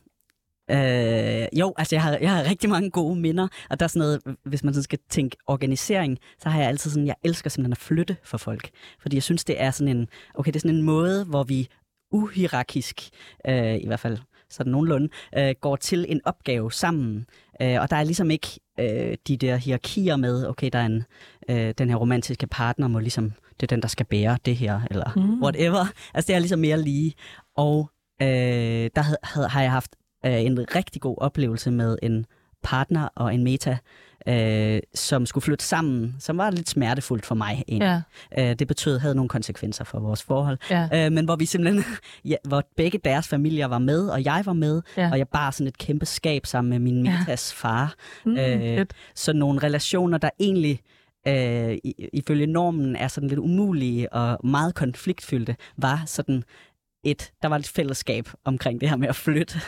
øh, 0.71 1.47
jo, 1.59 1.73
altså 1.77 1.95
jeg 1.95 2.03
har, 2.03 2.17
jeg 2.21 2.31
har 2.31 2.43
rigtig 2.49 2.69
mange 2.69 2.89
gode 2.89 3.19
minder, 3.19 3.47
og 3.69 3.79
der 3.79 3.83
er 3.83 3.87
sådan 3.87 3.99
noget, 3.99 4.37
hvis 4.45 4.63
man 4.63 4.73
sådan 4.73 4.83
skal 4.83 4.99
tænke 5.09 5.37
organisering, 5.47 6.17
så 6.39 6.49
har 6.49 6.59
jeg 6.59 6.69
altid 6.69 6.91
sådan, 6.91 7.07
jeg 7.07 7.15
elsker 7.23 7.49
simpelthen 7.49 7.71
at 7.71 7.77
flytte 7.77 8.17
for 8.23 8.37
folk. 8.37 8.69
Fordi 8.99 9.15
jeg 9.15 9.23
synes, 9.23 9.45
det 9.45 9.61
er 9.61 9.71
sådan 9.71 9.97
en, 9.97 10.07
okay, 10.33 10.51
det 10.51 10.55
er 10.55 10.59
sådan 10.59 10.75
en 10.75 10.83
måde, 10.83 11.25
hvor 11.25 11.43
vi 11.43 11.67
uhierarkisk, 12.11 13.09
øh, 13.47 13.75
i 13.75 13.87
hvert 13.87 13.99
fald 13.99 14.17
sådan 14.49 14.71
nogenlunde, 14.71 15.09
øh, 15.37 15.55
går 15.61 15.75
til 15.75 16.05
en 16.09 16.21
opgave 16.25 16.71
sammen. 16.71 17.25
Øh, 17.61 17.81
og 17.81 17.89
der 17.89 17.95
er 17.95 18.03
ligesom 18.03 18.31
ikke 18.31 18.47
øh, 18.79 19.17
de 19.27 19.37
der 19.37 19.55
hierarkier 19.55 20.15
med, 20.15 20.47
okay, 20.47 20.69
der 20.73 20.79
er 20.79 20.85
en, 20.85 21.03
øh, 21.49 21.73
den 21.77 21.89
her 21.89 21.95
romantiske 21.95 22.47
partner 22.47 22.87
må 22.87 22.99
ligesom, 22.99 23.31
det 23.59 23.63
er 23.63 23.67
den, 23.75 23.81
der 23.81 23.87
skal 23.87 24.05
bære 24.05 24.37
det 24.45 24.55
her, 24.55 24.81
eller 24.91 25.11
Mm. 25.15 25.43
whatever. 25.43 25.85
Altså 26.13 26.27
det 26.27 26.35
er 26.35 26.39
ligesom 26.39 26.59
mere 26.59 26.81
lige. 26.81 27.13
Og 27.57 27.89
øh, 28.21 28.27
der 28.95 29.01
havde, 29.01 29.17
havde, 29.23 29.47
har 29.47 29.61
jeg 29.61 29.71
haft 29.71 29.95
øh, 30.25 30.41
en 30.41 30.75
rigtig 30.75 31.01
god 31.01 31.15
oplevelse 31.17 31.71
med 31.71 31.97
en 32.03 32.25
partner 32.63 33.07
og 33.15 33.33
en 33.35 33.43
meta, 33.43 33.77
øh, 34.27 34.79
som 34.95 35.25
skulle 35.25 35.41
flytte 35.43 35.65
sammen, 35.65 36.15
som 36.19 36.37
var 36.37 36.49
lidt 36.49 36.69
smertefuldt 36.69 37.25
for 37.25 37.35
mig 37.35 37.63
egentlig. 37.67 38.03
Ja, 38.37 38.49
Øh, 38.49 38.55
det 38.59 38.67
betød, 38.67 38.99
havde 38.99 39.15
nogle 39.15 39.29
konsekvenser 39.29 39.83
for 39.83 39.99
vores 39.99 40.23
forhold. 40.23 40.57
ja, 40.69 41.05
Øh, 41.05 41.11
men 41.11 41.25
hvor 41.25 41.35
vi 41.35 41.45
simpelthen, 41.45 41.83
ja, 42.31 42.35
hvor 42.43 42.63
begge 42.77 42.99
deres 43.03 43.27
familier 43.27 43.67
var 43.67 43.79
med, 43.79 44.07
og 44.07 44.23
jeg 44.25 44.41
var 44.45 44.53
med, 44.53 44.81
ja. 44.97 45.11
og 45.11 45.17
jeg 45.17 45.27
bar 45.27 45.51
sådan 45.51 45.67
et 45.67 45.77
kæmpe 45.77 46.05
skab 46.05 46.45
sammen 46.45 46.69
med 46.69 46.79
min 46.79 47.05
Ja. 47.05 47.17
Metas 47.19 47.53
far. 47.53 47.93
Mm, 48.25 48.37
øh. 48.37 48.85
Så 49.15 49.33
nogle 49.33 49.63
relationer, 49.63 50.17
der 50.17 50.29
egentlig 50.39 50.79
øh, 51.27 51.77
ifølge 52.13 52.45
normen 52.45 52.95
er 52.95 53.07
sådan 53.07 53.29
lidt 53.29 53.39
umulige 53.39 54.13
og 54.13 54.47
meget 54.47 54.75
konfliktfyldte, 54.75 55.55
var 55.77 56.03
sådan 56.05 56.43
et, 57.05 57.31
der 57.41 57.47
var 57.47 57.55
et 57.55 57.67
fællesskab 57.67 58.29
omkring 58.43 58.81
det 58.81 58.89
her 58.89 58.95
med 58.95 59.07
at 59.07 59.15
flytte. 59.15 59.59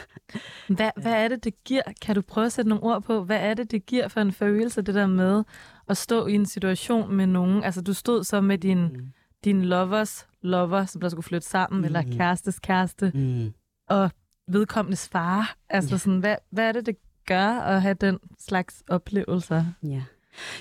Hvad, 0.68 0.90
hvad 1.02 1.14
er 1.14 1.28
det, 1.28 1.44
det 1.44 1.64
giver? 1.64 1.82
Kan 2.02 2.16
du 2.16 2.22
prøve 2.22 2.46
at 2.46 2.52
sætte 2.52 2.70
nogle 2.70 2.84
ord 2.84 3.04
på? 3.04 3.24
Hvad 3.24 3.38
er 3.40 3.54
det, 3.54 3.72
det 3.72 3.86
giver 3.86 4.08
for 4.08 4.22
en 4.22 4.32
følelse, 4.32 4.82
det 4.82 4.96
der 4.96 5.08
med 5.08 5.44
at 5.88 5.98
stå 5.98 6.28
i 6.28 6.34
en 6.34 6.46
situation 6.46 7.16
med 7.16 7.28
nogen? 7.28 7.64
Altså, 7.64 7.82
du 7.82 7.94
stod 7.94 8.24
så 8.24 8.42
med 8.42 8.58
din, 8.58 8.82
Mm. 8.84 9.08
din 9.44 9.66
lovers 9.66 10.28
lover, 10.42 10.86
som 10.86 11.02
der 11.02 11.10
skulle 11.10 11.24
flytte 11.24 11.48
sammen, 11.48 11.80
mm. 11.80 11.86
eller 11.86 12.02
kærestes 12.18 12.60
kæreste, 12.60 13.12
Mm. 13.16 13.54
og 13.90 14.12
vedkommendes 14.48 15.10
far. 15.10 15.56
Altså, 15.70 15.94
Ja. 15.94 15.98
sådan, 15.98 16.20
hvad, 16.20 16.36
hvad 16.52 16.68
er 16.68 16.72
det, 16.72 16.86
det 16.86 16.96
gør 17.28 17.48
at 17.48 17.82
have 17.82 17.94
den 17.94 18.20
slags 18.40 18.84
oplevelser? 18.90 19.66
Ja. 19.84 20.02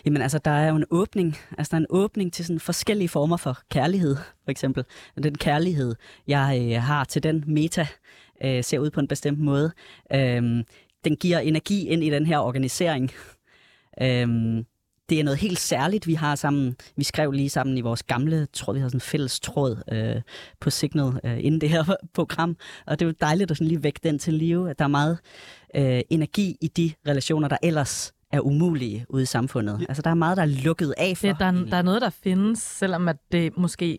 Jamen 0.04 0.22
altså, 0.22 0.38
der 0.38 0.50
er 0.50 0.68
jo 0.68 0.76
en 0.76 0.84
åbning. 0.90 1.36
Altså, 1.58 1.70
der 1.70 1.76
er 1.76 1.80
en 1.80 1.86
åbning 1.90 2.32
til 2.32 2.44
sådan 2.44 2.60
forskellige 2.60 3.08
former 3.08 3.36
for 3.36 3.58
kærlighed, 3.70 4.16
for 4.16 4.50
eksempel. 4.50 4.84
Den 5.22 5.38
kærlighed, 5.38 5.94
jeg 6.26 6.72
øh, 6.72 6.82
har 6.82 7.04
til 7.04 7.22
den 7.22 7.44
meta, 7.46 7.86
øh, 8.44 8.64
ser 8.64 8.78
ud 8.78 8.90
på 8.90 9.00
en 9.00 9.08
bestemt 9.08 9.38
måde. 9.38 9.72
Øh, 10.12 10.64
den 11.04 11.16
giver 11.16 11.38
energi 11.38 11.88
ind 11.88 12.04
i 12.04 12.10
den 12.10 12.26
her 12.26 12.38
organisering. 12.38 13.10
Øh, 14.02 14.28
det 15.08 15.20
er 15.20 15.24
noget 15.24 15.38
helt 15.38 15.58
særligt, 15.58 16.06
vi 16.06 16.14
har 16.14 16.34
sammen. 16.34 16.76
Vi 16.96 17.04
skrev 17.04 17.32
lige 17.32 17.50
sammen 17.50 17.78
i 17.78 17.80
vores 17.80 18.02
gamle 18.02 18.46
tråd, 18.52 18.74
vi 18.74 18.80
har 18.80 18.88
sådan 18.88 18.96
en 18.96 19.00
fælles 19.00 19.40
tråd 19.40 19.76
øh, 19.92 20.22
på 20.60 20.70
Signal 20.70 21.20
øh, 21.24 21.44
inden 21.44 21.60
det 21.60 21.70
her 21.70 21.84
program. 22.14 22.56
Og 22.86 22.98
det 22.98 23.04
er 23.04 23.08
jo 23.08 23.14
dejligt 23.20 23.50
at 23.50 23.56
sådan 23.56 23.68
lige 23.68 23.82
vække 23.82 24.00
den 24.02 24.18
til 24.18 24.34
live, 24.34 24.70
at 24.70 24.78
der 24.78 24.84
er 24.84 24.88
meget 24.88 25.18
øh, 25.76 26.00
energi 26.10 26.56
i 26.60 26.68
de 26.68 26.92
relationer, 27.08 27.48
der 27.48 27.56
ellers 27.62 28.12
er 28.36 28.40
umulige 28.40 29.06
ude 29.08 29.22
i 29.22 29.26
samfundet. 29.26 29.86
Altså, 29.88 30.02
der 30.02 30.10
er 30.10 30.14
meget, 30.14 30.36
der 30.36 30.42
er 30.42 30.62
lukket 30.64 30.94
af 30.98 31.16
for. 31.16 31.26
Det, 31.26 31.38
der, 31.38 31.46
er, 31.46 31.50
der 31.52 31.76
er 31.76 31.82
noget, 31.82 32.02
der 32.02 32.10
findes, 32.10 32.58
selvom 32.58 33.08
at 33.08 33.16
det 33.32 33.56
måske 33.58 33.98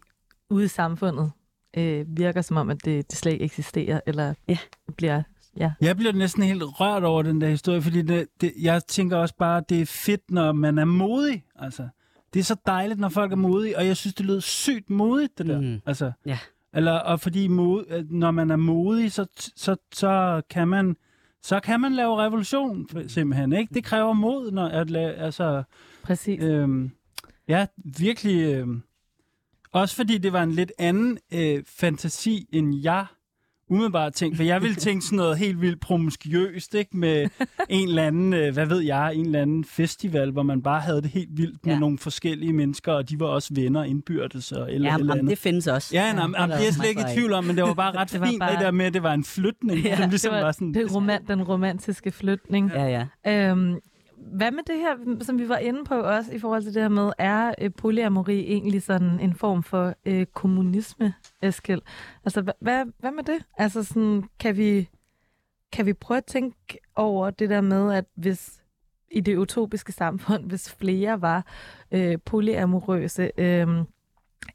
ude 0.50 0.66
i 0.66 0.68
samfundet 0.68 1.32
øh, 1.78 2.06
virker 2.08 2.42
som 2.42 2.58
om, 2.58 2.70
at 2.70 2.86
det, 2.86 3.12
det 3.12 3.18
slet 3.20 3.32
ikke 3.32 3.46
eksisterer, 3.46 4.00
eller 4.08 4.34
Ja. 4.48 4.58
bliver... 4.98 5.24
Ja. 5.60 5.72
Jeg 5.82 5.98
bliver 5.98 6.12
næsten 6.14 6.44
helt 6.44 6.64
rørt 6.66 7.04
over 7.04 7.22
den 7.22 7.42
der 7.42 7.50
historie, 7.50 7.82
fordi 7.82 8.02
det, 8.02 8.28
det, 8.42 8.54
jeg 8.62 8.84
tænker 8.88 9.18
også 9.18 9.36
bare, 9.40 9.58
at 9.58 9.70
det 9.70 9.82
er 9.82 9.86
fedt, 9.86 10.22
når 10.32 10.52
man 10.52 10.78
er 10.78 10.86
modig. 10.86 11.44
Altså, 11.56 11.88
det 12.34 12.40
er 12.40 12.44
så 12.44 12.56
dejligt, 12.66 13.00
når 13.00 13.10
folk 13.10 13.32
er 13.32 13.36
modige, 13.36 13.78
og 13.78 13.88
jeg 13.88 13.98
synes, 13.98 14.14
det 14.14 14.26
lyder 14.26 14.40
sygt 14.40 14.90
modigt, 14.90 15.38
det 15.38 15.46
der. 15.46 15.62
Mhm. 15.62 15.82
Altså, 15.86 16.12
Ja. 16.26 16.40
Eller, 16.74 16.92
og 16.92 17.20
fordi 17.20 17.48
mod, 17.48 17.86
øh, 17.90 18.04
når 18.12 18.32
man 18.32 18.52
er 18.52 18.56
modig, 18.56 19.12
så, 19.12 19.26
så, 19.56 19.76
så 19.94 20.42
kan 20.50 20.68
man 20.68 20.96
så 21.48 21.60
kan 21.60 21.82
man 21.82 21.94
lave 21.94 22.18
revolution 22.18 22.88
simpelthen, 23.08 23.54
ikke? 23.54 23.74
Det 23.74 23.84
kræver 23.84 24.14
mod, 24.14 24.52
når 24.52 24.68
at 24.68 24.90
lave, 24.90 25.14
altså, 25.14 25.64
Præcis. 26.04 26.44
øhm, 26.44 26.92
ja, 27.48 27.66
virkelig, 27.98 28.56
øhm, 28.56 28.82
også 29.72 29.96
fordi 29.96 30.18
det 30.18 30.34
var 30.34 30.44
en 30.44 30.52
lidt 30.52 30.72
anden 30.80 31.18
øh, 31.34 31.64
fantasi, 31.68 32.48
end 32.52 32.76
jeg 32.76 33.06
umiddelbart 33.70 34.14
tænkte, 34.14 34.36
for 34.38 34.44
jeg 34.44 34.62
ville 34.62 34.76
tænke 34.76 35.06
sådan 35.06 35.18
noget 35.18 35.38
helt 35.38 35.62
vildt 35.62 35.80
promiskuøst, 35.82 36.74
ikke? 36.76 36.98
Med 36.98 37.30
en 37.70 37.88
eller 37.88 38.04
anden, 38.04 38.34
øh, 38.34 38.54
hvad 38.54 38.66
ved 38.66 38.80
jeg, 38.80 39.16
en 39.16 39.26
eller 39.26 39.42
anden 39.42 39.64
festival, 39.64 40.32
hvor 40.32 40.44
man 40.44 40.62
bare 40.62 40.80
havde 40.82 41.02
det 41.02 41.10
helt 41.10 41.30
vildt 41.38 41.66
med 41.66 41.74
Ja. 41.74 41.80
nogle 41.80 41.98
forskellige 41.98 42.54
mennesker, 42.54 42.92
og 42.94 43.10
de 43.10 43.20
var 43.20 43.26
også 43.28 43.54
venner 43.54 43.84
indbyrdes 43.84 44.52
og 44.52 44.74
eller, 44.74 44.90
Ja, 44.90 44.96
eller 44.96 45.06
jamen, 45.06 45.12
andet. 45.20 45.30
det 45.30 45.38
findes 45.38 45.68
også. 45.68 45.90
Ja, 45.94 46.14
nej, 46.14 46.26
ja, 46.38 46.44
det 46.44 46.54
er 46.54 46.58
jeg 46.64 46.74
slet 46.74 46.90
ikke 46.90 47.02
i 47.02 47.16
tvivl 47.16 47.34
om, 47.34 47.44
men 47.44 47.56
det 47.56 47.64
var 47.64 47.74
bare 47.74 47.92
ret 47.96 48.12
Det 48.14 48.20
var 48.22 48.28
fint, 48.28 48.40
bare- 48.40 48.52
det 48.52 48.60
der 48.60 48.72
med, 48.72 48.86
at 48.86 48.94
det 48.94 49.04
var 49.04 49.14
en 49.14 49.24
flytning. 49.24 49.80
Ja, 49.80 49.96
som 49.96 50.02
det 50.02 50.10
ligesom 50.10 50.32
var, 50.34 50.42
var 50.42 50.52
sådan, 50.52 50.74
det 50.74 50.96
roman, 50.96 51.22
den 51.28 51.44
romantiske 51.44 52.12
flytning. 52.12 52.72
Ja, 52.76 53.06
ja. 53.26 53.50
Øhm, 53.52 53.76
hvad 54.18 54.52
med 54.52 54.64
det 54.68 54.76
her, 54.76 55.24
som 55.24 55.40
vi 55.40 55.50
var 55.50 55.58
inde 55.58 55.86
på 55.86 55.96
også 55.96 56.34
i 56.34 56.40
forhold 56.40 56.64
til 56.64 56.74
det 56.74 56.82
her 56.82 56.90
med, 56.90 57.12
er 57.18 57.54
øh, 57.62 57.72
polyamori 57.78 58.40
egentlig 58.40 58.84
sådan 58.84 59.20
en 59.20 59.34
form 59.34 59.64
for 59.64 59.94
øh, 60.06 60.26
kommunisme, 60.26 61.14
Eskild? 61.42 61.82
Altså, 62.24 62.42
hvad, 62.42 62.54
hvad, 62.60 62.86
hvad 63.00 63.12
med 63.12 63.24
det? 63.24 63.46
Altså, 63.58 63.84
sådan, 63.84 64.24
kan 64.40 64.58
vi 64.58 64.90
kan 65.72 65.86
vi 65.86 65.94
prøve 65.94 66.18
at 66.18 66.26
tænke 66.26 66.78
over 66.96 67.30
det 67.30 67.50
der 67.50 67.62
med, 67.62 67.94
at 67.94 68.06
hvis 68.16 68.64
i 69.12 69.22
det 69.22 69.38
utopiske 69.38 69.92
samfund, 69.92 70.46
hvis 70.50 70.72
flere 70.72 71.22
var 71.22 71.46
øh, 71.92 72.18
polyamorøse, 72.26 73.32
øh, 73.38 73.68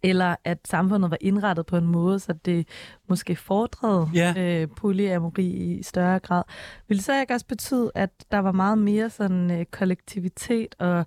eller 0.02 0.36
at 0.44 0.58
samfundet 0.64 1.10
var 1.10 1.18
indrettet 1.20 1.66
på 1.66 1.76
en 1.76 1.86
måde, 1.86 2.18
så 2.18 2.32
det 2.32 2.68
måske 3.08 3.36
fordrede 3.36 4.08
Ja. 4.14 4.34
øh, 4.36 4.68
polyamori 4.76 5.46
i 5.46 5.82
større 5.82 6.18
grad. 6.18 6.42
Vil 6.88 6.96
det 6.96 7.04
så 7.04 7.20
ikke 7.20 7.34
også 7.34 7.46
betyde, 7.46 7.90
at 7.94 8.10
der 8.32 8.38
var 8.38 8.52
meget 8.52 8.78
mere 8.78 9.10
sådan 9.10 9.50
øh, 9.50 9.64
kollektivitet 9.64 10.74
og 10.78 11.06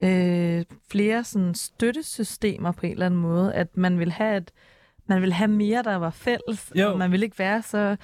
øh, 0.00 0.64
flere 0.90 1.24
sådan 1.24 1.54
støttesystemer 1.54 2.72
på 2.72 2.86
en 2.86 2.92
eller 2.92 3.06
anden 3.06 3.20
måde, 3.20 3.54
at 3.54 3.76
man 3.76 3.98
vil 3.98 4.12
have 4.12 4.36
et, 4.36 4.50
man 5.06 5.22
vil 5.22 5.32
have 5.32 5.48
mere, 5.48 5.82
der 5.82 5.96
var 5.96 6.10
fælles, 6.10 6.72
Jo. 6.74 6.92
og 6.92 6.98
man 6.98 7.12
vil 7.12 7.22
ikke 7.22 7.38
være 7.38 7.62
så 7.62 7.96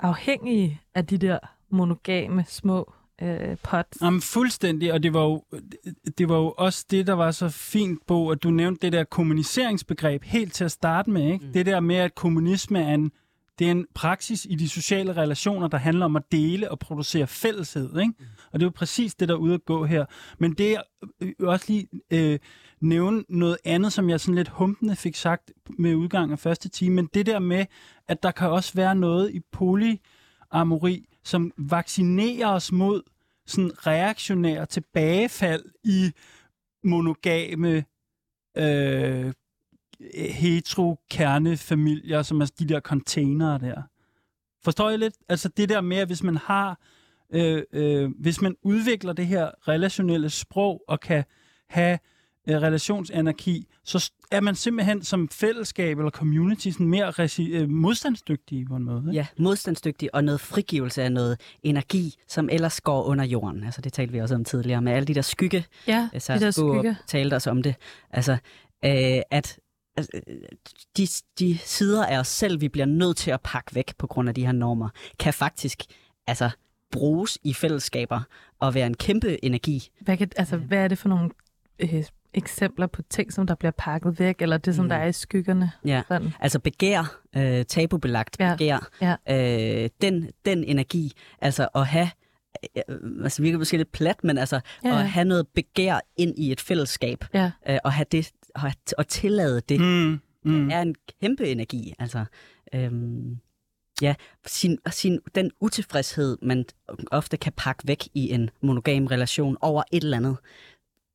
afhængig 0.00 0.80
af 0.94 1.06
de 1.06 1.18
der 1.18 1.38
monogame 1.70 2.44
små 2.48 2.92
øh, 3.22 3.56
pots. 3.62 3.98
Jamen, 4.02 4.20
fuldstændig, 4.20 4.92
og 4.92 5.02
det 5.02 5.14
var, 5.14 5.22
jo, 5.22 5.44
det 6.18 6.28
var 6.28 6.36
jo 6.36 6.54
også 6.58 6.86
det, 6.90 7.06
der 7.06 7.12
var 7.12 7.30
så 7.30 7.48
fint 7.48 8.06
på, 8.06 8.28
at 8.28 8.42
du 8.42 8.50
nævnte 8.50 8.86
det 8.86 8.92
der 8.92 9.04
kommuniceringsbegreb 9.04 10.24
helt 10.24 10.52
til 10.54 10.64
at 10.64 10.72
starte 10.72 11.10
med. 11.10 11.32
Ikke? 11.32 11.46
Mm. 11.46 11.52
Det 11.52 11.66
der 11.66 11.80
med, 11.80 11.96
at 11.96 12.14
kommunisme 12.14 12.80
er 12.82 12.94
en, 12.94 13.12
det 13.58 13.66
er 13.66 13.70
en 13.70 13.86
praksis 13.94 14.46
i 14.50 14.54
de 14.54 14.68
sociale 14.68 15.16
relationer, 15.16 15.68
der 15.68 15.78
handler 15.78 16.04
om 16.04 16.16
at 16.16 16.32
dele 16.32 16.70
og 16.70 16.78
producere 16.78 17.26
fælleshed. 17.26 18.00
Ikke? 18.00 18.12
Mm. 18.18 18.26
Og 18.52 18.60
det 18.60 18.66
er 18.66 18.66
jo 18.66 18.72
præcis 18.74 19.14
det, 19.14 19.28
der 19.28 19.34
er 19.34 19.38
ude 19.38 19.54
at 19.54 19.64
gå 19.64 19.84
her. 19.84 20.04
Men 20.38 20.52
det 20.52 20.74
er 20.74 20.80
øh, 21.20 21.32
også 21.40 21.66
lige 21.68 21.88
øh, 22.10 22.38
nævne 22.80 23.24
noget 23.28 23.56
andet, 23.64 23.92
som 23.92 24.10
jeg 24.10 24.20
sådan 24.20 24.34
lidt 24.34 24.48
humpende 24.48 24.96
fik 24.96 25.16
sagt 25.16 25.52
med 25.78 25.94
udgang 25.94 26.32
af 26.32 26.38
første 26.38 26.68
time, 26.68 26.94
men 26.94 27.08
det 27.14 27.26
der 27.26 27.38
med, 27.38 27.66
at 28.08 28.22
der 28.22 28.30
kan 28.30 28.48
også 28.48 28.72
være 28.74 28.94
noget 28.94 29.30
i 29.30 29.40
polyamori, 29.52 31.06
som 31.28 31.52
vaccinerer 31.56 32.48
os 32.48 32.72
mod 32.72 33.02
sådan 33.46 33.86
reaktionære 33.86 34.66
tilbagefald 34.66 35.64
i 35.84 36.10
monogame 36.84 37.84
øh, 38.56 39.32
hetero-kernefamilier, 40.14 42.22
som 42.22 42.40
er 42.40 42.52
de 42.58 42.68
der 42.68 42.80
containere 42.80 43.58
der. 43.58 43.82
Forstår 44.64 44.90
jeg 44.90 44.98
lidt? 44.98 45.14
Altså 45.28 45.48
det 45.48 45.68
der 45.68 45.80
med, 45.80 45.96
at 45.96 46.08
hvis 46.08 46.22
man 46.22 46.36
har, 46.36 46.80
øh, 47.30 47.62
øh, 47.72 48.10
hvis 48.20 48.42
man 48.42 48.56
udvikler 48.62 49.12
det 49.12 49.26
her 49.26 49.68
relationelle 49.68 50.30
sprog 50.30 50.84
og 50.88 51.00
kan 51.00 51.24
have 51.68 51.98
øh, 52.48 52.56
relationsanarki, 52.56 53.66
så 53.84 54.10
er 54.30 54.40
man 54.40 54.54
simpelthen 54.54 55.02
som 55.02 55.28
fællesskab 55.28 55.98
eller 55.98 56.10
community 56.10 56.68
sådan 56.68 56.86
mere 56.86 57.08
resi- 57.08 57.52
øh, 57.56 57.68
modstandsdygtige 57.68 58.66
på 58.66 58.76
en 58.76 58.84
måde. 58.84 59.00
Ikke? 59.00 59.12
Ja, 59.12 59.26
modstandsdygtig 59.38 60.14
og 60.14 60.24
noget 60.24 60.40
frigivelse 60.40 61.02
af 61.02 61.12
noget 61.12 61.40
energi, 61.62 62.14
som 62.28 62.48
ellers 62.52 62.80
går 62.80 63.02
under 63.04 63.24
jorden. 63.24 63.64
Altså 63.64 63.80
det 63.80 63.92
talte 63.92 64.12
vi 64.12 64.20
også 64.20 64.34
om 64.34 64.44
tidligere 64.44 64.82
med 64.82 64.92
alle 64.92 65.06
de 65.06 65.14
der 65.14 65.22
skygge. 65.22 65.64
Ja, 65.86 66.08
Jeg 66.12 66.22
de 66.28 66.44
der 66.44 66.50
skygge. 66.50 66.96
talte 67.06 67.34
os 67.34 67.46
om 67.46 67.62
det. 67.62 67.74
Altså, 68.10 68.32
øh, 68.84 69.22
at 69.30 69.58
altså, 69.96 70.10
de, 70.96 71.06
de 71.38 71.58
sider 71.58 72.06
af 72.06 72.18
os 72.18 72.28
selv, 72.28 72.60
vi 72.60 72.68
bliver 72.68 72.86
nødt 72.86 73.16
til 73.16 73.30
at 73.30 73.40
pakke 73.40 73.74
væk 73.74 73.96
på 73.98 74.06
grund 74.06 74.28
af 74.28 74.34
de 74.34 74.44
her 74.44 74.52
normer, 74.52 74.88
kan 75.18 75.34
faktisk 75.34 75.82
altså, 76.26 76.50
bruges 76.92 77.38
i 77.44 77.54
fællesskaber 77.54 78.20
og 78.58 78.74
være 78.74 78.86
en 78.86 78.94
kæmpe 78.96 79.44
energi. 79.44 79.88
Hvad, 80.00 80.16
kan, 80.16 80.30
altså, 80.36 80.56
hvad 80.56 80.78
er 80.78 80.88
det 80.88 80.98
for 80.98 81.08
nogle 81.08 81.30
øh, 81.78 82.04
eksempler 82.34 82.86
på 82.86 83.02
ting, 83.02 83.32
som 83.32 83.46
der 83.46 83.54
bliver 83.54 83.72
pakket 83.78 84.18
væk, 84.18 84.42
eller 84.42 84.56
det, 84.58 84.74
som 84.74 84.84
Mm. 84.84 84.88
der 84.88 84.96
er 84.96 85.06
i 85.06 85.12
skyggerne? 85.12 85.72
Ja. 85.84 86.02
Sådan. 86.08 86.32
Altså 86.40 86.58
begær, 86.58 87.20
øh, 87.36 87.64
tabubelagt 87.64 88.36
Ja, 88.40 88.54
begær, 88.54 88.88
ja. 89.28 89.82
Øh, 89.84 89.90
den, 90.02 90.30
den 90.44 90.64
energi, 90.64 91.12
altså 91.40 91.68
at 91.74 91.86
have, 91.86 92.10
øh, 92.76 93.22
altså 93.22 93.42
virker 93.42 93.58
måske 93.58 93.76
lidt 93.76 93.92
plat, 93.92 94.24
men 94.24 94.38
altså 94.38 94.60
Ja, 94.84 94.88
ja. 94.88 94.98
at 95.00 95.08
have 95.10 95.24
noget 95.24 95.48
begær 95.48 96.00
ind 96.16 96.34
i 96.38 96.52
et 96.52 96.60
fællesskab, 96.60 97.24
Ja. 97.34 97.50
øh, 97.68 97.78
og 97.84 97.92
have 97.92 98.06
det, 98.12 98.30
og, 98.54 98.72
og 98.98 99.08
tillade 99.08 99.60
det, 99.68 99.80
Mm, 99.80 100.20
mm. 100.44 100.70
er 100.70 100.80
en 100.82 100.94
kæmpe 101.20 101.48
energi. 101.48 101.94
Altså, 101.98 102.24
øhm, 102.74 103.38
ja, 104.02 104.14
sin, 104.46 104.78
sin, 104.90 105.18
den 105.34 105.50
utilfredshed, 105.60 106.36
man 106.42 106.64
ofte 107.10 107.36
kan 107.36 107.52
pakke 107.56 107.82
væk 107.88 108.04
i 108.14 108.30
en 108.32 108.50
monogam 108.62 109.06
relation 109.06 109.56
over 109.60 109.82
et 109.92 110.02
eller 110.04 110.16
andet, 110.16 110.36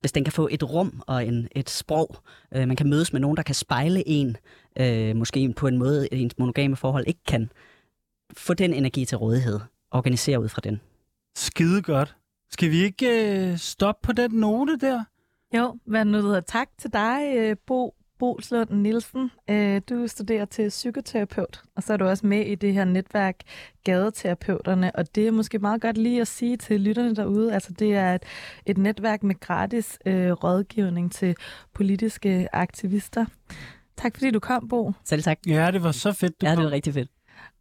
hvis 0.03 0.11
den 0.11 0.23
kan 0.23 0.33
få 0.33 0.47
et 0.51 0.63
rum 0.63 1.01
og 1.07 1.27
en, 1.27 1.47
et 1.51 1.69
sprog, 1.69 2.15
øh, 2.51 2.67
man 2.67 2.75
kan 2.75 2.89
mødes 2.89 3.13
med 3.13 3.21
nogen, 3.21 3.37
der 3.37 3.43
kan 3.43 3.55
spejle 3.55 4.07
en, 4.07 4.37
øh, 4.79 5.15
måske 5.15 5.53
på 5.57 5.67
en 5.67 5.77
måde, 5.77 6.13
ens 6.13 6.37
monogame 6.37 6.75
forhold 6.75 7.07
ikke 7.07 7.23
kan, 7.27 7.49
få 8.37 8.53
den 8.53 8.73
energi 8.73 9.05
til 9.05 9.17
rådighed, 9.17 9.59
organisere 9.91 10.39
ud 10.41 10.49
fra 10.49 10.61
den. 10.63 10.81
Skide 11.35 11.81
godt. 11.81 12.15
Skal 12.51 12.71
vi 12.71 12.83
ikke 12.83 13.07
øh, 13.51 13.57
stoppe 13.57 14.05
på 14.05 14.11
den 14.11 14.31
note 14.31 14.77
der? 14.77 15.03
Jo, 15.55 15.77
hvad 15.85 16.05
nu 16.05 16.17
det 16.17 16.23
hedder. 16.23 16.41
Tak 16.41 16.69
til 16.77 16.93
dig, 16.93 17.33
øh, 17.35 17.55
Bo 17.65 17.95
Bolslund 18.27 18.69
Nielsen. 18.69 19.31
Øh, 19.49 19.81
Du 19.89 20.07
studerer 20.07 20.45
til 20.45 20.69
psykoterapeut, 20.69 21.61
og 21.75 21.83
så 21.83 21.93
er 21.93 21.97
du 21.97 22.05
også 22.05 22.27
med 22.27 22.45
i 22.45 22.55
det 22.55 22.73
her 22.73 22.85
netværk 22.85 23.35
Gadeterapeuterne, 23.83 24.95
og 24.95 25.15
det 25.15 25.27
er 25.27 25.31
måske 25.31 25.59
meget 25.59 25.81
godt 25.81 25.97
lige 25.97 26.21
at 26.21 26.27
sige 26.27 26.57
til 26.57 26.81
lytterne 26.81 27.15
derude, 27.15 27.53
altså 27.53 27.73
det 27.79 27.95
er 27.95 28.15
et, 28.15 28.23
et 28.65 28.77
netværk 28.77 29.23
med 29.23 29.39
gratis 29.39 29.99
øh, 30.05 30.31
rådgivning 30.31 31.11
til 31.11 31.35
politiske 31.73 32.47
aktivister. 32.53 33.25
Tak 33.97 34.13
fordi 34.17 34.31
du 34.31 34.39
kom, 34.39 34.67
Bo. 34.69 34.91
Selv 35.05 35.23
tak. 35.23 35.37
Ja, 35.47 35.71
det 35.71 35.83
var 35.83 35.91
så 35.91 36.11
fedt, 36.11 36.41
du 36.41 36.45
Ja, 36.45 36.51
det 36.51 36.57
kom. 36.57 36.65
er 36.65 36.71
rigtig 36.71 36.93
fedt. 36.93 37.09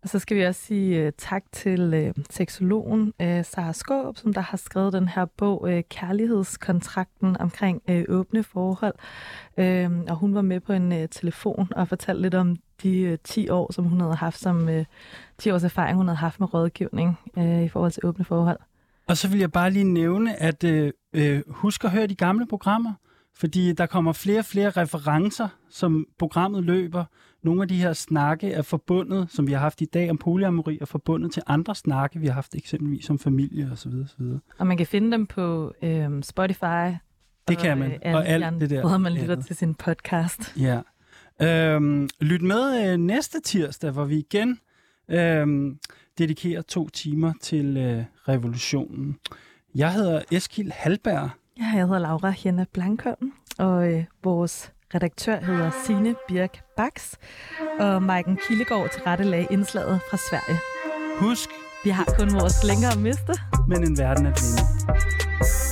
Og 0.03 0.09
så 0.09 0.19
skal 0.19 0.37
vi 0.37 0.43
også 0.43 0.61
sige 0.61 1.07
uh, 1.07 1.13
tak 1.19 1.45
til 1.53 2.13
uh, 2.17 2.25
seksologen 2.31 3.13
øh, 3.23 3.39
uh, 3.39 3.45
Sara 3.45 3.73
Skåb, 3.73 4.17
som 4.17 4.35
der 4.35 4.41
har 4.41 4.57
skrevet 4.57 4.93
den 4.93 5.09
her 5.09 5.25
bog, 5.25 5.63
uh, 5.63 5.81
Kærlighedskontrakten 5.91 7.37
omkring 7.37 7.83
uh, 7.91 8.03
åbne 8.09 8.43
forhold. 8.43 8.95
Uh, 9.59 10.01
og 10.09 10.17
hun 10.17 10.35
var 10.35 10.43
med 10.43 10.61
på 10.61 10.73
en 10.73 10.93
uh, 10.93 10.99
telefon 11.11 11.69
og 11.77 11.89
fortalte 11.89 12.23
lidt 12.23 12.35
om 12.35 12.57
de 12.83 13.13
uh, 13.13 13.19
10 13.25 13.49
år, 13.49 13.73
som 13.73 13.85
hun 13.85 14.01
havde 14.01 14.15
haft 14.15 14.39
som 14.39 14.69
uh, 14.69 14.85
10 15.39 15.51
års 15.51 15.65
erfaring, 15.65 15.97
hun 15.97 16.09
havde 16.09 16.19
haft 16.19 16.41
med 16.41 16.55
rådgivning 16.55 17.19
uh, 17.37 17.65
i 17.65 17.69
forhold 17.69 17.93
til 17.93 18.07
åbne 18.07 18.25
forhold. 18.25 18.59
Og 19.09 19.17
så 19.17 19.29
vil 19.29 19.39
jeg 19.39 19.53
bare 19.53 19.71
lige 19.71 19.85
nævne, 19.85 20.43
at 20.43 20.65
uh, 20.65 21.41
husk 21.49 21.85
at 21.85 21.91
høre 21.91 22.07
de 22.07 22.15
gamle 22.15 22.47
programmer, 22.47 22.93
fordi 23.35 23.73
der 23.73 23.87
kommer 23.87 24.13
flere 24.13 24.39
og 24.39 24.45
flere 24.45 24.71
referencer, 24.71 25.49
som 25.71 26.07
programmet 26.19 26.65
løber. 26.65 27.05
Nogle 27.43 27.63
af 27.63 27.69
de 27.69 27.77
her 27.77 27.93
snakke 27.93 28.53
er 28.53 28.63
forbundet, 28.63 29.31
som 29.31 29.47
vi 29.47 29.53
har 29.53 29.61
haft 29.61 29.81
i 29.81 29.85
dag 29.85 30.11
om 30.11 30.19
polyamori, 30.19 30.79
er 30.81 30.85
forbundet 30.85 31.33
til 31.33 31.43
andre 31.47 31.75
snakke, 31.75 32.21
vi 32.21 32.27
har 32.27 32.35
haft 32.35 32.55
eksempelvis 32.55 33.11
om 33.11 33.19
familie 33.19 33.69
osv. 33.73 33.93
osv. 34.05 34.25
Og 34.59 34.67
man 34.67 34.77
kan 34.77 34.87
finde 34.87 35.13
dem 35.13 35.27
på 35.27 35.75
uh, 35.83 36.23
Spotify. 36.23 36.95
Det 37.49 37.59
kan 37.59 37.79
man, 37.79 37.93
øh, 37.93 38.15
og 38.15 38.27
alt 38.27 38.61
det 38.61 38.71
der 38.71 38.89
Hvor 38.89 38.99
man 38.99 39.13
lytter 39.13 39.33
andet. 39.33 39.47
til 39.47 39.57
sin 39.57 39.75
podcast. 39.75 40.57
Ja. 40.69 40.81
Øhm, 41.43 42.09
lyt 42.21 42.43
med 42.43 42.93
øh, 42.93 42.97
næste 42.99 43.41
tirsdag, 43.41 43.91
hvor 43.91 44.05
vi 44.05 44.19
igen 44.19 44.59
øhm, 45.09 45.79
dedikerer 46.19 46.63
to 46.63 46.89
timer 46.89 47.33
til 47.41 47.77
øh, 47.77 48.05
revolutionen. 48.29 49.19
Jeg 49.75 49.93
hedder 49.93 50.23
Eskil 50.33 50.73
Halberg. 50.73 51.31
Ja, 51.59 51.65
jeg 51.75 51.83
hedder 51.83 51.99
Laura 51.99 52.31
Henne 52.31 52.67
Blankholm, 52.73 53.33
og 53.59 53.93
øh, 53.93 54.05
vores 54.25 54.73
redaktør 54.95 55.41
hedder 55.41 55.71
Sine 55.87 56.15
Birk 56.29 56.61
Bax, 56.77 57.13
og 57.81 58.03
Maiken 58.03 58.39
Kildegård 58.49 58.91
til 58.91 59.03
rette 59.03 59.25
lag 59.25 59.47
indslaget 59.51 60.01
fra 60.11 60.17
Sverige. 60.17 60.59
Husk, 61.19 61.49
Vi 61.85 61.91
har 61.91 62.05
kun 62.19 62.33
vores 62.35 62.65
længere 62.65 62.93
at 62.93 62.99
miste. 62.99 63.35
men 63.69 63.85
en 63.89 63.99
verden 63.99 64.27
at 64.27 64.39
vinde. 64.43 65.72